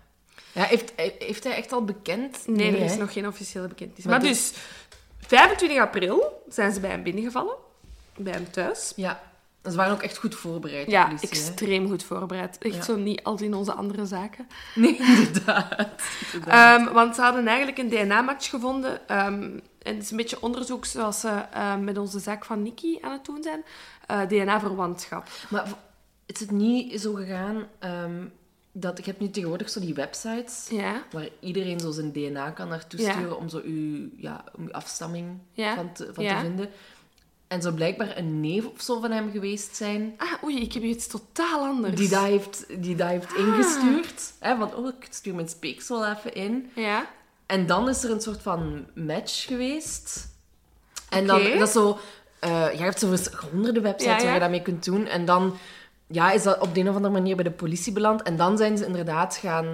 Ja, 0.52 0.62
heeft, 0.62 0.92
heeft 1.18 1.44
hij 1.44 1.54
echt 1.54 1.72
al 1.72 1.84
bekend? 1.84 2.46
Nee, 2.46 2.76
er 2.76 2.82
is 2.82 2.92
hè? 2.92 2.98
nog 2.98 3.12
geen 3.12 3.26
officiële 3.26 3.68
bekentenis. 3.68 4.04
Maar 4.04 4.20
Maar, 4.20 4.28
dus, 4.28 4.52
25 5.26 5.78
april 5.78 6.42
zijn 6.48 6.72
ze 6.72 6.80
bij 6.80 6.90
hem 6.90 7.02
binnengevallen, 7.02 7.54
bij 8.16 8.32
hem 8.32 8.50
thuis. 8.50 8.92
Ja. 8.96 9.22
Ze 9.70 9.76
waren 9.76 9.92
ook 9.92 10.02
echt 10.02 10.16
goed 10.16 10.34
voorbereid, 10.34 10.90
Ja, 10.90 11.04
politie, 11.04 11.28
hè? 11.28 11.34
extreem 11.36 11.88
goed 11.88 12.02
voorbereid. 12.04 12.58
Echt 12.58 12.74
Ja. 12.74 12.82
zo 12.82 12.96
niet 12.96 13.22
als 13.22 13.40
in 13.42 13.54
onze 13.54 13.72
andere 13.72 14.06
zaken. 14.06 14.48
Nee, 14.74 14.96
inderdaad. 15.16 16.02
Ehm, 16.46 16.92
want 16.92 17.14
ze 17.14 17.20
hadden 17.20 17.46
eigenlijk 17.46 17.78
een 17.78 17.88
DNA-match 17.88 18.50
gevonden. 18.50 19.08
ehm, 19.08 19.42
en 19.82 19.94
het 19.94 20.02
is 20.02 20.10
een 20.10 20.16
beetje 20.16 20.42
onderzoek 20.42 20.84
zoals 20.84 21.20
ze 21.20 21.28
ehm, 21.52 21.84
met 21.84 21.98
onze 21.98 22.18
zaak 22.18 22.44
van 22.44 22.62
Nikki 22.62 22.98
aan 23.00 23.12
het 23.12 23.24
doen 23.24 23.42
zijn. 23.42 23.64
Eh, 24.06 24.20
DNA-verwantschap. 24.28 25.28
Maar 25.50 25.64
is 26.26 26.40
het 26.40 26.50
niet 26.50 27.00
zo 27.00 27.12
gegaan 27.14 27.66
dat... 28.76 28.98
Ik 28.98 29.04
heb 29.04 29.20
nu 29.20 29.30
tegenwoordig 29.30 29.70
zo 29.70 29.80
die 29.80 29.94
websites 29.94 30.66
Ja. 30.70 31.02
waar 31.10 31.28
iedereen 31.40 31.80
zo 31.80 31.90
zijn 31.90 32.12
DNA 32.12 32.50
kan 32.50 32.68
naartoe 32.68 33.00
Ja. 33.00 33.12
sturen 33.12 33.36
om 33.38 33.48
zo 33.48 33.60
uw, 33.64 34.08
ja, 34.16 34.44
om 34.56 34.64
uw 34.64 34.72
afstamming 34.72 35.38
Ja. 35.52 35.74
van, 35.74 35.92
te, 35.92 36.10
van 36.14 36.24
Ja. 36.24 36.34
te 36.34 36.40
vinden. 36.46 36.68
En 37.48 37.62
zou 37.62 37.74
blijkbaar 37.74 38.16
een 38.16 38.40
neef 38.40 38.66
of 38.66 38.80
zo 38.80 39.00
van 39.00 39.10
hem 39.10 39.30
geweest 39.30 39.76
zijn 39.76 40.14
Ah, 40.16 40.42
oei, 40.44 40.60
ik 40.60 40.72
heb 40.72 40.82
hier 40.82 40.90
iets 40.92 41.06
totaal 41.06 41.64
anders. 41.64 41.94
die 41.96 42.08
dat 42.08 42.22
heeft, 42.24 42.66
die 42.82 42.96
dat 42.96 43.08
heeft 43.08 43.32
Ah. 43.32 43.38
ingestuurd. 43.38 44.32
Hè, 44.38 44.56
van, 44.56 44.74
oh, 44.74 44.88
ik 45.00 45.06
stuur 45.10 45.34
mijn 45.34 45.48
speeksel 45.48 46.06
even 46.06 46.34
in. 46.34 46.70
Ja. 46.74 47.10
En 47.46 47.66
dan 47.66 47.88
is 47.88 48.04
er 48.04 48.10
een 48.10 48.20
soort 48.20 48.42
van 48.42 48.86
match 48.94 49.46
geweest. 49.46 50.28
En 51.08 51.30
Oké. 51.30 51.42
dan, 51.48 51.58
dat 51.58 51.68
is 51.68 51.72
zo... 51.74 51.98
eh 52.40 52.72
je 52.72 52.82
hebt 52.82 52.98
zo 52.98 53.14
honderden 53.52 53.82
websites 53.82 54.22
waar 54.24 54.34
je 54.34 54.40
dat 54.40 54.50
mee 54.50 54.62
kunt 54.62 54.84
doen. 54.84 55.06
En 55.06 55.24
dan 55.24 55.56
ja, 56.06 56.30
is 56.30 56.42
dat 56.42 56.58
op 56.60 56.74
de 56.74 56.80
een 56.80 56.88
of 56.88 56.94
andere 56.94 57.12
manier 57.14 57.34
bij 57.34 57.44
de 57.44 57.50
politie 57.50 57.92
beland. 57.92 58.22
En 58.22 58.36
dan 58.36 58.56
zijn 58.56 58.78
ze 58.78 58.86
inderdaad 58.86 59.36
gaan 59.36 59.66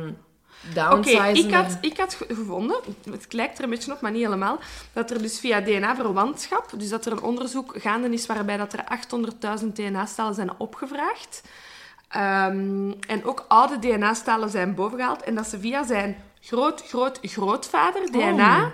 Oké, 0.65 0.75
downsizen. 0.75 1.35
ik, 1.37 1.55
had, 1.55 1.79
ik 1.81 1.97
had 1.97 2.15
ge- 2.15 2.35
gevonden, 2.35 2.77
het 3.11 3.33
lijkt 3.33 3.59
er 3.59 3.65
een 3.65 3.71
beetje 3.71 3.93
op, 3.93 4.01
maar 4.01 4.11
niet 4.11 4.25
helemaal, 4.25 4.59
dat 4.93 5.11
er 5.11 5.23
dus 5.23 5.41
via 5.41 5.61
DNA-verwantschap, 5.61 6.73
dus 6.77 6.89
dat 6.89 7.07
er 7.07 7.13
een 7.13 7.23
onderzoek 7.23 7.75
gaande 7.79 8.09
is 8.13 8.27
waarbij 8.27 8.57
dat 8.57 8.73
er 8.73 8.85
800.000 9.61 9.67
DNA-stalen 9.73 10.35
zijn 10.35 10.51
opgevraagd. 10.59 11.43
Ehm, 12.09 12.91
en 13.09 13.25
ook 13.25 13.45
oude 13.49 13.79
DNA-stalen 13.79 14.51
zijn 14.51 14.75
bovengehaald. 14.75 15.23
En 15.23 15.35
dat 15.35 15.47
ze 15.47 15.61
via 15.61 15.85
zijn 15.85 16.17
groot-groot-grootvader 16.41 18.11
DNA 18.11 18.57
Oh. 18.65 18.67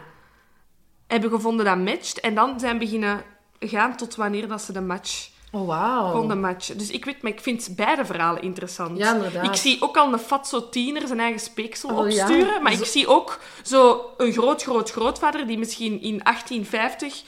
hebben 1.07 1.31
gevonden 1.31 1.65
dat 1.65 1.79
matcht. 1.79 2.21
En 2.21 2.35
dan 2.35 2.61
zijn 2.61 2.79
beginnen 2.79 3.23
gaan 3.61 3.97
tot 3.97 4.15
wanneer 4.15 4.49
dat 4.49 4.63
ze 4.63 4.73
de 4.73 4.81
match 4.81 5.29
Oh, 5.53 5.67
wauw. 5.67 6.13
konden 6.13 6.41
matchen. 6.41 6.79
Dus 6.79 6.91
ik 6.91 7.05
weet, 7.05 7.23
maar 7.23 7.33
ik 7.33 7.41
vind 7.41 7.69
beide 7.77 8.05
verhalen 8.05 8.43
interessant. 8.43 8.99
Ja, 8.99 9.15
inderdaad. 9.15 9.45
Ik 9.47 9.55
zie 9.55 9.83
ook 9.83 9.97
al 9.97 10.13
een 10.13 10.19
fatso 10.19 10.69
tiener 10.69 11.07
zijn 11.07 11.21
eigen 11.21 11.41
speeksel 11.41 11.89
Oh, 11.97 12.11
ja. 12.11 12.23
opsturen, 12.25 12.63
maar 12.63 12.73
Zo- 12.73 12.81
ik 12.81 12.87
zie 12.87 13.09
ook 13.09 13.41
zo 13.63 14.11
een 14.17 14.33
groot, 14.33 14.63
groot, 14.63 14.91
grootvader 14.91 15.47
die 15.47 15.59
misschien 15.59 15.93
in 16.01 16.21
1850 16.23 17.23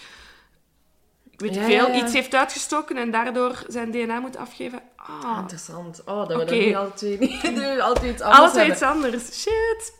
ik 1.30 1.40
weet 1.40 1.50
niet 1.50 1.60
Ja, 1.60 1.66
veel, 1.66 1.94
ja, 1.94 2.02
iets 2.04 2.12
heeft 2.12 2.34
uitgestoken 2.34 2.96
en 2.96 3.10
daardoor 3.10 3.64
zijn 3.68 3.90
DNA 3.90 4.20
moet 4.20 4.36
afgeven. 4.36 4.80
Ah, 4.96 5.36
Interessant. 5.40 6.02
Oh, 6.04 6.18
dat 6.18 6.28
we 6.28 6.34
dat 6.34 6.50
niet, 6.50 6.50
we 7.76 7.82
alle 7.82 7.94
twee 7.94 8.10
iets 8.12 8.20
anders 8.22 8.40
alles 8.40 8.52
hebben. 8.52 8.72
iets 8.74 8.82
anders. 8.82 9.40
Shit. 9.42 9.92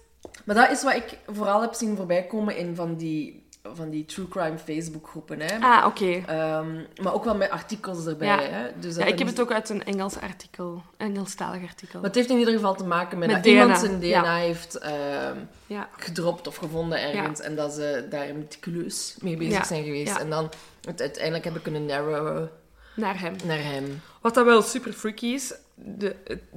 Maar 0.44 0.54
dat 0.56 0.70
is 0.70 0.82
wat 0.82 0.94
ik 0.94 1.18
vooral 1.26 1.60
heb 1.60 1.74
zien 1.74 1.96
voorbij 1.96 2.26
komen 2.26 2.56
in 2.56 2.74
van 2.76 2.94
die, 2.96 3.47
van 3.74 3.90
die 3.90 4.04
true 4.04 4.28
crime 4.28 4.58
Facebook 4.58 5.08
groepen. 5.08 5.40
Hè. 5.40 5.58
Ah, 5.60 5.86
oké. 5.86 6.22
Ehm, 6.26 6.74
maar 7.02 7.14
ook 7.14 7.24
wel 7.24 7.34
met 7.36 7.50
artikels 7.50 8.06
erbij. 8.06 8.26
Ja. 8.26 8.40
Hè. 8.40 8.68
Dus 8.80 8.96
Ja, 8.96 9.04
ik 9.04 9.18
heb 9.18 9.26
is- 9.26 9.32
het 9.32 9.40
ook 9.40 9.52
uit 9.52 9.68
een 9.68 9.84
Engels 9.84 10.20
artikel, 10.20 10.82
Engelstalig 10.96 11.62
artikel. 11.62 11.94
Maar 11.98 12.08
het 12.08 12.14
heeft 12.18 12.30
in 12.30 12.38
ieder 12.38 12.54
geval 12.54 12.74
te 12.74 12.84
maken 12.84 13.18
met, 13.18 13.28
Met 13.28 13.36
dat 13.36 13.44
DNA, 13.52 13.60
iemand 13.62 13.78
zijn 13.78 13.98
DNA 13.98 14.08
ja. 14.08 14.34
heeft 14.36 14.74
ehm, 14.78 15.36
Ja. 15.66 15.88
gedropt 15.96 16.46
of 16.46 16.56
gevonden 16.56 17.00
ergens. 17.02 17.40
En 17.40 17.56
dat 17.56 17.72
ze 17.72 18.06
daar 18.10 18.34
meticuleus 18.34 19.16
mee 19.20 19.36
bezig 19.36 19.52
Ja, 19.58 19.64
zijn 19.64 19.84
geweest. 19.84 20.12
ja. 20.14 20.20
En 20.20 20.30
dan 20.30 20.50
het 20.84 21.00
uiteindelijk 21.00 21.44
hebben 21.44 21.62
kunnen 21.62 21.86
narrowen 21.86 22.50
Naar 22.96 23.20
hem. 23.20 23.34
naar 23.44 23.62
hem. 23.62 24.00
Wat 24.20 24.34
dat 24.34 24.44
wel 24.44 24.62
super 24.62 24.92
freaky 24.92 25.26
is, 25.26 25.54
de, 25.74 26.16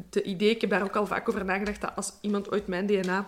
de 0.09 0.23
idee, 0.23 0.49
ik 0.49 0.61
heb 0.61 0.69
daar 0.69 0.83
ook 0.83 0.95
al 0.95 1.05
vaak 1.05 1.29
over 1.29 1.45
nagedacht, 1.45 1.81
dat 1.81 1.95
als 1.95 2.13
iemand 2.21 2.51
ooit 2.51 2.67
mijn 2.67 2.85
DNA 2.87 3.27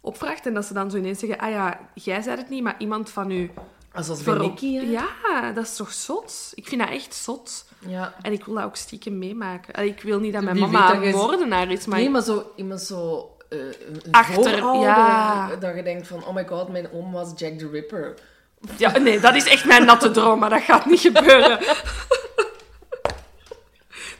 opvraagt 0.00 0.46
en 0.46 0.54
dat 0.54 0.64
ze 0.64 0.74
dan 0.74 0.90
zo 0.90 0.96
ineens 0.96 1.18
zeggen, 1.18 1.38
ah 1.38 1.50
ja, 1.50 1.80
jij 1.94 2.22
zei 2.22 2.36
het 2.36 2.48
niet, 2.48 2.62
maar 2.62 2.74
iemand 2.78 3.10
van 3.10 3.30
u... 3.30 3.50
Als 3.92 4.08
als 4.08 4.22
bij 4.22 4.34
voor- 4.34 4.42
Nicky, 4.44 4.74
hè? 4.74 4.80
Ja, 4.82 5.52
dat 5.52 5.64
is 5.64 5.76
toch 5.76 5.92
zot? 5.92 6.52
Ik 6.54 6.68
vind 6.68 6.80
dat 6.80 6.90
echt 6.90 7.14
zot. 7.14 7.64
Ja. 7.86 8.14
En 8.22 8.32
ik 8.32 8.44
wil 8.44 8.54
dat 8.54 8.64
ook 8.64 8.76
stiekem 8.76 9.18
meemaken. 9.18 9.74
Allee, 9.74 9.88
Ik 9.88 10.02
wil 10.02 10.18
niet 10.18 10.32
dat 10.32 10.42
mijn 10.42 10.56
Wie 10.56 10.66
mama 10.66 10.94
een 11.02 11.10
moordenaar 11.14 11.70
is, 11.70 11.86
maar... 11.86 11.98
Nee, 11.98 12.10
maar 12.10 12.22
zo, 12.22 12.52
iemand 12.56 12.80
zo... 12.80 13.30
een 13.48 13.74
Achter, 14.10 14.56
ja. 14.56 15.56
Dat 15.56 15.74
je 15.76 15.82
denkt 15.82 16.06
van, 16.06 16.24
oh 16.24 16.34
my 16.34 16.46
god, 16.46 16.68
mijn 16.68 16.92
oom 16.92 17.12
was 17.12 17.32
Jack 17.36 17.58
the 17.58 17.68
Ripper. 17.68 18.14
Ja, 18.76 18.98
nee, 18.98 19.20
dat 19.20 19.34
is 19.34 19.44
echt 19.44 19.64
mijn 19.64 19.84
natte 19.84 20.10
droom, 20.10 20.38
maar 20.38 20.50
dat 20.50 20.62
gaat 20.62 20.86
niet 20.86 21.00
gebeuren. 21.00 21.58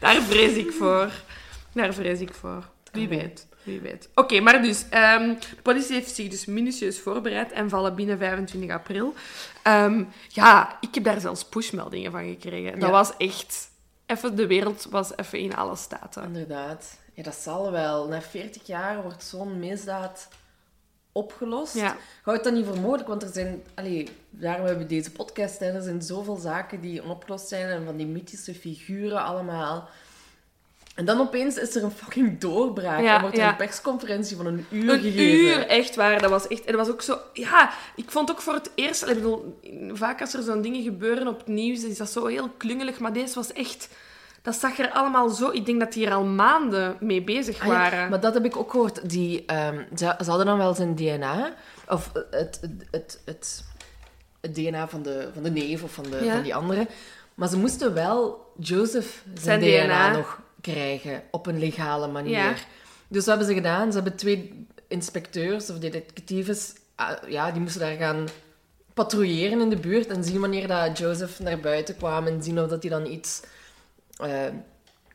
Daar 0.01 0.21
vrees 0.23 0.55
ik 0.57 0.73
voor. 0.73 1.11
Daar 1.75 1.95
vrees 1.95 2.21
ik 2.21 2.35
voor. 2.35 2.65
Wie 2.93 3.09
weet. 3.09 3.47
Wie 3.63 3.81
weet. 3.81 4.09
Oké, 4.15 4.41
maar 4.41 4.63
dus, 4.63 4.85
ehm, 4.91 5.29
de 5.29 5.63
politie 5.63 5.95
heeft 5.95 6.15
zich 6.15 6.29
dus 6.29 6.45
minutieus 6.47 7.01
voorbereid 7.01 7.53
en 7.53 7.69
vallen 7.69 7.95
binnen 7.95 8.19
25 8.19 8.71
april. 8.71 9.15
Ehm, 9.63 10.05
ja, 10.29 10.77
ik 10.81 10.95
heb 10.95 11.05
daar 11.05 11.21
zelfs 11.21 11.45
pushmeldingen 11.45 12.11
van 12.13 12.25
gekregen. 12.29 12.73
Dat 12.79 12.89
Ja. 12.89 12.95
was 12.95 13.17
echt... 13.17 13.69
Even, 14.07 14.37
de 14.37 14.47
wereld 14.47 14.87
was 14.91 15.17
even 15.17 15.39
in 15.39 15.57
alle 15.57 15.77
staten. 15.77 16.23
Inderdaad. 16.25 16.99
Ja, 17.15 17.23
dat 17.23 17.35
zal 17.35 17.71
wel. 17.73 18.09
Na 18.09 18.23
40 18.23 18.67
jaar 18.67 19.03
wordt 19.03 19.25
zo'n 19.25 19.59
misdaad 19.59 20.29
opgelost. 21.13 21.75
Ja. 21.75 21.97
Houdt 22.23 22.45
dat 22.45 22.53
niet 22.53 22.67
voor 22.67 22.81
mogelijk? 22.81 23.09
Want 23.09 23.23
er 23.23 23.33
zijn... 23.33 23.63
Allee, 23.75 24.09
daarom 24.31 24.67
hebben 24.67 24.83
we 24.83 24.95
deze 24.95 25.11
podcast. 25.11 25.59
Hè. 25.59 25.67
Er 25.73 25.83
zijn 25.83 26.03
zoveel 26.03 26.37
zaken 26.37 26.81
die 26.81 27.03
onopgelost 27.03 27.49
zijn. 27.49 27.69
En 27.69 27.85
van 27.85 27.97
die 27.97 28.07
mythische 28.07 28.55
figuren 28.55 29.25
allemaal. 29.25 29.89
En 30.95 31.05
dan 31.05 31.21
opeens 31.21 31.57
is 31.57 31.75
er 31.75 31.85
een 31.85 31.91
fucking 31.91 32.41
doorbraak. 32.41 33.03
Ja, 33.03 33.15
en 33.15 33.21
wordt 33.21 33.37
er 33.37 33.43
ja. 33.43 33.51
een 33.51 33.57
persconferentie 33.57 34.37
van 34.37 34.47
een 34.47 34.67
uur 34.71 34.93
Een 34.93 35.01
gegeven. 35.01 35.47
uur, 35.47 35.67
echt 35.67 35.95
waar. 35.97 36.21
Dat 36.21 36.31
was 36.31 36.47
echt... 36.49 36.65
En 36.65 36.77
dat 36.77 36.87
was 36.87 36.95
ook 36.95 37.03
zo... 37.03 37.19
Ja, 37.33 37.71
ik 37.95 38.11
vond 38.11 38.31
ook 38.31 38.41
voor 38.41 38.55
het 38.55 38.71
eerst... 38.75 39.03
Ik 39.03 39.15
bedoel, 39.15 39.61
vaak 39.93 40.21
als 40.21 40.35
er 40.35 40.43
zo'n 40.43 40.63
dingen 40.63 40.83
gebeuren 40.83 41.29
op 41.29 41.39
het 41.39 41.47
nieuws, 41.47 41.85
is 41.85 41.99
dat 41.99 42.11
zo 42.11 42.27
heel 42.27 42.49
klungelig. 42.57 42.99
Maar 42.99 43.13
deze 43.13 43.35
was 43.35 43.53
echt... 43.53 43.89
Dat 44.43 44.55
zag 44.55 44.79
er 44.79 44.91
allemaal 44.91 45.29
zo... 45.29 45.51
Ik 45.51 45.67
denk 45.67 45.81
dat 45.81 45.93
die 45.93 46.07
er 46.07 46.15
al 46.15 46.25
maanden 46.25 46.97
mee 47.01 47.23
bezig 47.23 47.61
Ah 47.61 47.67
ja, 47.67 47.73
waren. 47.73 48.11
maar 48.11 48.21
dat 48.21 48.35
heb 48.35 48.45
ik 48.45 48.57
ook 48.57 48.71
gehoord. 48.71 49.11
Die, 49.11 49.45
ehm, 49.47 49.83
ze, 49.97 50.15
ze 50.19 50.29
hadden 50.29 50.47
dan 50.47 50.59
wel 50.59 50.75
zijn 50.75 50.95
DNA. 50.95 51.55
Of 51.89 52.11
het, 52.13 52.31
het, 52.31 52.61
het, 52.91 53.21
het, 53.25 53.65
het 54.41 54.55
DNA 54.55 54.89
van 54.89 55.03
de, 55.03 55.29
van 55.35 55.43
de 55.43 55.51
neef 55.51 55.83
of 55.83 55.93
van, 55.93 56.05
de, 56.05 56.31
van 56.33 56.43
die 56.43 56.55
andere. 56.55 56.87
Maar 57.35 57.49
ze 57.49 57.57
moesten 57.57 57.95
wel 57.95 58.47
Joseph 58.59 59.23
zijn, 59.35 59.61
Zijn 59.61 59.87
DNA. 59.87 60.09
DNA. 60.09 60.17
nog 60.17 60.41
krijgen. 60.61 61.23
Op 61.31 61.47
een 61.47 61.59
legale 61.59 62.07
manier. 62.07 62.33
Ja. 62.33 62.55
Dus 63.09 63.27
wat 63.27 63.27
hebben 63.27 63.47
ze 63.47 63.55
gedaan? 63.55 63.93
Ze 63.93 63.99
hebben 63.99 64.17
twee 64.17 64.67
inspecteurs 64.89 65.71
of 65.71 65.79
detectives 65.79 66.73
ah, 67.01 67.29
ja, 67.29 67.51
die 67.51 67.61
moesten 67.61 67.81
daar 67.81 67.97
gaan 67.97 68.29
patrouilleren 68.95 69.61
in 69.61 69.71
de 69.71 69.77
buurt 69.77 70.07
en 70.07 70.25
zien 70.25 70.41
wanneer 70.41 70.69
dat 70.69 70.99
Joseph 70.99 71.39
naar 71.39 71.61
buiten 71.61 71.97
kwam 71.97 72.27
en 72.27 72.43
zien 72.43 72.61
of 72.61 72.69
dat 72.69 72.83
hij 72.83 72.91
dan 72.91 73.07
iets 73.07 73.43
eh, 74.17 74.47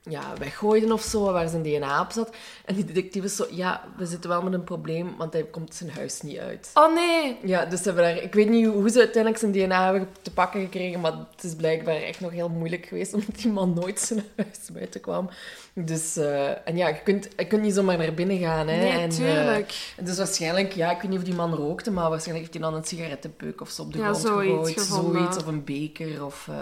ja, 0.10 0.34
weggooiden 0.40 0.92
of 0.92 1.02
zo, 1.02 1.32
waar 1.32 1.50
zijn 1.50 1.64
DNA 1.64 2.02
op 2.02 2.12
zat. 2.12 2.36
En 2.66 2.76
die 2.76 2.86
detectief 2.86 3.24
is 3.24 3.36
zo, 3.36 3.46
ja, 3.52 3.84
we 3.98 4.06
zitten 4.06 4.30
wel 4.30 4.42
met 4.42 4.54
een 4.54 4.64
probleem, 4.64 5.14
want 5.18 5.34
hij 5.34 5.44
komt 5.44 5.76
zijn 5.76 5.90
huis 5.90 6.22
niet 6.22 6.38
uit. 6.38 6.72
Oh 6.74 6.94
nee. 6.94 7.38
Ja, 7.44 7.66
dus 7.66 7.82
ze 7.82 7.86
hebben 7.86 8.04
daar, 8.04 8.24
ik 8.24 8.34
weet 8.34 8.50
niet 8.50 8.66
hoe 8.68 8.90
ze 8.90 8.98
uiteindelijk 9.00 9.42
zijn 9.42 9.52
DNA 9.52 9.84
hebben 9.84 10.08
te 10.22 10.32
pakken 10.32 10.62
gekregen, 10.62 11.00
maar 11.02 11.12
het 11.36 11.44
is 11.44 11.56
blijkbaar 11.56 11.96
echt 11.96 12.20
nog 12.20 12.32
heel 12.32 12.50
moeilijk 12.50 12.86
geweest, 12.86 13.14
omdat 13.14 13.36
die 13.36 13.52
man 13.52 13.74
nooit 13.74 14.00
zijn 14.00 14.24
huis 14.36 14.60
buiten 14.74 15.02
kwam. 15.02 15.30
Dus, 15.74 16.18
eh, 16.18 16.68
en 16.68 16.78
ja, 16.78 16.88
je 16.88 17.02
kunt, 17.04 17.28
je 17.38 17.48
kunt 17.48 17.62
niet 17.62 17.74
zomaar 17.74 17.98
naar 17.98 18.14
binnen 18.14 18.40
gaan. 18.40 18.68
Hè. 18.68 18.78
Nee, 18.78 18.92
en, 18.92 19.10
eh, 19.10 19.16
tuurlijk. 19.16 19.94
dus 20.04 20.18
waarschijnlijk, 20.18 20.74
ja, 20.74 20.92
ik 20.92 21.02
weet 21.02 21.10
niet 21.10 21.20
of 21.20 21.26
die 21.26 21.34
man 21.36 21.54
rookte, 21.54 21.92
maar 21.92 22.10
waarschijnlijk 22.10 22.48
heeft 22.52 22.60
hij 22.64 22.72
dan 22.72 22.80
een 22.82 22.88
sigarettenpeuk 22.88 23.62
of 23.62 23.70
zo 23.70 23.82
op 23.82 23.92
de 23.94 23.98
Ja, 24.00 24.04
grond 24.14 24.22
zoiets 24.26 24.50
gegooid. 24.52 24.80
gevonden. 24.80 25.14
Zoiets, 25.22 25.38
of 25.38 25.46
een 25.46 25.64
beker, 25.64 26.26
of... 26.26 26.48
eh 26.52 26.56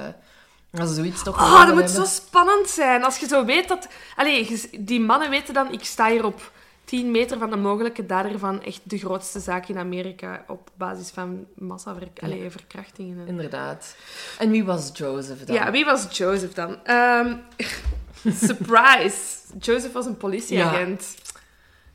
als 0.81 0.95
zoiets 0.95 1.23
toch 1.23 1.37
Oh, 1.41 1.65
dat 1.65 1.75
moet 1.75 1.89
zo 1.89 2.03
spannend 2.05 2.67
zijn. 2.69 3.03
Als 3.03 3.17
je 3.17 3.27
zo 3.27 3.45
weet 3.45 3.67
dat... 3.67 3.87
Allee, 4.15 4.61
die 4.79 4.99
mannen 5.01 5.29
weten 5.29 5.53
dan, 5.53 5.71
ik 5.71 5.83
sta 5.83 6.09
hier 6.09 6.25
op 6.25 6.51
10 6.85 7.11
meter 7.11 7.37
van 7.39 7.49
de 7.49 7.55
mogelijke 7.55 8.05
dader 8.05 8.39
van 8.39 8.63
echt 8.63 8.79
de 8.83 8.97
grootste 8.97 9.39
zaak 9.39 9.67
in 9.67 9.77
Amerika 9.77 10.43
op 10.47 10.69
basis 10.77 11.09
van 11.09 11.45
massaverkrachtingen. 11.55 13.19
en- 13.19 13.27
Inderdaad. 13.27 13.95
En 14.39 14.49
wie 14.51 14.63
was 14.63 14.89
Joseph 14.93 15.39
dan? 15.43 15.55
Ja, 15.55 15.71
wie 15.71 15.85
was 15.85 16.17
Joseph 16.17 16.53
dan? 16.53 16.83
Ehm, 16.83 17.35
surprise! 18.47 19.17
Joseph 19.59 19.93
was 19.93 20.05
een 20.05 20.17
politieagent. 20.17 21.15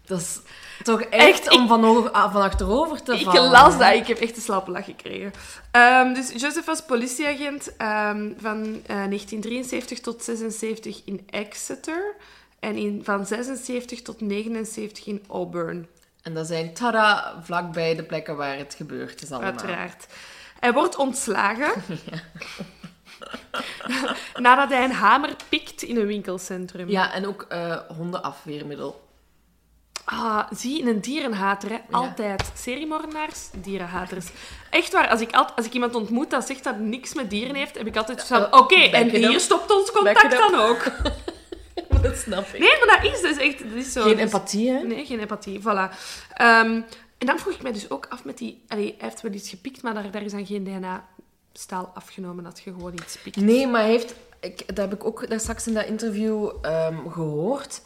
Dat 0.06 0.20
is 0.20 0.38
toch 0.82 1.00
echt, 1.00 1.28
Echt, 1.28 1.50
om 1.50 1.62
ik- 1.62 1.68
van, 1.68 2.12
ah, 2.12 2.32
van 2.32 2.42
achterover 2.42 3.02
te 3.02 3.14
Ik 3.18 3.24
vallen. 3.24 3.50
las 3.50 3.78
dat, 3.78 3.92
ik 3.92 4.06
heb 4.06 4.18
echt 4.18 4.36
een 4.36 4.42
slappe 4.42 4.70
lach 4.70 4.84
gekregen. 4.84 5.32
Ehm, 5.70 6.12
dus 6.14 6.30
Joseph 6.36 6.64
was 6.66 6.82
politieagent 6.84 7.76
ehm, 7.76 8.30
van 8.38 8.62
eh, 8.86 8.96
1973 9.06 10.00
tot 10.00 10.22
76 10.24 11.02
in 11.04 11.26
Exeter. 11.30 12.14
En 12.60 12.76
in, 12.76 13.00
van 13.04 13.26
76 13.26 14.02
tot 14.02 14.20
79 14.20 15.06
in 15.06 15.24
Auburn, 15.28 15.88
En 16.22 16.34
dat 16.34 16.46
zijn, 16.46 16.72
tada, 16.74 17.34
vlakbij 17.42 17.94
de 17.94 18.02
plekken 18.02 18.36
waar 18.36 18.56
het 18.56 18.74
gebeurd 18.74 19.22
is 19.22 19.30
allemaal. 19.30 19.50
uiteraard. 19.50 20.06
Hij 20.60 20.72
wordt 20.72 20.96
ontslagen 20.96 21.72
nadat 24.36 24.68
hij 24.68 24.84
een 24.84 24.92
hamer 24.92 25.30
pikt 25.48 25.82
in 25.82 25.96
een 25.96 26.06
winkelcentrum. 26.06 26.88
Ja, 26.88 27.12
en 27.12 27.26
ook 27.26 27.42
eh, 27.48 27.76
hondenafweermiddel. 27.96 29.07
Ah, 30.10 30.46
zie, 30.50 30.86
een 30.88 31.00
dierenhater, 31.00 31.70
hè. 31.70 31.76
Altijd. 31.90 32.50
Seriemoordenaars, 32.54 33.48
dierenhaters. 33.62 34.26
Echt 34.70 34.92
waar, 34.92 35.08
als 35.08 35.20
ik, 35.20 35.34
al- 35.34 35.50
als 35.56 35.66
ik 35.66 35.72
iemand 35.72 35.94
ontmoet 35.94 36.30
dat 36.30 36.46
zegt 36.46 36.64
dat 36.64 36.78
niks 36.78 37.14
met 37.14 37.30
dieren 37.30 37.54
heeft, 37.54 37.78
heb 37.78 37.86
ik 37.86 37.96
altijd 37.96 38.24
van, 38.24 38.52
oké, 38.52 38.74
en 38.74 39.08
hier 39.10 39.32
up. 39.32 39.38
stopt 39.38 39.70
ons 39.70 39.90
contact 39.92 40.30
dan 40.30 40.54
ook. 40.54 40.84
dat 42.02 42.16
snap 42.16 42.46
ik. 42.46 42.58
Nee, 42.58 42.86
maar 42.86 43.00
dat 43.00 43.12
is 43.12 43.20
dus 43.20 43.36
echt... 43.36 43.58
Dat 43.58 43.72
is 43.72 43.92
zo, 43.92 44.02
Geen 44.02 44.12
dus- 44.12 44.20
empathie, 44.20 44.70
hè? 44.70 44.82
Nee, 44.82 45.06
geen 45.06 45.20
empathie, 45.20 45.60
voilà. 45.60 45.94
Ehm, 46.34 46.80
en 47.18 47.26
dan 47.26 47.38
vroeg 47.38 47.54
ik 47.54 47.62
mij 47.62 47.72
dus 47.72 47.90
ook 47.90 48.06
af 48.08 48.24
met 48.24 48.38
die... 48.38 48.62
Allee, 48.68 48.94
hij 48.98 49.08
heeft 49.08 49.20
wel 49.22 49.32
iets 49.32 49.48
gepikt, 49.48 49.82
maar 49.82 49.94
daar, 49.94 50.10
daar 50.10 50.22
is 50.22 50.32
dan 50.32 50.46
geen 50.46 50.64
DNA-staal 50.64 51.90
afgenomen 51.94 52.44
dat 52.44 52.60
je 52.64 52.72
gewoon 52.72 52.92
iets 52.92 53.16
pikt. 53.18 53.36
Nee, 53.36 53.66
maar 53.66 53.80
hij 53.80 53.90
heeft... 53.90 54.14
Ik, 54.40 54.66
dat 54.66 54.76
heb 54.76 54.92
ik 54.92 55.04
ook 55.04 55.28
daar 55.28 55.40
straks 55.40 55.66
in 55.66 55.74
dat 55.74 55.86
interview 55.86 56.50
ehm, 56.62 57.08
gehoord. 57.08 57.80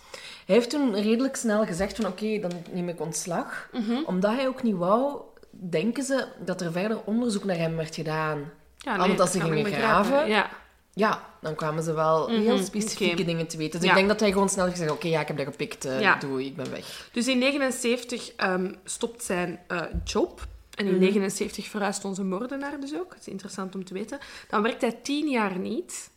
Hij 0.52 0.60
heeft 0.60 0.72
toen 0.72 0.94
redelijk 0.94 1.36
snel 1.36 1.64
gezegd 1.66 1.96
van... 1.96 2.06
Oké, 2.06 2.38
dan 2.40 2.50
neem 2.72 2.88
ik 2.88 3.00
ontslag. 3.00 3.68
Mhm. 3.72 3.96
Omdat 4.06 4.32
hij 4.34 4.46
ook 4.46 4.62
niet 4.62 4.76
wou... 4.76 5.20
Denken 5.50 6.02
ze 6.04 6.26
dat 6.44 6.60
er 6.60 6.72
verder 6.72 7.00
onderzoek 7.04 7.44
naar 7.44 7.56
hem 7.56 7.76
werd 7.76 7.94
gedaan. 7.94 8.50
Ja, 8.78 8.98
Want 8.98 9.20
als 9.20 9.30
ze 9.30 9.40
gingen 9.40 9.66
graven- 9.72 10.28
Ja. 10.28 10.50
Ja, 10.94 11.24
dan 11.40 11.54
kwamen 11.54 11.82
ze 11.82 11.92
wel 11.92 12.28
heel 12.28 12.54
Mhm, 12.54 12.64
specifieke 12.64 13.12
oké. 13.12 13.24
dingen 13.24 13.46
te 13.46 13.56
weten. 13.56 13.72
Dus 13.80 13.82
Ja. 13.88 13.90
ik 13.90 13.96
denk 13.96 14.08
dat 14.08 14.20
hij 14.20 14.32
gewoon 14.32 14.48
snel 14.48 14.70
gezegd 14.70 14.90
oké, 14.90 15.08
ja, 15.08 15.20
ik 15.20 15.26
heb 15.28 15.36
dat 15.36 15.46
gepikt. 15.46 15.82
Ja. 16.00 16.16
Doei, 16.16 16.46
ik 16.46 16.56
ben 16.56 16.70
weg. 16.70 17.08
Dus 17.12 17.28
in 17.28 17.38
79 17.38 18.32
ehm, 18.36 18.72
stopt 18.84 19.24
zijn 19.24 19.58
eh, 19.68 19.80
job. 20.04 20.46
En 20.74 20.86
in 20.86 20.98
79 20.98 21.66
verhuist 21.68 22.04
onze 22.04 22.24
moordenaar 22.24 22.80
dus 22.80 22.94
ook. 22.94 23.08
Dat 23.10 23.20
is 23.20 23.28
interessant 23.28 23.74
om 23.74 23.84
te 23.84 23.94
weten. 23.94 24.18
Dan 24.48 24.62
werkt 24.62 24.80
hij 24.80 24.98
tien 25.02 25.28
jaar 25.28 25.58
niet. 25.58 26.10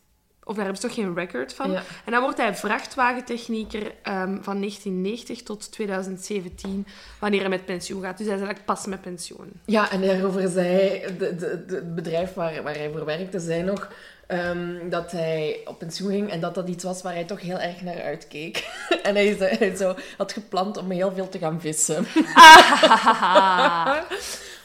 Of 0.48 0.56
daar 0.56 0.64
hebben 0.64 0.82
ze 0.82 0.88
toch 0.88 0.96
geen 0.98 1.16
record 1.16 1.54
van. 1.54 1.72
Ja. 1.72 1.84
En 2.06 2.12
dan 2.12 2.22
wordt 2.22 2.38
hij 2.38 2.56
vrachtwagentechnieker 2.56 3.82
ehm, 4.02 4.42
van 4.42 4.60
1990 4.60 5.42
tot 5.44 5.72
2017, 5.72 6.88
wanneer 7.20 7.40
hij 7.40 7.50
met 7.50 7.66
pensioen 7.66 8.02
gaat. 8.02 8.18
Dus 8.18 8.26
hij 8.28 8.36
is 8.36 8.42
eigenlijk 8.42 8.66
pas 8.66 8.86
met 8.86 9.02
pensioen. 9.02 9.52
Ja, 9.66 9.92
en 9.92 10.02
daarover 10.02 10.50
zei 10.50 11.00
het 11.00 11.96
bedrijf 11.96 12.34
waar, 12.34 12.64
waar 12.64 12.76
hij 12.76 12.90
voor 12.92 13.06
werkte, 13.06 13.40
zei 13.40 13.64
nog 13.64 13.90
ehm, 14.28 14.90
dat 14.90 15.12
hij 15.12 15.60
op 15.66 15.80
pensioen 15.80 16.10
ging 16.12 16.30
en 16.32 16.40
dat 16.40 16.56
dat 16.56 16.70
iets 16.70 16.84
was 16.84 17.02
waar 17.02 17.14
hij 17.14 17.24
toch 17.26 17.42
heel 17.42 17.60
erg 17.60 17.82
naar 17.82 18.02
uitkeek. 18.02 18.68
en 19.04 19.16
hij, 19.16 19.36
zei- 19.38 19.58
hij 19.58 19.76
zo 19.76 19.96
had 20.18 20.32
gepland 20.32 20.78
om 20.78 20.92
heel 20.92 21.12
veel 21.16 21.30
te 21.30 21.40
gaan 21.40 21.62
vissen. 21.62 22.06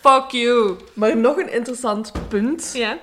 Fuck 0.00 0.30
you! 0.30 0.76
Maar 0.92 1.16
nog 1.16 1.36
een 1.36 1.52
interessant 1.52 2.12
punt 2.28 2.70
Ja. 2.74 2.98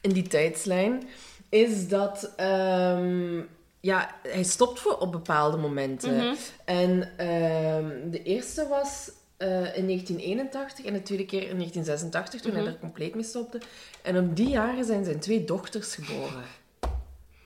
in 0.00 0.10
die 0.12 0.28
tijdslijn 0.28 1.08
is 1.54 1.88
dat 1.88 2.30
ehm, 2.36 3.40
ja, 3.80 4.14
hij 4.22 4.42
stopt 4.42 4.80
voor 4.80 4.98
op 4.98 5.12
bepaalde 5.12 5.56
momenten. 5.56 6.16
Mhm. 6.16 6.34
En 6.64 7.10
ehm, 7.16 8.10
de 8.10 8.22
eerste 8.22 8.66
was 8.68 9.10
eh, 9.36 9.76
in 9.76 9.86
1981 9.86 10.84
en 10.84 10.92
de 10.92 11.02
tweede 11.02 11.24
keer 11.26 11.40
in 11.48 11.56
1986, 11.56 12.40
toen 12.40 12.52
Mhm. 12.52 12.60
hij 12.62 12.72
er 12.72 12.78
compleet 12.78 13.14
mee 13.14 13.24
stopte. 13.24 13.60
En 14.02 14.18
op 14.18 14.36
die 14.36 14.48
jaren 14.48 14.84
zijn 14.84 15.04
zijn 15.04 15.20
twee 15.20 15.44
dochters 15.44 15.94
geboren. 15.94 16.42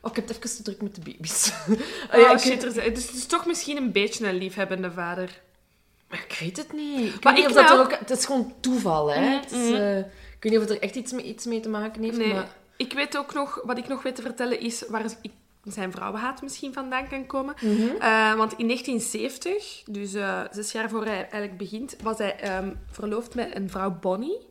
Oh, 0.03 0.11
ik 0.11 0.17
heb 0.17 0.29
het 0.29 0.37
even 0.37 0.57
te 0.57 0.63
druk 0.63 0.83
met 0.83 0.95
de 0.95 1.01
baby's. 1.01 1.53
Ah, 2.11 2.21
Oh, 2.21 2.31
ik 2.31 2.39
shit, 2.39 2.65
er 2.65 2.73
zijn- 2.73 2.95
dus 2.95 3.07
het 3.07 3.15
is 3.17 3.27
toch 3.27 3.47
misschien 3.47 3.77
een 3.77 3.93
beetje 3.93 4.29
een 4.29 4.35
liefhebbende 4.35 4.93
vader. 4.93 5.41
maar 6.09 6.25
ik 6.29 6.37
weet 6.41 6.57
het 6.57 6.73
niet. 6.73 7.15
Ik 7.15 7.25
Maar 7.25 7.33
weet 7.35 7.43
niet 7.43 7.51
ik 7.51 7.57
dat 7.63 7.71
er 7.71 7.77
nou- 7.77 7.93
ook... 7.93 7.99
Het 7.99 8.11
is 8.11 8.25
gewoon 8.25 8.53
toeval, 8.61 9.11
hè. 9.13 9.21
Mhm, 9.21 9.33
Het 9.41 9.53
is, 9.53 9.71
eh, 9.71 9.99
ik 9.99 10.05
weet 10.41 10.53
niet 10.53 10.57
of 10.57 10.61
het 10.61 10.71
er 10.71 10.83
echt 10.83 10.95
iets 10.95 11.13
mee, 11.13 11.25
iets 11.25 11.45
mee 11.47 11.61
te 11.61 11.69
maken 11.69 12.03
heeft, 12.03 12.17
Nee. 12.19 12.33
maar... 12.35 12.49
Ik 12.79 12.93
weet 12.93 13.17
ook 13.19 13.35
nog, 13.35 13.61
wat 13.65 13.79
ik 13.79 13.89
nog 13.89 14.03
weet 14.03 14.15
te 14.17 14.23
vertellen 14.23 14.61
is 14.61 14.85
waar 14.89 15.05
ik, 15.23 15.31
zijn 15.65 15.93
vrouwenhaat 15.93 16.43
misschien 16.43 16.73
vandaan 16.73 17.09
kan 17.09 17.27
komen. 17.27 17.55
Mhm. 17.61 17.81
Eh, 18.01 18.35
want 18.35 18.53
in 18.57 18.67
1970, 18.67 19.83
dus 19.91 20.15
eh, 20.15 20.41
zes 20.51 20.73
jaar 20.73 20.89
voor 20.89 21.05
hij 21.05 21.17
eigenlijk 21.21 21.57
begint, 21.57 21.97
was 22.03 22.19
hij 22.19 22.37
ehm, 22.41 22.75
verloofd 22.91 23.35
met 23.35 23.57
een 23.57 23.71
vrouw 23.71 23.91
Bonnie. 24.01 24.47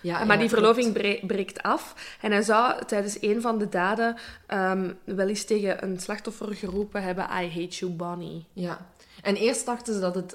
Ja, 0.00 0.24
maar 0.24 0.34
ja, 0.34 0.40
die 0.40 0.48
verloving 0.48 0.92
bre- 0.92 1.20
breekt 1.26 1.62
af. 1.62 1.94
En 2.20 2.32
hij 2.32 2.42
zou 2.42 2.84
tijdens 2.84 3.22
een 3.22 3.40
van 3.40 3.58
de 3.58 3.68
daden 3.68 4.16
ehm, 4.46 4.92
wel 5.04 5.28
eens 5.28 5.44
tegen 5.44 5.84
een 5.84 6.00
slachtoffer 6.00 6.54
geroepen 6.54 7.02
hebben: 7.02 7.24
I 7.24 7.48
hate 7.48 7.76
you, 7.76 7.92
Bonnie. 7.92 8.46
Ja. 8.52 8.86
En 9.22 9.34
eerst 9.36 9.66
dachten 9.66 9.94
ze 9.94 10.00
dat 10.00 10.14
het 10.14 10.32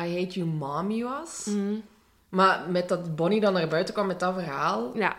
I 0.00 0.18
Hate 0.20 0.38
You 0.38 0.46
Mommy 0.46 1.02
was. 1.02 1.44
Mhm. 1.44 1.74
Maar 2.28 2.70
met 2.70 2.88
dat 2.88 3.16
Bonnie 3.16 3.40
dan 3.40 3.52
naar 3.52 3.68
buiten 3.68 3.94
kwam 3.94 4.06
met 4.06 4.20
dat 4.20 4.34
verhaal, 4.34 4.90
Ja. 4.94 5.16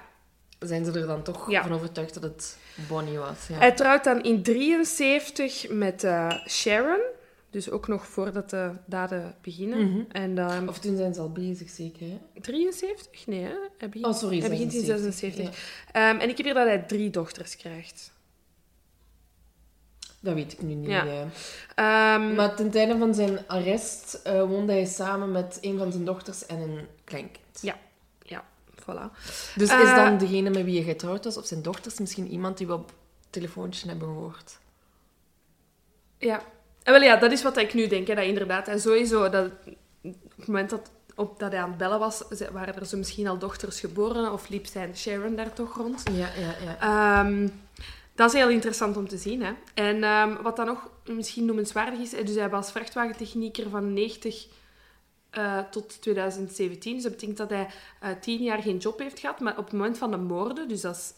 Zijn 0.61 0.85
ze 0.85 0.91
er 0.91 1.07
dan 1.07 1.23
toch 1.23 1.49
Ja. 1.49 1.61
van 1.61 1.73
overtuigd 1.73 2.13
dat 2.13 2.23
het 2.23 2.57
Bonnie 2.87 3.17
was. 3.17 3.47
Ja. 3.47 3.55
Hij 3.57 3.71
trouwt 3.71 4.03
dan 4.03 4.23
in 4.23 4.43
73 4.43 5.69
met 5.69 6.03
eh, 6.03 6.31
Sharon. 6.47 7.01
Dus 7.49 7.69
ook 7.69 7.87
nog 7.87 8.07
voordat 8.07 8.49
de 8.49 8.71
daden 8.85 9.35
beginnen. 9.41 9.91
Mhm. 9.91 10.01
En 10.11 10.69
Of 10.69 10.79
toen 10.79 10.97
zijn 10.97 11.13
ze 11.13 11.19
al 11.21 11.31
bezig, 11.31 11.69
zeker, 11.69 12.07
hè? 12.07 12.19
73? 12.41 13.27
Nee, 13.27 13.41
hè? 13.43 13.53
Hij 13.77 13.89
begint, 13.89 14.05
Oh, 14.05 14.13
sorry, 14.13 14.39
hij 14.39 14.49
begint 14.49 14.73
in 14.73 14.85
76, 14.85 15.13
76. 15.19 15.85
Ehm, 15.91 16.17
en 16.19 16.29
ik 16.29 16.37
heb 16.37 16.45
hier 16.45 16.55
dat 16.55 16.65
hij 16.67 16.79
drie 16.79 17.09
dochters 17.09 17.57
krijgt. 17.57 18.11
Dat 20.19 20.33
weet 20.33 20.53
ik 20.53 20.61
nu 20.61 20.73
niet. 20.73 20.89
Ja. 20.89 21.05
Ehm, 21.75 22.35
Maar 22.35 22.55
ten 22.55 22.71
tijde 22.71 22.97
van 22.97 23.13
zijn 23.13 23.47
arrest 23.47 24.13
eh, 24.23 24.43
woonde 24.43 24.71
hij 24.71 24.85
samen 24.85 25.31
met 25.31 25.57
een 25.61 25.77
van 25.77 25.91
zijn 25.91 26.05
dochters 26.05 26.45
en 26.45 26.57
een 26.59 26.87
kleinkind. 27.03 27.61
Ja, 27.61 27.75
voilà. 28.91 29.17
Dus 29.55 29.69
is 29.69 29.69
Eh, 29.69 29.95
dan 29.95 30.17
degene 30.17 30.49
met 30.49 30.63
wie 30.63 30.75
hij 30.75 30.91
getrouwd 30.91 31.23
was, 31.23 31.37
of 31.37 31.45
zijn 31.45 31.61
dochters, 31.61 31.99
misschien 31.99 32.27
iemand 32.27 32.57
die 32.57 32.67
we 32.67 32.73
op 32.73 32.93
telefoontje 33.29 33.87
hebben 33.87 34.07
gehoord? 34.07 34.59
Ja. 36.17 36.41
En 36.83 36.93
wel 36.93 37.01
ja, 37.01 37.15
dat 37.15 37.31
is 37.31 37.43
wat 37.43 37.57
ik 37.57 37.73
nu 37.73 37.87
denk. 37.87 38.07
Hè, 38.07 38.15
dat 38.15 38.23
inderdaad, 38.23 38.67
en 38.67 38.79
sowieso, 38.79 39.29
dat 39.29 39.51
op 40.03 40.35
het 40.35 40.47
moment 40.47 40.69
dat, 40.69 40.91
op, 41.15 41.39
dat 41.39 41.51
hij 41.51 41.61
aan 41.61 41.69
het 41.69 41.77
bellen 41.77 41.99
was, 41.99 42.23
waren 42.51 42.75
er 42.75 42.85
zo 42.85 42.97
misschien 42.97 43.27
al 43.27 43.37
dochters 43.37 43.79
geboren, 43.79 44.31
of 44.31 44.49
liep 44.49 44.65
zijn 44.65 44.97
Sharon 44.97 45.35
daar 45.35 45.53
toch 45.53 45.75
rond. 45.75 46.03
Ja, 46.11 46.29
ja, 46.39 46.55
ja. 46.63 46.79
Ehm, 46.79 47.47
dat 48.15 48.33
is 48.33 48.39
heel 48.39 48.49
interessant 48.49 48.97
om 48.97 49.07
te 49.07 49.17
zien. 49.17 49.43
Hè. 49.43 49.51
En 49.73 50.03
ehm, 50.03 50.41
wat 50.41 50.55
dan 50.55 50.65
nog 50.65 50.89
misschien 51.05 51.45
noemenswaardig 51.45 51.99
is, 51.99 52.09
dus 52.09 52.35
hij 52.35 52.49
was 52.49 52.71
vrachtwagentechnieker 52.71 53.69
van 53.69 53.93
90 53.93 54.47
eh, 55.31 55.59
tot 55.59 56.01
2017. 56.01 56.93
Dus 56.93 57.03
dat 57.03 57.11
betekent 57.11 57.37
dat 57.37 57.49
hij 57.49 57.67
eh, 57.99 58.09
tien 58.21 58.43
jaar 58.43 58.61
geen 58.61 58.77
job 58.77 58.99
heeft 58.99 59.19
gehad. 59.19 59.39
Maar 59.39 59.57
op 59.57 59.63
het 59.63 59.73
moment 59.73 59.97
van 59.97 60.11
de 60.11 60.17
moorden, 60.17 60.67
dus 60.67 60.81
dat 60.81 60.95
is, 60.95 61.13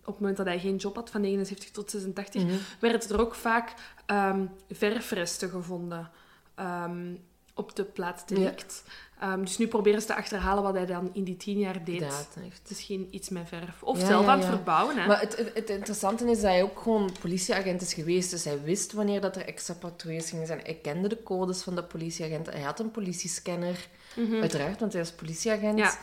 op 0.00 0.12
het 0.14 0.18
moment 0.20 0.36
dat 0.36 0.46
hij 0.46 0.58
geen 0.58 0.76
job 0.76 0.94
had, 0.94 1.10
van 1.10 1.20
79 1.20 1.70
tot 1.70 1.90
86, 1.90 2.42
Mhm. 2.42 2.52
werden 2.80 3.10
er 3.10 3.20
ook 3.20 3.34
vaak 3.34 3.74
ehm, 4.06 4.46
verfresten 4.70 5.48
gevonden. 5.50 6.10
Ehm, 6.54 7.14
op 7.54 7.76
de 7.76 7.84
plaats 7.84 8.26
delict. 8.26 8.84
Ehm, 9.20 9.40
dus 9.40 9.58
nu 9.58 9.66
proberen 9.66 10.00
ze 10.00 10.06
te 10.06 10.14
achterhalen 10.14 10.62
wat 10.62 10.74
hij 10.74 10.86
dan 10.86 11.10
in 11.12 11.24
die 11.24 11.36
tien 11.36 11.58
jaar 11.58 11.84
deed. 11.84 11.94
Inderdaad, 11.94 12.36
echt. 12.46 12.60
Misschien 12.68 13.08
iets 13.10 13.28
met 13.28 13.48
verf. 13.48 13.82
Of 13.82 14.00
Ja, 14.00 14.06
zelf 14.06 14.24
ja, 14.24 14.30
aan 14.30 14.38
het 14.38 14.48
ja. 14.48 14.54
verbouwen. 14.54 14.96
Hè? 14.98 15.06
Maar 15.06 15.20
het, 15.20 15.36
het, 15.36 15.50
het 15.54 15.70
interessante 15.70 16.30
is 16.30 16.40
dat 16.40 16.50
hij 16.50 16.62
ook 16.62 16.80
gewoon 16.80 17.10
politieagent 17.20 17.82
is 17.82 17.94
geweest. 17.94 18.30
Dus 18.30 18.44
hij 18.44 18.62
wist 18.62 18.92
wanneer 18.92 19.20
dat 19.20 19.36
er 19.36 19.46
extra 19.46 19.74
patrouilles 19.74 20.30
gingen 20.30 20.46
zijn. 20.46 20.60
Hij 20.62 20.78
kende 20.82 21.08
de 21.08 21.22
codes 21.22 21.62
van 21.62 21.74
de 21.74 21.82
politieagenten. 21.82 22.52
Hij 22.52 22.62
had 22.62 22.80
een 22.80 22.90
politiescanner. 22.90 23.88
Uiteraard, 24.40 24.80
want 24.80 24.92
hij 24.92 25.02
was 25.02 25.12
politieagent. 25.12 25.78
Mhm. 25.78 25.82
Ja. 25.82 25.98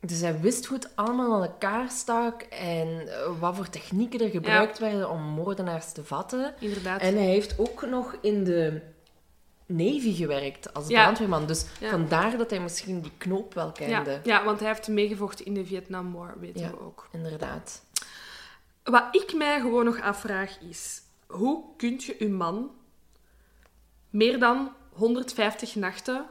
Dus 0.00 0.20
hij 0.20 0.40
wist 0.40 0.66
hoe 0.66 0.76
het 0.76 0.90
allemaal 0.94 1.34
aan 1.34 1.42
elkaar 1.42 1.90
stak. 1.90 2.42
En 2.42 3.08
eh, 3.08 3.40
wat 3.40 3.56
voor 3.56 3.68
technieken 3.68 4.20
er 4.20 4.30
gebruikt 4.30 4.78
werden 4.78 5.10
om 5.10 5.22
moordenaars 5.22 5.92
te 5.92 6.04
vatten. 6.04 6.54
Inderdaad. 6.58 7.00
En 7.00 7.14
hij 7.14 7.26
heeft 7.26 7.58
ook 7.58 7.86
nog 7.86 8.16
in 8.20 8.44
de 8.44 8.80
Navy 9.68 10.14
gewerkt 10.14 10.74
als 10.74 10.88
Ja. 10.88 11.02
brandweerman. 11.02 11.46
Dus 11.46 11.66
Ja. 11.80 11.90
vandaar 11.90 12.36
dat 12.36 12.50
hij 12.50 12.60
misschien 12.60 13.00
die 13.00 13.12
knoop 13.18 13.54
wel 13.54 13.72
kende. 13.72 14.20
ja, 14.24 14.44
want 14.44 14.60
hij 14.60 14.68
heeft 14.68 14.88
meegevochten 14.88 15.44
in 15.44 15.54
de 15.54 15.64
Vietnam 15.66 16.12
War, 16.12 16.40
weten 16.40 16.70
we 16.70 16.80
ook. 16.80 17.08
Inderdaad. 17.12 17.82
Wat 18.84 19.04
ik 19.10 19.32
mij 19.34 19.60
gewoon 19.60 19.84
nog 19.84 20.00
afvraag 20.00 20.58
is... 20.60 21.02
Hoe 21.26 21.64
kun 21.76 21.94
je 21.98 22.16
je 22.18 22.28
man 22.28 22.70
meer 24.10 24.38
dan 24.38 24.72
150 24.92 25.74
nachten 25.74 26.26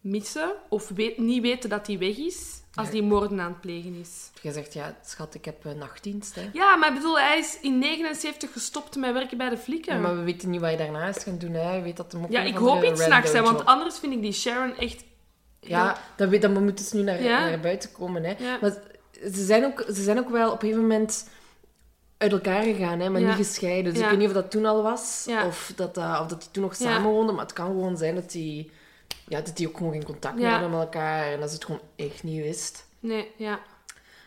missen 0.00 0.52
of 0.68 0.88
weet, 0.88 1.18
niet 1.18 1.42
weten 1.42 1.70
dat 1.70 1.86
hij 1.86 1.98
weg 1.98 2.16
is 2.16 2.59
als 2.74 2.90
die 2.90 3.02
moorden 3.02 3.40
aan 3.40 3.50
het 3.52 3.60
plegen 3.60 3.94
is? 4.00 4.30
Je 4.42 4.52
zegt, 4.52 4.72
ja, 4.72 4.96
schat, 5.04 5.34
ik 5.34 5.44
heb 5.44 5.64
nachtdienst. 5.76 6.34
Hè. 6.34 6.48
Ja, 6.52 6.76
maar 6.76 6.88
ik 6.88 6.94
bedoel, 6.94 7.18
hij 7.18 7.38
is 7.38 7.58
in 7.60 7.78
79 7.78 8.52
gestopt 8.52 8.96
met 8.96 9.12
werken 9.12 9.38
bij 9.38 9.48
de 9.48 9.56
flikken. 9.58 9.94
Ja, 9.94 10.00
maar 10.00 10.16
we 10.16 10.22
weten 10.22 10.50
niet 10.50 10.60
wat 10.60 10.70
je 10.70 10.76
daarna 10.76 11.06
is 11.08 11.22
gaan 11.22 11.38
doen. 11.38 11.52
Hè. 11.52 11.74
Je 11.74 11.82
weet 11.82 11.96
dat 11.96 12.12
hem 12.12 12.22
ook 12.24 12.30
Ja, 12.30 12.40
ik 12.42 12.56
hoop 12.56 12.84
iets 12.84 13.02
s'nachts, 13.04 13.32
want 13.32 13.64
anders 13.64 13.98
vind 13.98 14.12
ik 14.12 14.22
die 14.22 14.32
Sharon 14.32 14.76
echt... 14.76 15.04
Ja, 15.60 15.98
dat, 16.16 16.28
weet, 16.28 16.42
dat 16.42 16.50
moet 16.50 16.78
dus 16.78 16.92
nu 16.92 17.02
naar, 17.02 17.22
Ja. 17.22 17.48
naar 17.48 17.60
buiten 17.60 17.92
komen. 17.92 18.24
Hè. 18.24 18.34
Maar 18.60 18.72
ze 19.32 19.44
zijn, 19.44 19.64
ook, 19.64 19.84
ze 19.86 20.02
zijn 20.02 20.18
ook 20.18 20.28
wel 20.30 20.46
op 20.46 20.54
een 20.54 20.60
gegeven 20.60 20.82
moment 20.82 21.28
uit 22.18 22.32
elkaar 22.32 22.62
gegaan, 22.62 23.00
hè, 23.00 23.08
maar 23.08 23.20
niet 23.20 23.34
gescheiden. 23.34 23.92
Dus 23.94 24.02
ik 24.02 24.08
weet 24.08 24.18
niet 24.18 24.28
of 24.28 24.34
dat 24.34 24.50
toen 24.50 24.66
al 24.66 24.82
was, 24.82 25.26
of 25.46 25.72
dat, 25.76 25.94
dat, 25.94 26.20
of 26.20 26.26
dat 26.26 26.40
die 26.40 26.50
toen 26.50 26.62
nog 26.62 26.78
Ja. 26.78 26.84
samen 26.90 27.10
woonden. 27.10 27.34
Maar 27.34 27.44
het 27.44 27.52
kan 27.52 27.66
gewoon 27.66 27.96
zijn 27.96 28.14
dat 28.14 28.30
die, 28.30 28.70
ja, 29.30 29.40
dat 29.40 29.56
die 29.56 29.68
ook 29.68 29.76
gewoon 29.76 29.92
geen 29.92 30.04
contact 30.04 30.34
meer 30.34 30.50
hadden 30.50 30.70
met 30.70 30.80
elkaar. 30.80 31.32
En 31.32 31.40
dat 31.40 31.48
ze 31.48 31.54
het 31.54 31.64
gewoon 31.64 31.80
echt 31.96 32.22
niet 32.22 32.42
wist. 32.42 32.86
Nee, 33.00 33.30
ja. 33.36 33.60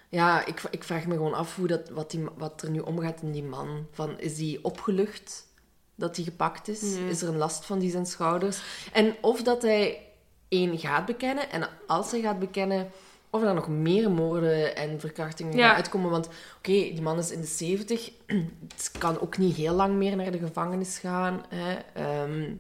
Ja, 0.10 0.46
ik, 0.46 0.62
ik 0.70 0.84
vraag 0.84 1.06
me 1.06 1.14
gewoon 1.16 1.34
af 1.34 1.56
hoe 1.56 1.68
dat, 1.68 1.90
wat, 1.90 2.12
die, 2.12 2.26
wat 2.38 2.62
er 2.62 2.70
nu 2.70 2.80
omgaat 2.80 3.22
in 3.22 3.32
die 3.32 3.44
man. 3.44 3.88
Van, 3.92 4.20
is 4.20 4.36
die 4.36 4.64
opgelucht 4.64 5.48
dat 5.96 6.16
hij 6.16 6.26
gepakt 6.26 6.68
is? 6.68 6.82
Nee. 6.82 7.10
Is 7.10 7.22
er 7.22 7.28
een 7.28 7.38
last 7.38 7.66
van 7.66 7.80
die 7.80 7.92
zijn 7.92 8.06
schouders? 8.06 8.62
En 8.94 9.16
of 9.22 9.42
dat 9.44 9.62
hij 9.62 10.02
één 10.50 10.78
gaat 10.80 11.06
bekennen, 11.06 11.52
en 11.52 11.68
als 11.88 12.12
hij 12.12 12.22
gaat 12.22 12.40
bekennen, 12.40 12.92
of 13.30 13.42
er 13.44 13.54
nog 13.54 13.68
meer 13.68 14.12
moorden 14.12 14.76
en 14.76 15.00
verkrachtingen 15.00 15.58
Ja. 15.58 15.68
gaan 15.68 15.76
uitkomen. 15.76 16.12
Want 16.12 16.28
oké, 16.58 16.72
die 16.72 17.02
man 17.02 17.18
is 17.18 17.32
in 17.32 17.42
de 17.42 17.48
70, 17.48 18.12
het 18.76 18.92
kan 18.98 19.20
ook 19.20 19.38
niet 19.38 19.56
heel 19.56 19.74
lang 19.74 19.96
meer 19.96 20.16
naar 20.16 20.32
de 20.32 20.38
gevangenis 20.38 20.98
gaan. 20.98 21.46
Hè. 21.50 21.74
Ehm, 21.94 22.54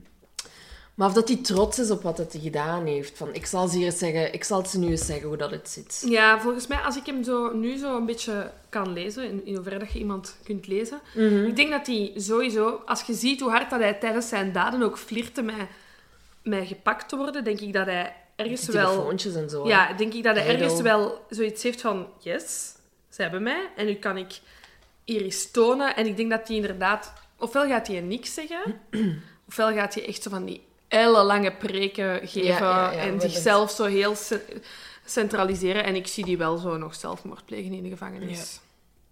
maar 0.93 1.07
of 1.07 1.13
dat 1.13 1.27
hij 1.27 1.37
trots 1.37 1.79
is 1.79 1.89
op 1.91 2.01
wat 2.03 2.17
hij 2.17 2.27
gedaan 2.41 2.85
heeft. 2.85 3.17
Van, 3.17 3.33
ik 3.33 3.45
zal 3.45 3.67
ze 3.67 3.77
hier 3.77 3.85
eens 3.85 3.97
zeggen, 3.97 4.33
ik 4.33 4.43
zal 4.43 4.57
het 4.57 4.69
ze 4.69 4.79
nu 4.79 4.87
eens 4.87 5.05
zeggen 5.05 5.27
hoe 5.27 5.37
dat 5.37 5.51
het 5.51 5.69
zit. 5.69 6.03
Ja, 6.07 6.39
volgens 6.41 6.67
mij, 6.67 6.77
als 6.77 6.95
ik 6.95 7.05
hem 7.05 7.23
zo, 7.23 7.53
nu 7.55 7.77
zo 7.77 7.97
een 7.97 8.05
beetje 8.05 8.51
kan 8.69 8.93
lezen, 8.93 9.23
in, 9.23 9.45
in 9.45 9.55
hoeverre 9.55 9.79
dat 9.79 9.91
je 9.91 9.99
iemand 9.99 10.37
kunt 10.43 10.67
lezen, 10.67 10.99
Mhm. 11.15 11.43
ik 11.45 11.55
denk 11.55 11.71
dat 11.71 11.87
hij 11.87 12.11
sowieso, 12.15 12.81
als 12.85 13.01
je 13.01 13.13
ziet 13.13 13.39
hoe 13.41 13.49
hard 13.49 13.69
dat 13.69 13.79
hij 13.79 13.93
tijdens 13.93 14.27
zijn 14.29 14.51
daden 14.51 14.81
ook 14.83 14.97
flirte 14.97 15.41
met, 15.41 15.55
met 16.43 16.67
gepakt 16.67 17.09
te 17.09 17.15
worden, 17.17 17.43
denk 17.43 17.59
ik 17.59 17.73
dat 17.73 17.85
hij 17.85 18.15
ergens 18.35 18.65
wel... 18.67 18.89
telefoontjes 18.91 19.35
en 19.35 19.49
zo. 19.49 19.63
hè. 19.63 19.69
Ja, 19.69 19.93
denk 19.93 20.13
ik 20.13 20.23
dat 20.23 20.35
hij 20.35 20.47
ergens 20.47 20.81
wel 20.81 21.25
zoiets 21.29 21.63
heeft 21.63 21.81
van, 21.81 22.07
yes, 22.19 22.73
ze 23.09 23.21
hebben 23.21 23.43
mij, 23.43 23.69
en 23.75 23.85
nu 23.85 23.93
kan 23.95 24.17
ik 24.17 24.39
hier 25.03 25.21
eens 25.21 25.51
tonen. 25.51 25.95
En 25.95 26.05
ik 26.05 26.17
denk 26.17 26.29
dat 26.29 26.47
hij 26.47 26.55
inderdaad, 26.55 27.13
ofwel 27.37 27.67
gaat 27.67 27.87
hij 27.87 27.99
niks 28.01 28.33
zeggen, 28.33 28.79
ofwel 29.49 29.73
gaat 29.73 29.93
hij 29.93 30.07
echt 30.07 30.23
zo 30.23 30.29
van 30.29 30.45
die 30.45 30.61
lange 31.01 31.51
preken 31.51 32.27
geven 32.27 32.43
Ja, 32.49 32.59
ja, 32.59 32.91
ja, 32.91 32.97
en 32.99 33.21
zichzelf 33.21 33.71
zo 33.71 33.85
heel 33.85 34.15
ce- 34.15 34.59
centraliseren. 35.05 35.83
En 35.83 35.95
ik 35.95 36.07
zie 36.07 36.25
die 36.25 36.37
wel 36.37 36.57
zo 36.57 36.77
nog 36.77 36.95
zelfmoord 36.95 37.45
plegen 37.45 37.73
in 37.73 37.83
de 37.83 37.89
gevangenis. 37.89 38.59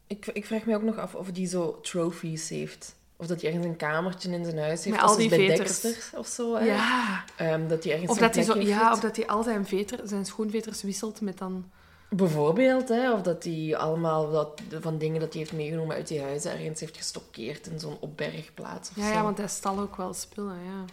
Ik, 0.08 0.26
ik 0.34 0.46
vraag 0.46 0.66
me 0.66 0.76
ook 0.76 0.82
nog 0.84 0.98
af 0.98 1.16
of 1.16 1.32
die 1.32 1.48
zo 1.48 1.80
trophies 1.82 2.50
heeft. 2.50 2.96
Of 3.16 3.28
dat 3.28 3.42
hij 3.42 3.50
ergens 3.50 3.68
een 3.68 3.78
kamertje 3.78 4.30
in 4.32 4.46
zijn 4.46 4.58
huis 4.60 4.84
heeft. 4.84 4.96
Met 4.96 5.06
al 5.06 5.16
die 5.18 5.30
bij 5.30 5.58
veters. 5.58 6.12
Of 6.16 6.28
zo. 6.28 6.56
Hè? 6.56 6.66
Ja. 6.66 7.24
Ehm, 7.36 7.68
dat 7.68 7.84
hij 7.84 7.94
ergens 7.94 8.12
Of 8.12 8.18
dat, 8.18 8.36
hij 8.36 8.44
zo, 8.44 8.60
ja, 8.60 8.78
heeft. 8.80 8.92
of 8.92 9.00
dat 9.00 9.16
hij 9.16 9.28
al 9.28 9.44
zijn, 9.44 9.66
veter, 9.66 10.00
zijn 10.04 10.26
schoenveters 10.26 10.82
wisselt 10.84 11.22
met 11.22 11.38
dan... 11.38 11.70
Bijvoorbeeld, 12.10 12.90
hè, 12.90 13.12
of 13.14 13.22
dat 13.22 13.44
hij 13.44 13.76
allemaal 13.78 14.32
dat, 14.32 14.62
van 14.82 14.98
dingen 14.98 15.20
dat 15.20 15.30
hij 15.34 15.42
heeft 15.42 15.54
meegenomen 15.54 15.96
uit 15.96 16.08
die 16.08 16.22
huizen 16.22 16.52
ergens 16.52 16.80
heeft 16.80 16.98
gestockeerd 16.98 17.68
in 17.68 17.80
zo'n 17.80 17.98
opbergplaats 18.00 18.90
of 18.90 18.96
Ja, 18.96 19.08
zo. 19.08 19.14
ja, 19.14 19.24
want 19.24 19.38
hij 19.38 19.48
stal 19.48 19.80
ook 19.80 19.96
wel 19.96 20.14
spullen, 20.14 20.56
ja. 20.66 20.86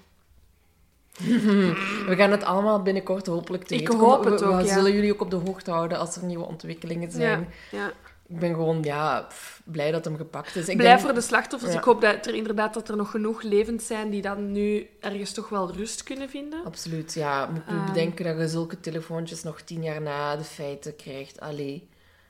We 1.19 2.15
gaan 2.17 2.31
het 2.31 2.43
allemaal 2.45 2.83
binnenkort 2.83 3.27
hopelijk 3.27 3.65
te 3.65 3.75
Ik 3.75 3.81
weten 3.81 3.99
hoop 3.99 4.17
komen. 4.17 4.33
het 4.33 4.41
we, 4.41 4.47
ook, 4.47 4.57
we 4.61 4.67
ja. 4.67 4.75
zullen 4.75 4.93
jullie 4.93 5.13
ook 5.13 5.21
op 5.21 5.31
de 5.31 5.37
hoogte 5.37 5.71
houden 5.71 5.99
als 5.99 6.17
er 6.17 6.25
nieuwe 6.25 6.45
ontwikkelingen 6.45 7.11
zijn. 7.11 7.49
Ja, 7.71 7.79
ja. 7.79 7.93
Ik 8.29 8.39
ben 8.39 8.55
gewoon 8.55 8.83
ja, 8.83 9.21
pff, 9.29 9.61
blij 9.65 9.91
dat 9.91 10.05
hem 10.05 10.17
gepakt 10.17 10.57
is. 10.57 10.69
Ik 10.69 10.77
Blij 10.77 10.89
denk- 10.89 11.01
voor 11.01 11.15
de 11.15 11.21
slachtoffers. 11.21 11.75
Ik 11.75 11.83
hoop 11.83 12.01
dat 12.01 12.27
er 12.27 12.35
inderdaad 12.35 12.75
dat 12.75 12.89
er 12.89 12.97
nog 12.97 13.11
genoeg 13.11 13.43
levend 13.43 13.83
zijn 13.83 14.11
die 14.11 14.23
dan 14.23 14.53
nu 14.53 14.89
ergens 15.01 15.33
toch 15.33 15.49
wel 15.49 15.73
rust 15.73 16.03
kunnen 16.03 16.29
vinden. 16.31 16.65
Absoluut, 16.65 17.15
ja. 17.15 17.47
Moet 17.47 17.63
je 17.67 17.73
Ehm. 17.75 17.87
bedenken 17.87 18.25
dat 18.25 18.37
je 18.39 18.49
zulke 18.49 18.81
telefoontjes 18.81 19.43
nog 19.43 19.61
tien 19.61 19.83
jaar 19.83 20.01
na 20.03 20.37
de 20.37 20.45
feiten 20.45 20.97
krijgt. 20.97 21.41
Allee, 21.41 21.89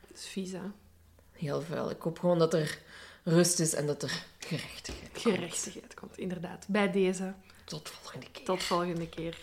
Dat 0.09 0.17
is 0.19 0.27
vies, 0.27 0.53
hè? 0.53 0.61
heel 1.33 1.61
vuil. 1.63 1.91
Ik 1.91 2.01
hoop 2.03 2.19
gewoon 2.19 2.39
dat 2.39 2.55
er 2.55 2.79
rust 3.25 3.61
is 3.61 3.75
en 3.75 3.87
dat 3.87 4.03
er 4.03 4.23
gerechtigheid 4.39 5.11
komt. 5.13 5.35
Gerechtigheid 5.35 5.95
komt, 5.95 6.19
inderdaad. 6.19 6.65
Bij 6.69 6.91
deze. 6.91 7.33
Tot 7.69 7.89
volgende 7.89 8.27
keer. 8.33 8.45
Tot 8.45 8.63
volgende 8.63 9.09
keer. 9.09 9.37